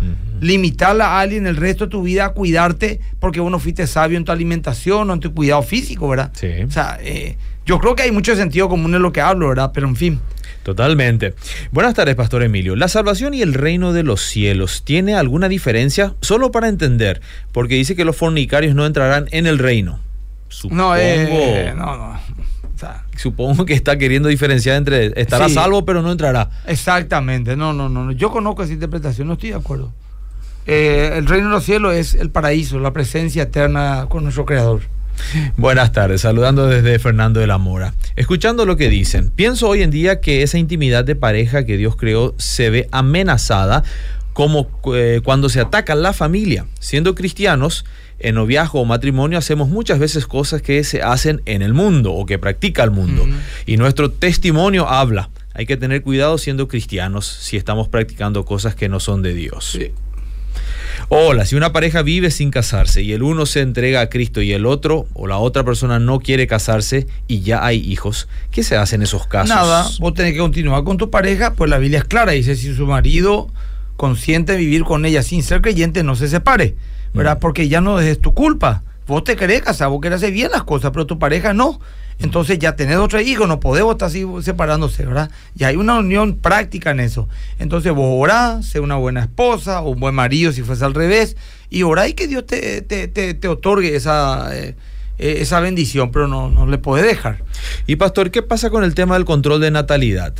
limitarla 0.41 1.05
a 1.07 1.19
alguien 1.21 1.47
el 1.47 1.55
resto 1.55 1.85
de 1.85 1.91
tu 1.91 2.03
vida 2.03 2.25
a 2.25 2.29
cuidarte 2.29 2.99
porque 3.19 3.39
vos 3.39 3.51
no 3.51 3.59
fuiste 3.59 3.87
sabio 3.87 4.17
en 4.17 4.25
tu 4.25 4.31
alimentación 4.31 5.09
o 5.09 5.13
en 5.13 5.19
tu 5.19 5.33
cuidado 5.33 5.61
físico, 5.63 6.07
¿verdad? 6.09 6.31
Sí. 6.33 6.47
O 6.67 6.71
sea, 6.71 6.97
eh, 7.01 7.37
yo 7.65 7.79
creo 7.79 7.95
que 7.95 8.03
hay 8.03 8.11
mucho 8.11 8.35
sentido 8.35 8.69
común 8.69 8.93
en 8.95 9.01
lo 9.01 9.11
que 9.11 9.21
hablo, 9.21 9.49
¿verdad? 9.49 9.71
Pero 9.73 9.87
en 9.87 9.95
fin. 9.95 10.19
Totalmente. 10.63 11.35
Buenas 11.71 11.93
tardes, 11.93 12.15
Pastor 12.15 12.41
Emilio. 12.41 12.75
¿La 12.75 12.87
salvación 12.87 13.33
y 13.35 13.41
el 13.43 13.53
reino 13.53 13.93
de 13.93 14.01
los 14.03 14.21
cielos 14.21 14.83
tiene 14.83 15.13
alguna 15.15 15.47
diferencia? 15.47 16.15
Solo 16.21 16.51
para 16.51 16.69
entender, 16.69 17.21
porque 17.51 17.75
dice 17.75 17.95
que 17.95 18.03
los 18.03 18.15
fornicarios 18.15 18.73
no 18.73 18.85
entrarán 18.85 19.27
en 19.31 19.45
el 19.45 19.59
reino. 19.59 19.99
Supongo, 20.47 20.81
No, 20.83 20.95
eh, 20.95 21.73
no, 21.77 21.97
no. 21.97 22.19
O 22.75 22.77
sea, 22.77 23.05
supongo 23.15 23.65
que 23.65 23.73
está 23.73 23.97
queriendo 23.97 24.27
diferenciar 24.27 24.75
entre 24.75 25.19
estará 25.21 25.47
Sí. 25.47 25.53
salvo 25.53 25.85
pero 25.85 26.01
no 26.01 26.11
entrará. 26.11 26.49
Exactamente, 26.65 27.55
no, 27.55 27.71
no, 27.73 27.87
no. 27.87 28.11
Yo 28.11 28.31
conozco 28.31 28.63
esa 28.63 28.73
interpretación, 28.73 29.27
no 29.27 29.33
estoy 29.33 29.49
de 29.51 29.55
acuerdo. 29.55 29.93
Eh, 30.67 31.11
el 31.15 31.27
reino 31.27 31.47
de 31.47 31.53
los 31.53 31.63
cielos 31.63 31.93
es 31.93 32.15
el 32.15 32.29
paraíso, 32.29 32.79
la 32.79 32.93
presencia 32.93 33.43
eterna 33.43 34.07
con 34.09 34.23
nuestro 34.23 34.45
Creador. 34.45 34.81
Buenas 35.57 35.91
tardes, 35.91 36.21
saludando 36.21 36.67
desde 36.67 36.99
Fernando 36.99 37.39
de 37.39 37.47
la 37.47 37.57
Mora. 37.57 37.93
Escuchando 38.15 38.65
lo 38.65 38.75
que 38.75 38.89
dicen, 38.89 39.29
pienso 39.29 39.67
hoy 39.67 39.81
en 39.81 39.91
día 39.91 40.19
que 40.19 40.43
esa 40.43 40.57
intimidad 40.57 41.05
de 41.05 41.15
pareja 41.15 41.65
que 41.65 41.77
Dios 41.77 41.95
creó 41.95 42.35
se 42.37 42.69
ve 42.69 42.89
amenazada 42.91 43.83
como 44.33 44.67
eh, 44.93 45.21
cuando 45.23 45.47
se 45.47 45.61
ataca 45.61 45.95
la 45.95 46.11
familia. 46.11 46.65
Siendo 46.79 47.15
cristianos, 47.15 47.85
en 48.19 48.35
noviazgo 48.35 48.81
o 48.81 48.85
matrimonio 48.85 49.37
hacemos 49.37 49.69
muchas 49.69 49.99
veces 49.99 50.27
cosas 50.27 50.61
que 50.61 50.83
se 50.83 51.01
hacen 51.01 51.41
en 51.45 51.61
el 51.61 51.73
mundo 51.73 52.13
o 52.13 52.25
que 52.25 52.37
practica 52.37 52.83
el 52.83 52.91
mundo. 52.91 53.25
Y 53.65 53.77
nuestro 53.77 54.11
testimonio 54.11 54.89
habla. 54.89 55.29
Hay 55.53 55.65
que 55.65 55.77
tener 55.77 56.01
cuidado 56.01 56.37
siendo 56.37 56.67
cristianos 56.67 57.25
si 57.25 57.55
estamos 57.55 57.87
practicando 57.87 58.43
cosas 58.43 58.75
que 58.75 58.89
no 58.89 58.99
son 58.99 59.21
de 59.21 59.33
Dios. 59.33 59.79
Hola, 61.09 61.45
si 61.45 61.55
una 61.55 61.71
pareja 61.71 62.01
vive 62.01 62.31
sin 62.31 62.49
casarse 62.49 63.03
y 63.03 63.13
el 63.13 63.21
uno 63.21 63.45
se 63.45 63.61
entrega 63.61 64.01
a 64.01 64.09
Cristo 64.09 64.41
y 64.41 64.53
el 64.53 64.65
otro 64.65 65.05
o 65.13 65.27
la 65.27 65.37
otra 65.37 65.63
persona 65.63 65.99
no 65.99 66.19
quiere 66.19 66.47
casarse 66.47 67.05
y 67.27 67.41
ya 67.41 67.63
hay 67.63 67.77
hijos, 67.77 68.27
¿qué 68.49 68.63
se 68.63 68.75
hace 68.75 68.95
en 68.95 69.03
esos 69.03 69.27
casos? 69.27 69.49
Nada, 69.49 69.87
vos 69.99 70.15
tenés 70.15 70.33
que 70.33 70.39
continuar 70.39 70.83
con 70.83 70.97
tu 70.97 71.11
pareja, 71.11 71.53
pues 71.53 71.69
la 71.69 71.77
Biblia 71.77 71.99
es 71.99 72.05
clara, 72.05 72.31
dice, 72.31 72.55
si 72.55 72.73
su 72.73 72.87
marido 72.87 73.49
consiente 73.97 74.53
de 74.53 74.57
vivir 74.57 74.83
con 74.83 75.05
ella 75.05 75.21
sin 75.21 75.43
ser 75.43 75.61
creyente, 75.61 76.01
no 76.01 76.15
se 76.15 76.27
separe, 76.27 76.75
¿verdad? 77.13 77.37
Mm. 77.37 77.39
Porque 77.39 77.69
ya 77.69 77.81
no 77.81 77.99
es 77.99 78.19
tu 78.19 78.33
culpa. 78.33 78.81
Vos 79.05 79.23
te 79.23 79.35
querés 79.35 79.61
casar, 79.61 79.89
vos 79.89 80.01
querés 80.01 80.17
hacer 80.17 80.31
bien 80.31 80.49
las 80.51 80.63
cosas, 80.63 80.89
pero 80.89 81.05
tu 81.05 81.19
pareja 81.19 81.53
no. 81.53 81.79
Entonces 82.19 82.57
ya 82.59 82.75
tenés 82.75 82.97
otro 82.97 83.19
hijo, 83.19 83.45
no 83.45 83.59
podés 83.59 83.83
estar 83.83 84.07
así 84.07 84.25
separándose, 84.41 85.05
¿verdad? 85.05 85.29
Ya 85.53 85.67
hay 85.67 85.75
una 85.75 85.97
unión 85.99 86.35
práctica 86.37 86.91
en 86.91 87.01
eso. 87.01 87.27
Entonces 87.59 87.93
vos 87.93 88.07
orás, 88.23 88.65
sé 88.65 88.79
una 88.79 88.95
buena 88.95 89.21
esposa 89.21 89.81
o 89.81 89.89
un 89.89 89.99
buen 89.99 90.15
marido 90.15 90.51
si 90.53 90.61
fuese 90.63 90.85
al 90.85 90.93
revés, 90.93 91.35
y 91.69 91.83
orá 91.83 92.07
y 92.07 92.13
que 92.13 92.27
Dios 92.27 92.45
te, 92.45 92.81
te, 92.81 93.07
te- 93.07 93.47
otorgue 93.47 93.95
esa, 93.95 94.55
eh, 94.57 94.75
eh, 95.17 95.37
esa 95.39 95.59
bendición, 95.59 96.11
pero 96.11 96.27
no, 96.27 96.49
no 96.49 96.65
le 96.67 96.77
podés 96.77 97.05
dejar. 97.05 97.43
Y 97.85 97.97
pastor, 97.97 98.31
¿qué 98.31 98.41
pasa 98.41 98.69
con 98.69 98.83
el 98.83 98.95
tema 98.95 99.15
del 99.15 99.25
control 99.25 99.59
de 99.61 99.71
natalidad? 99.71 100.33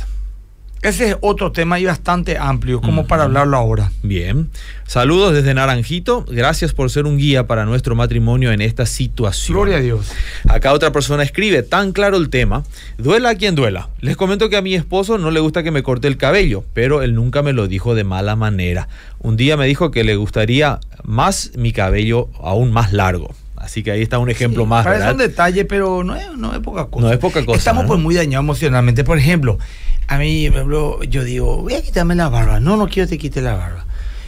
Ese 0.82 1.10
es 1.10 1.16
otro 1.20 1.52
tema 1.52 1.80
y 1.80 1.84
bastante 1.84 2.38
amplio, 2.38 2.80
como 2.80 3.06
para 3.06 3.24
hablarlo 3.24 3.56
ahora. 3.56 3.90
Bien. 4.02 4.50
Saludos 4.86 5.34
desde 5.34 5.52
Naranjito. 5.52 6.24
Gracias 6.28 6.72
por 6.72 6.90
ser 6.90 7.06
un 7.06 7.18
guía 7.18 7.46
para 7.46 7.64
nuestro 7.64 7.96
matrimonio 7.96 8.52
en 8.52 8.60
esta 8.60 8.86
situación. 8.86 9.56
Gloria 9.56 9.78
a 9.78 9.80
Dios. 9.80 10.12
Acá 10.48 10.72
otra 10.72 10.92
persona 10.92 11.22
escribe, 11.22 11.62
tan 11.62 11.92
claro 11.92 12.16
el 12.16 12.30
tema, 12.30 12.62
duela 12.98 13.30
a 13.30 13.34
quien 13.34 13.54
duela. 13.54 13.88
Les 14.00 14.16
comento 14.16 14.48
que 14.48 14.56
a 14.56 14.62
mi 14.62 14.74
esposo 14.74 15.18
no 15.18 15.30
le 15.30 15.40
gusta 15.40 15.62
que 15.62 15.70
me 15.70 15.82
corte 15.82 16.08
el 16.08 16.18
cabello, 16.18 16.64
pero 16.72 17.02
él 17.02 17.14
nunca 17.14 17.42
me 17.42 17.52
lo 17.52 17.66
dijo 17.66 17.94
de 17.94 18.04
mala 18.04 18.36
manera. 18.36 18.88
Un 19.18 19.36
día 19.36 19.56
me 19.56 19.66
dijo 19.66 19.90
que 19.90 20.04
le 20.04 20.14
gustaría 20.14 20.78
más 21.02 21.52
mi 21.56 21.72
cabello 21.72 22.28
aún 22.40 22.70
más 22.70 22.92
largo. 22.92 23.34
Así 23.66 23.82
que 23.82 23.90
ahí 23.90 24.00
está 24.02 24.18
un 24.18 24.30
ejemplo 24.30 24.62
Sí, 24.64 24.68
más, 24.68 24.84
Parece 24.84 25.00
¿verdad? 25.06 25.12
un 25.14 25.18
detalle, 25.28 25.64
pero 25.64 26.02
no 26.04 26.16
es, 26.16 26.32
no 26.36 26.52
es 26.54 26.60
poca 26.60 26.86
cosa. 26.86 27.06
No 27.06 27.12
es 27.12 27.18
poca 27.18 27.44
cosa, 27.44 27.58
Estamos 27.58 27.82
¿no? 27.84 27.88
pues 27.88 28.00
muy 28.00 28.14
dañados 28.14 28.44
emocionalmente. 28.44 29.04
Por 29.04 29.18
ejemplo, 29.18 29.58
a 30.06 30.18
mí, 30.18 30.48
por 30.48 30.56
ejemplo, 30.58 31.02
yo 31.04 31.24
digo, 31.24 31.62
voy 31.62 31.74
a 31.74 31.82
quitarme 31.82 32.14
la 32.14 32.28
barba. 32.28 32.60
No, 32.60 32.76
no 32.76 32.88
quiero 32.88 33.08
que 33.08 33.16
te 33.16 33.18
quite 33.18 33.42
la 33.42 33.54
barba. 33.54 33.84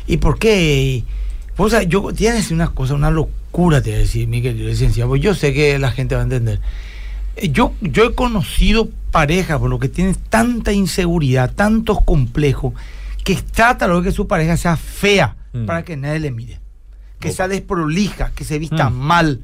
¿Y 0.06 0.16
por 0.18 0.38
qué? 0.38 0.82
Y, 0.82 1.04
vos 1.56 1.72
sabés, 1.72 1.88
yo, 1.88 2.12
tienes 2.12 2.50
una 2.50 2.68
cosa, 2.68 2.94
una 2.94 3.10
locura, 3.10 3.80
te 3.80 3.90
voy 3.90 3.96
a 3.98 4.02
decir, 4.02 4.28
mi 4.28 4.42
querido 4.42 4.68
licenciado. 4.68 5.08
Pues 5.10 5.22
yo 5.22 5.34
sé 5.34 5.54
que 5.54 5.78
la 5.78 5.90
gente 5.92 6.14
va 6.14 6.20
a 6.20 6.24
entender. 6.24 6.60
Yo, 7.52 7.72
yo 7.80 8.04
he 8.06 8.14
conocido 8.14 8.88
parejas, 9.12 9.58
por 9.58 9.70
lo 9.70 9.78
que 9.78 9.88
tienen 9.88 10.16
tanta 10.28 10.72
inseguridad, 10.72 11.52
tantos 11.54 12.02
complejos, 12.04 12.74
que 13.24 13.36
trata 13.36 13.86
lo 13.86 14.02
que 14.02 14.10
su 14.12 14.26
pareja 14.26 14.56
sea 14.56 14.76
fea 14.76 15.36
Mm. 15.52 15.64
para 15.64 15.82
que 15.82 15.96
nadie 15.96 16.20
le 16.20 16.30
mire. 16.30 16.58
Que 17.20 17.32
sea 17.32 17.48
desprolija, 17.48 18.32
que 18.34 18.44
se 18.44 18.58
vista 18.58 18.90
Mm. 18.90 18.94
mal, 18.94 19.40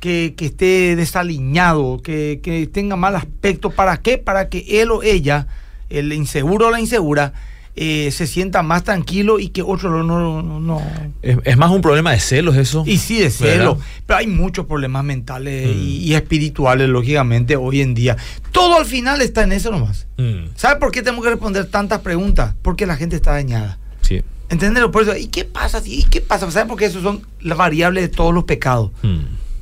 que, 0.00 0.34
que 0.36 0.46
esté 0.46 0.94
desaliñado, 0.96 2.00
que, 2.02 2.40
que 2.42 2.66
tenga 2.66 2.96
mal 2.96 3.16
aspecto. 3.16 3.70
¿Para 3.70 3.96
qué? 3.98 4.18
Para 4.18 4.48
que 4.48 4.80
él 4.80 4.90
o 4.90 5.02
ella, 5.02 5.46
el 5.90 6.12
inseguro 6.12 6.68
o 6.68 6.70
la 6.70 6.80
insegura, 6.80 7.32
eh, 7.80 8.10
se 8.10 8.26
sienta 8.26 8.62
más 8.64 8.82
tranquilo 8.82 9.38
y 9.38 9.48
que 9.50 9.62
otro 9.62 10.02
no... 10.02 10.42
no, 10.42 10.60
no- 10.60 10.82
Es, 11.22 11.38
es 11.44 11.56
más 11.56 11.70
un 11.70 11.80
problema 11.80 12.10
de 12.12 12.18
celos 12.18 12.56
eso. 12.56 12.82
y 12.86 12.98
sí, 12.98 13.18
de 13.20 13.30
celo. 13.30 13.74
¿Verdad? 13.76 13.86
Pero 14.06 14.16
hay 14.18 14.26
muchos 14.26 14.66
problemas 14.66 15.04
mentales 15.04 15.68
Mm. 15.76 15.78
y, 15.80 15.96
y 16.04 16.14
espirituales, 16.14 16.88
lógicamente, 16.88 17.54
hoy 17.56 17.80
en 17.80 17.94
día. 17.94 18.16
Todo 18.52 18.76
al 18.78 18.84
final 18.86 19.20
está 19.22 19.42
en 19.44 19.52
eso 19.52 19.70
nomás. 19.70 20.06
Mm, 20.16 20.50
¿Sabe 20.56 20.80
por 20.80 20.90
qué 20.92 21.02
tenemos 21.02 21.24
que 21.24 21.30
responder 21.30 21.66
tantas 21.66 22.00
preguntas? 22.00 22.54
Porque 22.62 22.84
la 22.86 22.96
gente 22.96 23.14
está 23.16 23.32
dañada. 23.32 23.78
Sí. 24.08 24.22
¿Entenderlo? 24.50 24.90
Por 24.90 25.02
eso, 25.02 25.14
¿y 25.16 25.26
qué 25.26 25.44
pasa 25.44 25.80
si? 25.82 26.00
¿Y 26.00 26.04
qué 26.04 26.22
pasa? 26.22 26.50
¿Saben 26.50 26.68
por 26.68 26.78
qué 26.78 26.86
esos 26.86 27.02
son 27.02 27.26
las 27.40 27.58
variables 27.58 28.02
de 28.04 28.08
todos 28.08 28.32
los 28.32 28.44
pecados? 28.44 28.90
Mm, 29.02 29.20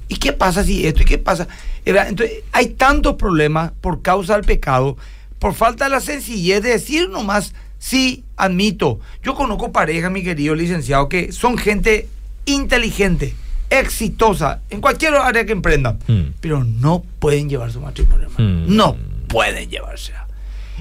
¿Y 0.08 0.16
qué 0.16 0.32
pasa 0.32 0.62
si 0.62 0.86
esto? 0.86 1.02
¿Y 1.02 1.06
qué 1.06 1.18
pasa? 1.18 1.48
Entonces, 1.84 2.44
hay 2.52 2.68
tantos 2.68 3.16
problemas 3.16 3.72
por 3.80 4.00
causa 4.02 4.34
del 4.34 4.44
pecado, 4.44 4.96
por 5.40 5.54
falta 5.54 5.84
de 5.86 5.90
la 5.90 6.00
sencillez 6.00 6.62
de 6.62 6.68
decir 6.70 7.08
nomás, 7.08 7.52
sí, 7.80 8.22
admito. 8.36 9.00
Yo 9.24 9.34
conozco 9.34 9.72
parejas, 9.72 10.10
mi 10.12 10.22
querido 10.22 10.54
licenciado, 10.54 11.08
que 11.08 11.32
son 11.32 11.58
gente 11.58 12.08
inteligente, 12.44 13.34
exitosa, 13.70 14.60
en 14.70 14.80
cualquier 14.80 15.14
área 15.14 15.44
que 15.44 15.52
emprendan, 15.52 15.98
Mm. 16.06 16.34
pero 16.40 16.62
no 16.62 17.04
pueden 17.18 17.48
llevar 17.48 17.72
su 17.72 17.80
matrimonio, 17.80 18.28
hermano. 18.28 18.66
Mm. 18.68 18.76
No 18.76 18.96
pueden 19.28 19.68
llevarse. 19.68 20.12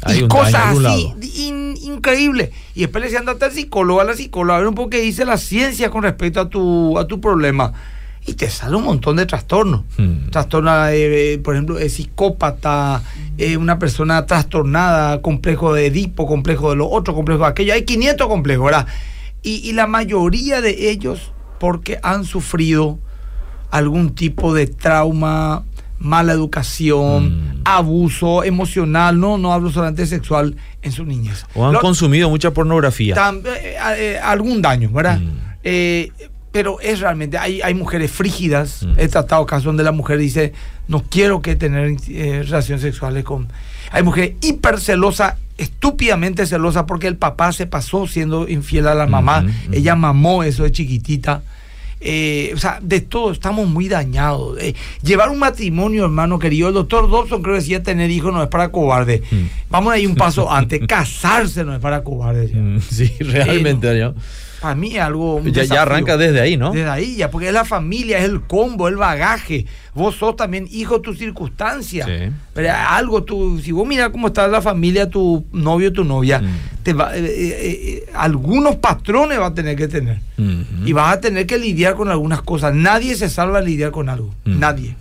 Hay 0.04 0.20
y 0.20 0.24
un 0.24 0.30
cosas 0.30 0.78
así, 0.78 1.14
in- 1.48 1.78
increíble. 1.82 2.52
Y 2.76 2.82
después 2.82 3.02
le 3.02 3.10
decían 3.10 3.28
hasta 3.30 3.46
al 3.48 3.52
psicólogo, 3.52 4.02
a 4.02 4.04
la 4.04 4.14
psicóloga, 4.16 4.56
a 4.58 4.60
ver 4.60 4.68
un 4.68 4.76
poco 4.76 4.90
qué 4.92 5.02
dice 5.02 5.26
la 5.26 5.38
ciencia 5.38 5.90
con 5.90 6.04
respecto 6.04 6.42
a 6.42 6.50
tu, 6.50 6.98
a 7.00 7.08
tu 7.08 7.20
problema. 7.22 7.74
Y 8.28 8.34
te 8.34 8.50
sale 8.50 8.76
un 8.76 8.84
montón 8.84 9.18
de 9.18 9.26
trastornos. 9.28 9.82
Mm. 9.98 10.30
Trastorno, 10.32 10.88
eh, 10.88 11.40
por 11.44 11.54
ejemplo, 11.54 11.78
es 11.78 11.94
psicópata, 11.94 13.04
eh, 13.38 13.56
una 13.56 13.78
persona 13.78 14.26
trastornada, 14.26 15.22
complejo 15.22 15.74
de 15.74 15.86
Edipo, 15.88 16.26
complejo 16.28 16.72
de 16.72 16.76
lo 16.78 16.90
otro, 16.90 17.14
complejo 17.14 17.44
de 17.44 17.50
aquello. 17.50 17.74
Hay 17.74 17.84
500 17.84 18.28
complejos, 18.28 18.66
¿verdad? 18.66 18.88
Y, 19.44 19.58
y 19.58 19.74
la 19.74 19.86
mayoría 19.86 20.60
de 20.62 20.90
ellos 20.90 21.32
porque 21.60 22.00
han 22.02 22.26
sufrido 22.26 22.98
algún 23.70 24.16
tipo 24.16 24.54
de 24.56 24.68
trauma, 24.68 25.64
mala 26.06 26.32
educación, 26.34 27.26
Mm. 27.58 27.62
abuso 27.66 28.44
emocional, 28.44 29.20
no, 29.20 29.38
no 29.38 29.52
hablo 29.54 29.72
solamente 29.72 30.06
sexual, 30.08 30.56
en 30.82 30.92
su 30.92 31.04
niñez. 31.06 31.46
O 31.56 31.66
han 31.66 31.74
Lo- 31.74 31.82
consumido 31.82 32.30
mucha 32.30 32.52
pornografía. 32.52 33.16
tam- 33.16 33.42
eh, 33.46 33.76
eh, 33.98 34.20
algún 34.24 34.62
daño, 34.62 34.90
¿verdad? 34.92 35.20
Mm. 35.20 35.30
Eh, 35.64 36.12
pero 36.52 36.80
es 36.80 37.00
realmente, 37.02 37.38
hay, 37.38 37.62
hay 37.62 37.74
mujeres 37.74 38.12
frígidas, 38.12 38.84
Mm. 38.84 38.94
he 39.00 39.08
tratado 39.10 39.46
casos 39.46 39.66
donde 39.66 39.84
la 39.84 39.92
mujer 39.92 40.18
dice, 40.20 40.54
no 40.88 41.04
quiero 41.04 41.42
que 41.42 41.56
tener 41.56 41.98
eh, 42.08 42.44
relaciones 42.46 42.82
sexuales 42.82 43.24
con... 43.26 43.48
Hay 43.92 44.04
mujeres 44.04 44.34
hiper 44.42 44.80
celosa, 44.80 45.38
estúpidamente 45.58 46.46
celosa 46.46 46.86
porque 46.86 47.08
el 47.08 47.18
papá 47.18 47.52
se 47.52 47.66
pasó 47.68 48.08
siendo 48.08 48.48
infiel 48.48 48.88
a 48.88 48.96
la 48.96 49.06
mamá, 49.08 49.46
ella 49.72 49.96
mamó 49.96 50.44
eso 50.44 50.64
de 50.64 50.72
chiquitita. 50.72 51.42
Eh, 52.02 52.52
o 52.54 52.58
sea, 52.58 52.80
de 52.82 53.02
todo, 53.02 53.32
estamos 53.32 53.68
muy 53.68 53.88
dañados. 53.88 54.58
Eh, 54.60 54.76
llevar 55.02 55.30
un 55.30 55.40
matrimonio, 55.40 56.04
hermano 56.06 56.40
querido, 56.40 56.68
el 56.68 56.74
doctor 56.74 57.10
Dobson 57.10 57.42
creo 57.42 57.56
que 57.56 57.62
decía 57.62 57.84
tener 57.84 58.12
hijos 58.12 58.34
no 58.34 58.44
es 58.44 58.50
para 58.50 58.70
cobarde. 58.70 59.24
Mm. 59.32 59.46
Vamos 59.70 59.94
a 59.94 59.98
ir 60.00 60.08
un 60.08 60.16
paso 60.16 60.52
antes, 60.52 60.82
casarse 60.88 61.64
no 61.64 61.74
es 61.74 61.80
para 61.80 62.04
cobarde. 62.04 62.48
Mm, 62.54 62.80
Sí, 62.82 63.12
realmente. 63.20 64.00
¿no? 64.00 64.14
Para 64.62 64.74
mí 64.76 64.96
es 64.96 65.02
algo... 65.02 65.36
un 65.36 65.52
Ya, 65.52 65.64
ya 65.64 65.82
arranca 65.84 66.18
desde 66.18 66.40
ahí, 66.42 66.58
¿no? 66.58 66.72
Desde 66.72 66.90
ahí 66.90 67.16
ya, 67.18 67.30
porque 67.30 67.48
es 67.48 67.54
la 67.54 67.66
familia, 67.66 68.18
es 68.20 68.26
el 68.26 68.42
combo, 68.42 68.88
el 68.88 68.96
bagaje. 68.96 69.66
Vos 69.94 70.16
sos 70.16 70.36
también 70.36 70.68
hijo 70.72 70.96
de 70.96 71.02
tu 71.02 71.14
circunstancia. 71.14 72.06
Sí. 72.06 72.32
Pero 72.54 72.70
algo, 72.90 73.24
tú, 73.24 73.60
si 73.60 73.72
vos 73.72 73.88
miras 73.88 74.10
cómo 74.10 74.28
está 74.28 74.48
la 74.48 74.62
familia, 74.62 75.10
tu 75.10 75.46
novio, 75.52 75.92
tu 75.94 76.04
novia, 76.04 76.40
Mm. 76.40 76.84
te 76.84 76.94
va- 76.94 77.16
eh, 77.16 77.24
eh, 77.26 77.60
eh, 78.08 78.10
algunos 78.16 78.76
patrones 78.78 79.40
va 79.40 79.48
a 79.48 79.54
tener 79.54 79.76
que 79.76 79.88
tener. 79.88 80.20
Ujú. 80.38 80.86
Y 80.88 80.94
vas 80.94 81.16
a 81.16 81.20
tener 81.22 81.46
que 81.46 81.58
lidiar 81.58 81.96
con 81.96 82.10
algunas 82.10 82.42
cosas. 82.42 82.74
Nadie 82.74 83.16
se 83.16 83.30
salva 83.30 83.60
a 83.60 83.62
lidiar 83.62 83.92
con 83.92 84.10
algo. 84.10 84.34
Mm. 84.46 84.60
Nadie. 84.60 84.96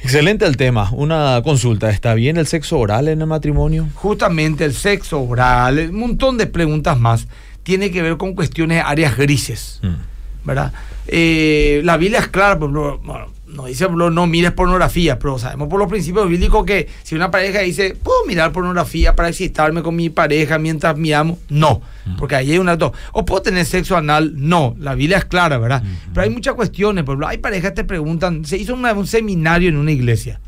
Excelente 0.00 0.46
el 0.46 0.56
tema. 0.56 0.90
Una 0.92 1.40
consulta. 1.42 1.90
¿Está 1.90 2.14
bien 2.14 2.36
el 2.36 2.46
sexo 2.46 2.78
oral 2.78 3.08
en 3.08 3.20
el 3.20 3.26
matrimonio? 3.26 3.88
Justamente 3.94 4.64
el 4.64 4.72
sexo 4.72 5.20
oral, 5.20 5.88
un 5.90 5.98
montón 5.98 6.38
de 6.38 6.46
preguntas 6.46 6.98
más, 6.98 7.26
tiene 7.68 7.90
que 7.90 8.00
ver 8.00 8.16
con 8.16 8.34
cuestiones 8.34 8.82
áreas 8.82 9.14
grises. 9.18 9.80
Mm. 9.82 9.96
¿verdad? 10.42 10.72
Eh, 11.06 11.82
la 11.84 11.98
Biblia 11.98 12.20
es 12.20 12.28
clara, 12.28 12.58
por 12.58 12.70
ejemplo, 12.70 12.98
bueno, 13.04 13.26
no 13.48 13.66
dice 13.66 13.84
por 13.84 13.90
ejemplo, 13.90 14.10
no 14.10 14.26
mires 14.26 14.52
pornografía, 14.52 15.18
pero 15.18 15.38
sabemos 15.38 15.68
por 15.68 15.78
los 15.78 15.86
principios 15.90 16.26
bíblicos 16.26 16.64
que 16.64 16.88
si 17.02 17.14
una 17.14 17.30
pareja 17.30 17.58
dice, 17.60 17.94
¿puedo 18.02 18.24
mirar 18.26 18.50
pornografía 18.52 19.14
para 19.14 19.28
excitarme 19.28 19.82
con 19.82 19.94
mi 19.94 20.08
pareja 20.08 20.58
mientras 20.58 20.96
miramos? 20.96 21.36
No, 21.50 21.82
porque 22.18 22.36
ahí 22.36 22.52
hay 22.52 22.58
un 22.58 22.70
acto. 22.70 22.94
¿O 23.12 23.26
puedo 23.26 23.42
tener 23.42 23.66
sexo 23.66 23.94
anal? 23.98 24.32
No, 24.36 24.74
la 24.78 24.94
Biblia 24.94 25.18
es 25.18 25.26
clara, 25.26 25.58
¿verdad? 25.58 25.82
Pero 26.14 26.22
hay 26.24 26.30
muchas 26.30 26.54
cuestiones, 26.54 27.04
por 27.04 27.12
ejemplo, 27.12 27.28
hay 27.28 27.36
parejas 27.38 27.72
que 27.72 27.76
te 27.76 27.84
preguntan, 27.84 28.46
se 28.46 28.56
hizo 28.56 28.72
una- 28.72 28.94
un 28.94 29.06
seminario 29.06 29.68
en 29.68 29.76
una 29.76 29.92
iglesia 29.92 30.40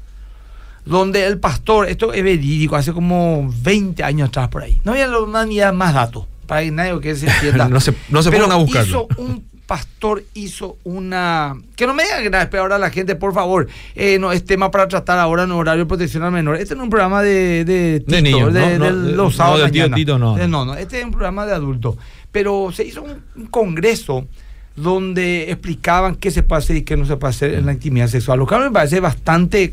donde 0.87 1.27
el 1.27 1.39
pastor, 1.39 1.89
esto 1.91 2.15
es 2.15 2.25
verídico, 2.25 2.75
hace 2.75 2.95
como 2.95 3.53
20 3.63 4.03
años 4.03 4.29
atrás 4.31 4.49
por 4.49 4.63
ahí, 4.63 4.81
no 4.83 4.93
había 4.93 5.09
había 5.35 5.73
más 5.73 5.93
datos, 5.93 6.25
que 6.59 6.71
nadie 6.71 7.01
que 7.01 7.15
se 7.15 7.27
entienda. 7.29 7.69
No 7.69 7.81
se- 7.81 7.95
no 8.09 8.23
se 8.23 8.31
pongan 8.31 8.53
a 8.53 8.57
buscarlo. 8.57 8.87
hizo 8.89 9.09
un 9.23 9.49
pastor 9.67 10.25
hizo 10.35 10.79
una 10.83 11.55
que 11.77 11.87
no 11.87 11.95
me 11.95 12.03
digan 12.03 12.25
que 12.25 12.31
nada, 12.31 12.43
espera 12.43 12.63
ahora 12.65 12.77
la 12.77 12.91
gente 12.91 13.15
por 13.15 13.33
favor 13.33 13.69
eh, 13.95 14.19
no 14.19 14.33
es 14.33 14.45
tema 14.45 14.69
para 14.73 14.89
tratar 14.89 15.17
ahora 15.21 15.45
en 15.45 15.53
horario 15.53 15.85
de 15.85 15.89
protección 15.89 16.25
al 16.25 16.33
menor 16.33 16.57
este 16.57 16.75
no 16.75 16.81
es 16.81 16.85
un 16.87 16.91
programa 16.91 17.23
de 17.23 17.65
de, 17.65 18.01
Tito, 18.01 18.21
niños, 18.21 18.53
de, 18.53 18.61
no, 18.61 18.67
no, 18.67 18.85
de 18.85 18.91
de- 19.11 19.13
los 19.17 19.17
no, 19.17 19.31
sábados 19.31 19.61
del 19.61 19.71
tío. 19.71 19.91
Tito, 19.93 20.19
no, 20.19 20.37
Eh, 20.37 20.49
no. 20.49 20.65
no 20.65 20.73
no 20.73 20.75
este 20.75 20.99
es 20.99 21.05
un 21.05 21.13
programa 21.13 21.47
de 21.47 21.53
adultos 21.55 21.95
pero 22.33 22.73
se 22.73 22.85
hizo 22.85 23.03
un, 23.03 23.23
un 23.37 23.47
congreso 23.47 24.27
donde 24.75 25.51
explicaban 25.53 26.17
qué 26.17 26.33
se 26.33 26.43
puede 26.43 26.59
hacer 26.63 26.77
y 26.77 26.83
qué 26.83 26.97
no 26.97 27.05
se 27.07 27.17
puede 27.17 27.31
hacer 27.31 27.55
en 27.55 27.67
la 27.67 27.73
intimidad 27.73 28.09
sexual 28.09 28.41
lo 28.41 28.49
cual 28.49 28.65
me 28.65 28.71
parece 28.73 28.99
bastante 28.99 29.73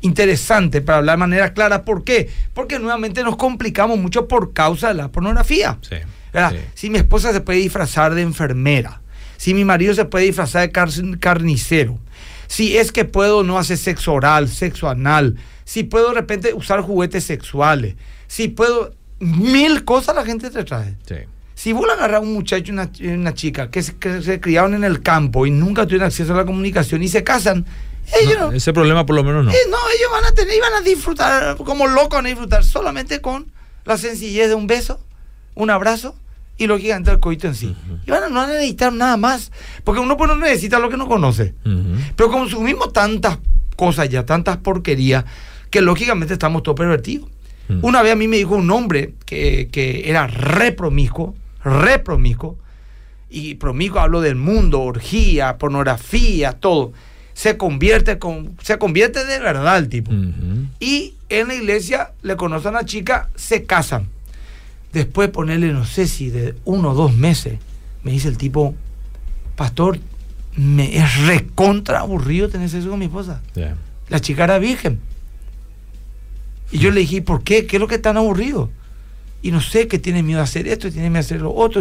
interesante 0.00 0.80
para 0.80 0.98
hablar 0.98 1.16
de 1.16 1.20
manera 1.20 1.52
clara 1.54 1.84
¿por 1.84 2.04
qué? 2.04 2.30
porque 2.54 2.78
nuevamente 2.78 3.22
nos 3.22 3.36
complicamos 3.36 3.98
mucho 3.98 4.28
por 4.28 4.52
causa 4.52 4.88
de 4.88 4.94
la 4.94 5.08
pornografía 5.08 5.78
Sí. 5.82 5.96
sí. 6.32 6.56
Si 6.74 6.90
mi 6.90 6.98
esposa 6.98 7.32
se 7.32 7.40
puede 7.40 7.58
disfrazar 7.58 8.14
de 8.14 8.22
enfermera, 8.22 9.00
si 9.36 9.54
mi 9.54 9.64
marido 9.64 9.94
se 9.94 10.04
puede 10.04 10.26
disfrazar 10.26 10.62
de 10.62 10.72
car- 10.72 11.18
carnicero, 11.20 11.98
si 12.46 12.76
es 12.76 12.92
que 12.92 13.04
puedo 13.04 13.42
no 13.42 13.58
hacer 13.58 13.76
sexo 13.76 14.12
oral, 14.12 14.48
sexo 14.48 14.88
anal, 14.88 15.36
si 15.64 15.82
puedo 15.84 16.08
de 16.10 16.14
repente 16.14 16.54
usar 16.54 16.80
juguetes 16.80 17.24
sexuales, 17.24 17.94
si 18.26 18.48
puedo 18.48 18.94
mil 19.20 19.84
cosas 19.84 20.14
la 20.14 20.24
gente 20.24 20.48
te 20.50 20.64
trae. 20.64 20.94
Sí. 21.06 21.16
Si 21.54 21.72
vos 21.72 21.86
le 21.88 21.94
agarras 21.94 22.18
a 22.18 22.20
un 22.20 22.32
muchacho 22.32 22.66
y 22.68 22.70
una, 22.70 22.88
y 23.00 23.08
una 23.08 23.34
chica 23.34 23.68
que 23.68 23.82
se, 23.82 23.96
que 23.96 24.22
se 24.22 24.38
criaron 24.38 24.74
en 24.74 24.84
el 24.84 25.02
campo 25.02 25.44
y 25.44 25.50
nunca 25.50 25.84
tuvieron 25.86 26.06
acceso 26.06 26.32
a 26.34 26.36
la 26.36 26.44
comunicación 26.44 27.02
y 27.02 27.08
se 27.08 27.24
casan, 27.24 27.66
ellos 28.20 28.38
No, 28.38 28.50
no, 28.50 28.56
ese 28.56 28.72
problema 28.72 29.04
por 29.06 29.16
lo 29.16 29.24
menos 29.24 29.44
no. 29.44 29.50
eh, 29.50 29.56
no, 29.70 29.76
ellos 29.96 30.10
van 30.12 30.24
a 30.24 30.32
tener, 30.32 30.54
y 30.56 30.60
van 30.60 30.74
a 30.74 30.80
disfrutar, 30.80 31.56
como 31.56 31.86
locos 31.86 32.10
van 32.18 32.26
a 32.26 32.28
disfrutar 32.28 32.64
solamente 32.64 33.20
con 33.20 33.46
la 33.84 33.96
sencillez 33.98 34.48
de 34.48 34.54
un 34.54 34.66
beso, 34.66 35.00
un 35.54 35.70
abrazo 35.70 36.14
y 36.56 36.66
lógicamente 36.66 37.10
el 37.10 37.20
coito 37.20 37.46
en 37.46 37.54
sí. 37.54 37.76
Y 38.06 38.10
van 38.10 38.24
a, 38.24 38.28
no 38.28 38.36
van 38.36 38.50
a 38.50 38.54
necesitar 38.54 38.92
nada 38.92 39.16
más, 39.16 39.52
porque 39.84 40.00
uno 40.00 40.16
pues 40.16 40.28
no 40.28 40.36
necesita 40.36 40.78
lo 40.78 40.90
que 40.90 40.96
no 40.96 41.06
conoce. 41.06 41.54
Pero 42.16 42.30
consumimos 42.30 42.92
tantas 42.92 43.38
cosas 43.76 44.08
ya, 44.08 44.26
tantas 44.26 44.56
porquerías, 44.56 45.24
que 45.70 45.80
lógicamente 45.80 46.32
estamos 46.34 46.62
todos 46.62 46.76
pervertidos. 46.76 47.28
Una 47.82 48.02
vez 48.02 48.12
a 48.12 48.16
mí 48.16 48.26
me 48.28 48.38
dijo 48.38 48.54
un 48.56 48.70
hombre 48.70 49.14
que, 49.26 49.68
que 49.70 50.08
era 50.08 50.26
re 50.26 50.72
promiscuo, 50.72 51.34
re 51.62 51.98
promiscuo, 51.98 52.56
y 53.30 53.56
promiscuo 53.56 54.00
hablo 54.00 54.22
del 54.22 54.36
mundo, 54.36 54.80
orgía, 54.80 55.58
pornografía, 55.58 56.52
todo. 56.52 56.92
Se 57.38 57.56
convierte, 57.56 58.18
con, 58.18 58.56
se 58.62 58.78
convierte 58.78 59.24
de 59.24 59.38
verdad 59.38 59.78
el 59.78 59.88
tipo. 59.88 60.10
Y 60.80 61.14
en 61.28 61.46
la 61.46 61.54
iglesia 61.54 62.10
le 62.22 62.34
conocen 62.34 62.74
a 62.74 62.80
la 62.80 62.84
chica, 62.84 63.28
se 63.36 63.62
casan. 63.62 64.08
Después 64.92 65.28
ponerle, 65.28 65.72
no 65.72 65.84
sé 65.84 66.08
si 66.08 66.30
de 66.30 66.56
uno 66.64 66.90
o 66.90 66.94
dos 66.94 67.14
meses, 67.14 67.60
me 68.02 68.10
dice 68.10 68.26
el 68.26 68.38
tipo, 68.38 68.74
pastor, 69.54 70.00
me 70.56 70.98
es 70.98 71.26
recontra 71.28 72.00
aburrido 72.00 72.48
tener 72.48 72.68
sexo 72.68 72.90
con 72.90 72.98
mi 72.98 73.04
esposa. 73.04 73.40
La 74.08 74.18
chica 74.18 74.42
era 74.42 74.58
virgen. 74.58 74.98
Y 76.72 76.78
yo 76.78 76.90
le 76.90 77.02
dije, 77.02 77.22
¿por 77.22 77.44
qué? 77.44 77.66
¿Qué 77.66 77.76
es 77.76 77.80
lo 77.80 77.86
que 77.86 77.94
es 77.94 78.02
tan 78.02 78.16
aburrido? 78.16 78.68
Y 79.42 79.52
no 79.52 79.60
sé, 79.60 79.86
que 79.86 80.00
tiene 80.00 80.24
miedo 80.24 80.40
a 80.40 80.42
hacer 80.42 80.66
esto, 80.66 80.90
tiene 80.90 81.08
miedo 81.08 81.18
a 81.18 81.20
hacer 81.20 81.40
lo 81.40 81.54
otro. 81.54 81.80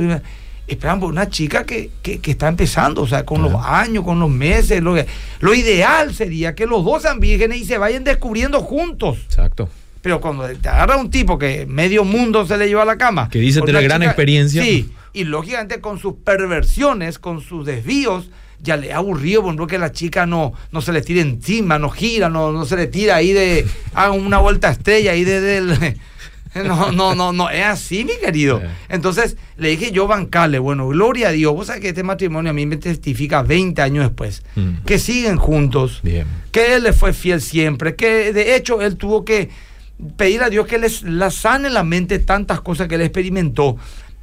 Esperan 0.68 1.00
por 1.00 1.10
una 1.10 1.30
chica 1.30 1.64
que, 1.66 1.90
que- 2.02 2.20
que 2.20 2.32
está 2.32 2.48
empezando, 2.50 3.02
o 3.04 3.08
sea, 3.08 3.26
con 3.26 3.42
los 3.42 3.54
años, 3.64 4.04
con 4.04 4.20
los 4.20 4.30
meses. 4.30 4.82
Lo, 4.84 4.96
lo 5.40 5.54
ideal 5.54 6.14
sería 6.14 6.54
que 6.56 6.66
los 6.66 6.84
dos 6.84 7.04
sean 7.04 7.20
vírgenes 7.22 7.60
y 7.60 7.66
se 7.66 7.78
vayan 7.78 8.04
descubriendo 8.04 8.60
juntos. 8.62 9.18
Exacto. 9.26 9.70
Pero 10.02 10.20
cuando 10.22 10.46
te 10.48 10.68
agarra 10.70 10.98
un 10.98 11.10
tipo 11.10 11.38
que 11.40 11.66
medio 11.66 12.04
mundo 12.04 12.46
se 12.46 12.58
le 12.58 12.68
lleva 12.68 12.82
a 12.84 12.86
la 12.86 12.98
cama. 12.98 13.30
Que 13.30 13.40
dice 13.40 13.62
tener 13.62 13.84
gran 13.84 14.04
experiencia. 14.04 14.62
Sí, 14.62 14.90
y 15.14 15.24
lógicamente 15.24 15.80
con 15.80 16.00
sus 16.00 16.16
perversiones, 16.24 17.20
con 17.20 17.42
sus 17.42 17.66
desvíos, 17.66 18.30
ya 18.62 18.76
le 18.78 18.92
ha 18.94 18.98
aburrido, 18.98 19.42
por 19.42 19.50
ejemplo, 19.50 19.68
que 19.68 19.78
la 19.78 19.92
chica 19.92 20.26
no, 20.26 20.54
no 20.72 20.82
se 20.82 20.92
le 20.92 21.02
tire 21.02 21.22
encima, 21.22 21.78
no 21.80 21.90
gira, 21.90 22.28
no, 22.30 22.52
no 22.52 22.66
se 22.66 22.76
le 22.76 22.88
tira 22.88 23.16
ahí 23.16 23.32
de. 23.34 23.66
haga 23.94 24.12
una 24.12 24.40
vuelta 24.40 24.70
estrella 24.70 25.12
ahí 25.12 25.24
desde 25.24 25.58
el. 25.58 25.98
No, 26.68 26.92
no, 26.92 27.16
no, 27.16 27.34
no, 27.34 27.50
es 27.50 27.66
así, 27.66 28.04
mi 28.06 28.14
querido. 28.24 28.62
Entonces 28.90 29.38
le 29.58 29.70
dije 29.70 29.92
yo 29.92 30.08
bancarle, 30.08 30.60
bueno, 30.60 30.88
gloria 30.88 31.30
a 31.30 31.32
Dios. 31.32 31.54
Vos 31.54 31.68
sabés 31.68 31.82
que 31.82 31.90
este 31.90 32.04
matrimonio 32.04 32.52
a 32.52 32.54
mí 32.54 32.66
me 32.66 32.78
testifica 32.78 33.42
20 33.44 33.82
años 33.82 34.04
después, 34.06 34.44
Mm. 34.56 34.84
que 34.86 35.00
siguen 35.00 35.38
juntos, 35.38 36.00
Bien. 36.04 36.26
que 36.52 36.76
él 36.76 36.84
le 36.84 36.94
fue 36.94 37.14
fiel 37.14 37.42
siempre, 37.42 37.96
que 37.96 38.34
de 38.34 38.56
hecho 38.56 38.82
él 38.82 38.96
tuvo 38.98 39.24
que 39.26 39.50
pedir 40.16 40.44
a 40.44 40.50
Dios 40.50 40.68
que 40.68 40.78
les 40.78 41.02
la 41.04 41.32
sane 41.32 41.70
la 41.70 41.84
mente 41.84 42.20
tantas 42.20 42.62
cosas 42.62 42.88
que 42.88 42.96
él 42.96 43.02
experimentó. 43.02 43.78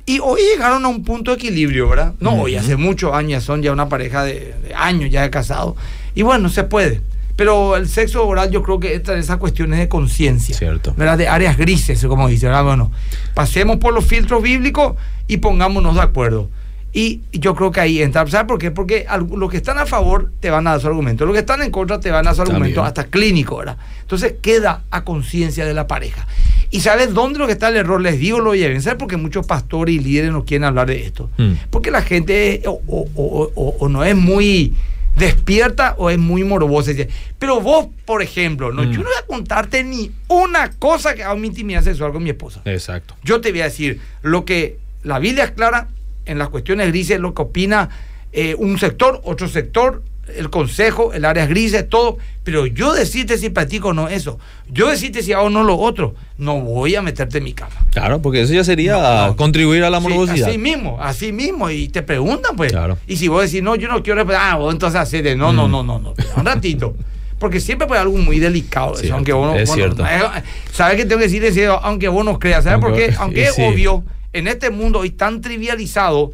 Y 0.07 0.19
hoy 0.21 0.41
llegaron 0.53 0.85
a 0.85 0.89
un 0.89 1.03
punto 1.03 1.31
de 1.31 1.39
equilibrio, 1.39 1.89
¿verdad? 1.89 2.13
No, 2.21 2.43
hoy 2.43 2.57
hace 2.57 2.77
muchos 2.77 3.15
años, 3.15 3.43
son 3.43 3.63
ya 3.63 3.73
una 3.73 3.89
pareja 3.89 4.23
de, 4.23 4.55
de 4.63 4.75
años 4.75 5.11
ya 5.11 5.23
de 5.23 5.31
casado. 5.31 5.77
Y 6.15 6.21
bueno, 6.23 6.49
se 6.51 6.65
puede. 6.65 7.01
Pero 7.37 7.77
el 7.77 7.89
sexo 7.89 8.27
oral 8.27 8.51
yo 8.51 8.63
creo 8.63 8.79
que 8.79 8.95
entra 8.95 9.15
en 9.15 9.21
esas 9.21 9.39
cuestiones 9.39 9.79
de 9.79 9.89
conciencia. 9.89 10.57
Cierto. 10.57 10.95
¿verdad? 10.97 11.19
De 11.19 11.27
áreas 11.29 11.57
grises, 11.57 12.05
como 12.07 12.29
dice, 12.29 12.47
¿verdad? 12.47 12.65
Bueno, 12.65 12.93
pasemos 13.35 13.79
por 13.79 13.93
los 13.93 14.05
filtros 14.05 14.43
bíblicos 14.43 14.95
y 15.27 15.39
pongámonos 15.39 15.95
de 15.97 16.03
acuerdo. 16.03 16.49
Y 16.97 17.23
yo 17.33 17.57
creo 17.57 17.73
que 17.73 17.81
ahí 17.81 18.01
entra. 18.01 18.25
¿Sabes 18.29 18.47
por 18.47 18.59
qué? 18.61 18.71
Porque 18.71 19.05
los 19.35 19.51
que 19.51 19.57
están 19.57 19.79
a 19.79 19.87
favor 19.87 20.31
te 20.39 20.49
van 20.51 20.65
a 20.69 20.71
dar 20.73 20.81
su 20.81 20.87
argumento. 20.87 21.27
Los 21.27 21.33
que 21.35 21.41
están 21.41 21.61
en 21.63 21.73
contra 21.73 21.99
te 21.99 22.09
van 22.13 22.21
a 22.25 22.29
dar 22.29 22.37
su 22.37 22.43
argumento 22.43 22.77
También. 22.77 22.87
hasta 22.87 23.05
clínico, 23.07 23.57
¿verdad? 23.57 23.79
Entonces 24.03 24.35
queda 24.41 24.85
a 24.93 25.03
conciencia 25.03 25.67
de 25.67 25.75
la 25.75 25.89
pareja. 25.89 26.25
¿Y 26.71 26.81
sabes 26.83 27.13
dónde 27.13 27.41
lo 27.41 27.47
que 27.47 27.53
está 27.55 27.69
el 27.69 27.77
error? 27.77 28.01
Les 28.01 28.21
digo, 28.21 28.39
lo 28.39 28.55
lleven. 28.55 28.81
¿Sabes 28.81 28.97
por 28.97 29.09
qué 29.09 29.17
muchos 29.17 29.45
pastores 29.45 29.93
y 29.93 29.99
líderes 29.99 30.31
no 30.31 30.45
quieren 30.45 30.63
hablar 30.67 30.87
de 30.87 31.05
esto? 31.05 31.31
Mm. 31.37 31.53
Porque 31.71 31.91
la 31.91 32.03
gente 32.03 32.63
o- 32.67 32.81
o- 32.87 33.75
o 33.81 33.89
no 33.89 34.05
es 34.05 34.15
muy 34.15 34.73
despierta 35.17 35.95
o 35.99 36.11
es 36.11 36.19
muy 36.19 36.45
morbosa. 36.45 36.93
Pero 37.39 37.61
vos, 37.61 37.87
por 38.05 38.23
ejemplo, 38.23 38.73
no, 38.73 38.83
Mm. 38.83 38.91
yo 38.93 38.99
no 38.99 39.05
voy 39.05 39.19
a 39.23 39.27
contarte 39.27 39.85
ni 39.85 40.11
una 40.29 40.71
cosa 40.73 41.15
que 41.15 41.23
haga 41.23 41.35
mi 41.37 41.49
intimidad 41.49 41.83
sexual 41.83 42.13
con 42.13 42.23
mi 42.23 42.31
esposa. 42.31 42.63
Exacto. 42.65 43.15
Yo 43.23 43.41
te 43.41 43.51
voy 43.51 43.61
a 43.63 43.65
decir 43.65 44.01
lo 44.23 44.45
que 44.45 44.79
la 45.03 45.19
Biblia 45.19 45.45
es 45.45 45.51
clara 45.53 45.89
en 46.27 46.39
las 46.39 46.49
cuestiones 46.49 46.89
grises, 46.89 47.21
lo 47.21 47.35
que 47.35 47.43
opina 47.43 47.91
eh, 48.33 48.55
un 48.59 48.79
sector, 48.79 49.21
otro 49.25 49.47
sector, 49.49 50.03
el 50.37 50.51
consejo, 50.51 51.13
el 51.13 51.25
área 51.25 51.47
grises, 51.47 51.89
todo. 51.89 52.19
Pero 52.43 52.67
yo 52.67 52.93
decirte 52.95 53.39
si 53.39 53.51
practico 53.51 53.89
o 53.89 53.93
no 53.93 54.09
eso. 54.09 54.39
Yo 54.71 54.89
decirte 54.91 55.23
si 55.23 55.33
hago 55.33 55.45
o 55.47 55.51
no 55.51 55.63
lo 55.65 55.77
otro. 55.79 56.15
No 56.39 56.61
voy 56.61 56.95
a 56.95 57.03
meterte 57.03 57.39
en 57.39 57.45
mi 57.45 57.53
cama. 57.53 57.75
Claro, 57.93 58.21
porque 58.21 58.43
eso 58.43 58.53
ya 58.53 58.65
sería 58.65 58.93
No, 58.95 59.27
no. 59.29 59.37
contribuir 59.37 59.85
a 59.85 59.91
la 59.91 60.01
Sí, 60.01 60.09
morbosidad. 60.09 60.49
así 60.49 60.59
mismo, 60.59 60.99
así 61.01 61.33
mismo. 61.33 61.71
Y 61.71 61.89
te 61.89 62.03
preguntan, 62.03 62.57
pues. 62.57 62.73
Claro. 62.73 62.99
Y 63.07 63.17
si 63.17 63.29
vos 63.29 63.45
decís, 63.45 63.63
no, 63.63 63.77
yo 63.77 63.89
no 63.89 64.03
quiero 64.03 64.17
responder, 64.17 64.41
ah, 64.43 64.57
vos 64.57 64.73
entonces 64.73 65.01
haces 65.01 65.23
de 65.25 65.37
no, 65.37 65.53
no, 65.53 65.69
Mm. 65.69 65.71
no, 65.71 65.83
no, 65.83 65.99
no. 66.01 66.15
Un 66.37 66.45
ratito. 66.45 66.95
Porque 67.39 67.61
siempre 67.61 67.87
puede 67.87 68.01
algo 68.01 68.17
muy 68.19 68.39
delicado. 68.39 68.99
Eso, 68.99 69.13
aunque 69.15 69.33
vos 69.33 69.53
no, 69.53 69.59
es 69.59 69.69
bueno, 69.69 69.95
cierto. 69.95 70.05
eh, 70.07 70.43
¿Sabes 70.73 70.97
qué 70.97 71.03
tengo 71.05 71.19
que 71.19 71.25
decir? 71.27 71.43
Decir, 71.43 71.69
Aunque 71.83 72.09
vos 72.09 72.25
no 72.25 72.39
creas. 72.39 72.65
¿Sabes 72.65 72.81
por 72.81 72.95
qué? 72.95 73.13
Aunque 73.19 73.45
es 73.49 73.55
sí. 73.55 73.63
obvio, 73.63 74.05
en 74.33 74.49
este 74.49 74.71
mundo 74.71 75.01
hoy 75.01 75.11
tan 75.11 75.41
trivializado. 75.41 76.33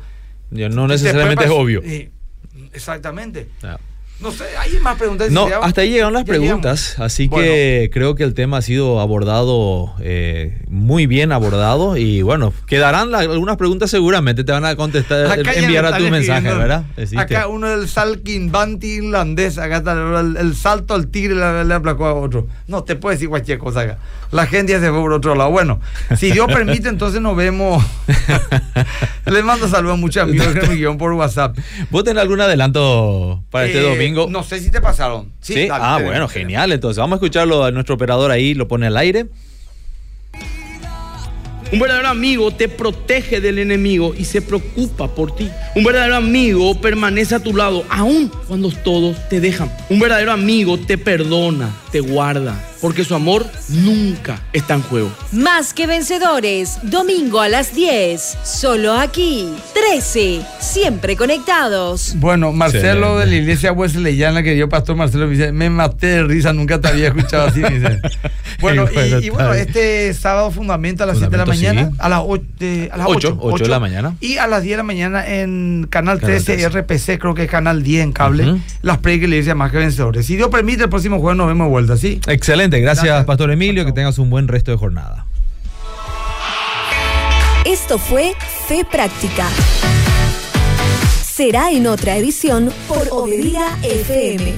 Ya 0.50 0.68
no 0.68 0.82
te 0.86 0.94
necesariamente 0.94 1.44
es 1.44 1.50
obvio. 1.50 1.80
eh, 1.84 2.10
Exactamente. 2.72 3.48
No 4.20 4.30
sé, 4.30 4.44
hay 4.58 4.78
más 4.80 4.98
preguntas. 4.98 5.30
No, 5.30 5.46
hasta 5.62 5.80
ahí 5.80 5.90
llegaron 5.90 6.12
las 6.12 6.24
llegamos. 6.26 6.46
preguntas, 6.46 6.94
así 6.98 7.30
que 7.30 7.88
creo 7.90 8.14
que 8.14 8.22
el 8.22 8.34
tema 8.34 8.58
ha 8.58 8.62
sido 8.62 9.00
abordado 9.00 9.94
eh, 10.00 10.58
muy 10.68 11.06
bien 11.06 11.32
abordado 11.32 11.96
y 11.96 12.20
bueno, 12.20 12.52
quedarán 12.66 13.10
la- 13.10 13.20
algunas 13.20 13.56
preguntas 13.56 13.90
seguramente, 13.90 14.44
te 14.44 14.52
van 14.52 14.66
a 14.66 14.76
contestar, 14.76 15.24
Acá 15.26 15.52
enviar 15.54 15.84
me 15.84 15.90
a 15.90 15.96
tu 15.96 16.04
mensaje. 16.10 16.48
¿verdad? 16.52 16.84
Existe. 16.98 17.18
Acá 17.18 17.46
uno 17.48 17.68
del 17.68 17.88
Salkinbanti 17.88 18.86
irlandés, 18.88 19.56
acá 19.56 19.78
está 19.78 19.92
el, 19.92 20.36
el 20.36 20.54
salto 20.54 20.92
al 20.94 21.06
tigre 21.08 21.34
le, 21.34 21.64
le 21.64 21.72
aplacó 21.74 22.04
a 22.04 22.12
otro. 22.14 22.46
No, 22.68 22.84
te 22.84 22.96
puede 22.96 23.16
decir 23.16 23.30
cualquier 23.30 23.56
cosa 23.58 23.80
acá. 23.80 23.98
La 24.32 24.46
gente 24.46 24.72
ya 24.72 24.80
se 24.80 24.90
fue 24.90 25.00
por 25.00 25.12
otro 25.14 25.34
lado. 25.34 25.50
Bueno, 25.50 25.80
si 26.18 26.30
Dios 26.30 26.46
permite, 26.52 26.88
entonces 26.90 27.20
nos 27.22 27.34
vemos. 27.36 27.82
Les 29.26 29.44
mando 29.44 29.68
saludos 29.68 29.94
a 29.96 30.00
muchos 30.00 30.22
amigos 30.22 30.54
de 30.54 30.66
mi 30.68 30.76
guion 30.76 30.98
por 30.98 31.12
WhatsApp. 31.12 31.56
¿Vos 31.90 32.04
tenés 32.04 32.22
algún 32.22 32.40
adelanto 32.40 33.42
para 33.50 33.66
este 33.66 33.80
Eh, 33.80 33.82
domingo? 34.14 34.30
No 34.30 34.42
sé 34.42 34.60
si 34.60 34.70
te 34.70 34.80
pasaron. 34.80 35.32
Sí, 35.40 35.66
dale, 35.66 35.84
ah, 35.84 36.00
bueno, 36.02 36.28
genial. 36.28 36.72
Entonces, 36.72 36.98
vamos 36.98 37.14
a 37.14 37.16
escucharlo 37.16 37.64
a 37.64 37.70
nuestro 37.70 37.94
operador 37.94 38.30
ahí, 38.30 38.54
lo 38.54 38.68
pone 38.68 38.86
al 38.86 38.96
aire. 38.96 39.26
Un 41.72 41.78
verdadero 41.78 42.08
amigo 42.08 42.50
te 42.50 42.68
protege 42.68 43.40
del 43.40 43.60
enemigo 43.60 44.12
y 44.18 44.24
se 44.24 44.42
preocupa 44.42 45.06
por 45.06 45.36
ti. 45.36 45.48
Un 45.76 45.84
verdadero 45.84 46.16
amigo 46.16 46.80
permanece 46.80 47.36
a 47.36 47.40
tu 47.40 47.54
lado 47.54 47.84
aun 47.88 48.28
cuando 48.48 48.70
todos 48.72 49.28
te 49.28 49.40
dejan. 49.40 49.70
Un 49.88 50.00
verdadero 50.00 50.32
amigo 50.32 50.78
te 50.78 50.98
perdona, 50.98 51.70
te 51.92 52.00
guarda, 52.00 52.60
porque 52.80 53.04
su 53.04 53.14
amor 53.14 53.46
nunca 53.68 54.40
está 54.52 54.74
en 54.74 54.82
juego. 54.82 55.10
Más 55.32 55.72
que 55.72 55.86
vencedores, 55.86 56.78
domingo 56.82 57.40
a 57.40 57.48
las 57.48 57.74
10, 57.74 58.38
solo 58.44 58.94
aquí, 58.94 59.48
13, 59.74 60.42
siempre 60.60 61.16
conectados. 61.16 62.14
Bueno, 62.16 62.52
Marcelo 62.52 63.18
de 63.18 63.26
la 63.26 63.36
iglesia 63.36 63.72
Wesleyana, 63.72 64.42
que 64.42 64.54
dio 64.54 64.68
pastor 64.68 64.96
Marcelo, 64.96 65.26
me 65.26 65.32
dice, 65.32 65.52
me 65.52 65.70
maté 65.70 66.06
de 66.08 66.24
risa, 66.24 66.52
nunca 66.52 66.80
te 66.80 66.88
había 66.88 67.08
escuchado 67.08 67.48
así. 67.48 67.60
me 67.60 67.70
dice. 67.70 68.00
Bueno, 68.60 68.84
y, 69.22 69.30
bueno, 69.30 69.54
este 69.54 70.12
sábado 70.12 70.50
fundamento 70.50 71.04
a 71.04 71.06
las 71.06 71.16
7 71.16 71.30
de 71.30 71.36
la 71.38 71.46
mañana, 71.46 71.86
sí. 71.86 71.96
a 71.98 72.08
las 72.10 72.20
8, 72.22 72.44
a 72.92 72.96
las 72.98 73.06
Ocho, 73.08 73.28
8, 73.28 73.38
ocho 73.40 73.64
de 73.64 73.70
la 73.70 73.80
mañana. 73.80 74.14
Y 74.20 74.36
a 74.36 74.46
las 74.46 74.62
10 74.62 74.72
de 74.72 74.76
la 74.76 74.82
mañana 74.82 75.26
en 75.26 75.86
Canal 75.88 76.10
Canal 76.18 76.20
13, 76.20 76.56
13. 76.56 76.68
RPC, 76.80 77.20
creo 77.20 77.34
que 77.34 77.44
es 77.44 77.50
Canal 77.50 77.82
10 77.82 78.04
en 78.04 78.12
cable, 78.12 78.50
Ujú. 78.50 78.60
las 78.82 78.98
predicas 78.98 79.22
de 79.22 79.28
la 79.28 79.34
iglesia 79.36 79.54
más 79.54 79.70
que 79.70 79.78
vencedores. 79.78 80.26
Si 80.26 80.36
Dios 80.36 80.48
permite, 80.48 80.84
el 80.84 80.88
próximo 80.88 81.20
jueves 81.20 81.36
nos 81.36 81.46
vemos 81.46 81.66
de 81.66 81.70
vuelta, 81.70 81.96
¿sí? 81.96 82.20
Excelente, 82.26 82.69
gracias, 82.78 83.06
Gracias. 83.06 83.26
Pastor 83.26 83.50
Emilio, 83.50 83.84
que 83.84 83.92
tengas 83.92 84.18
un 84.18 84.30
buen 84.30 84.48
resto 84.48 84.70
de 84.70 84.76
jornada. 84.76 85.26
Esto 87.64 87.98
fue 87.98 88.34
Fe 88.68 88.84
Práctica. 88.90 89.48
Será 91.22 91.70
en 91.72 91.86
otra 91.86 92.16
edición 92.16 92.72
por 92.88 93.08
Obedía 93.10 93.78
FM. 93.82 94.54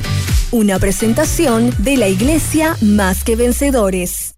Una 0.50 0.78
presentación 0.78 1.72
de 1.78 1.96
la 1.96 2.08
Iglesia 2.08 2.76
Más 2.80 3.24
que 3.24 3.36
Vencedores. 3.36 4.31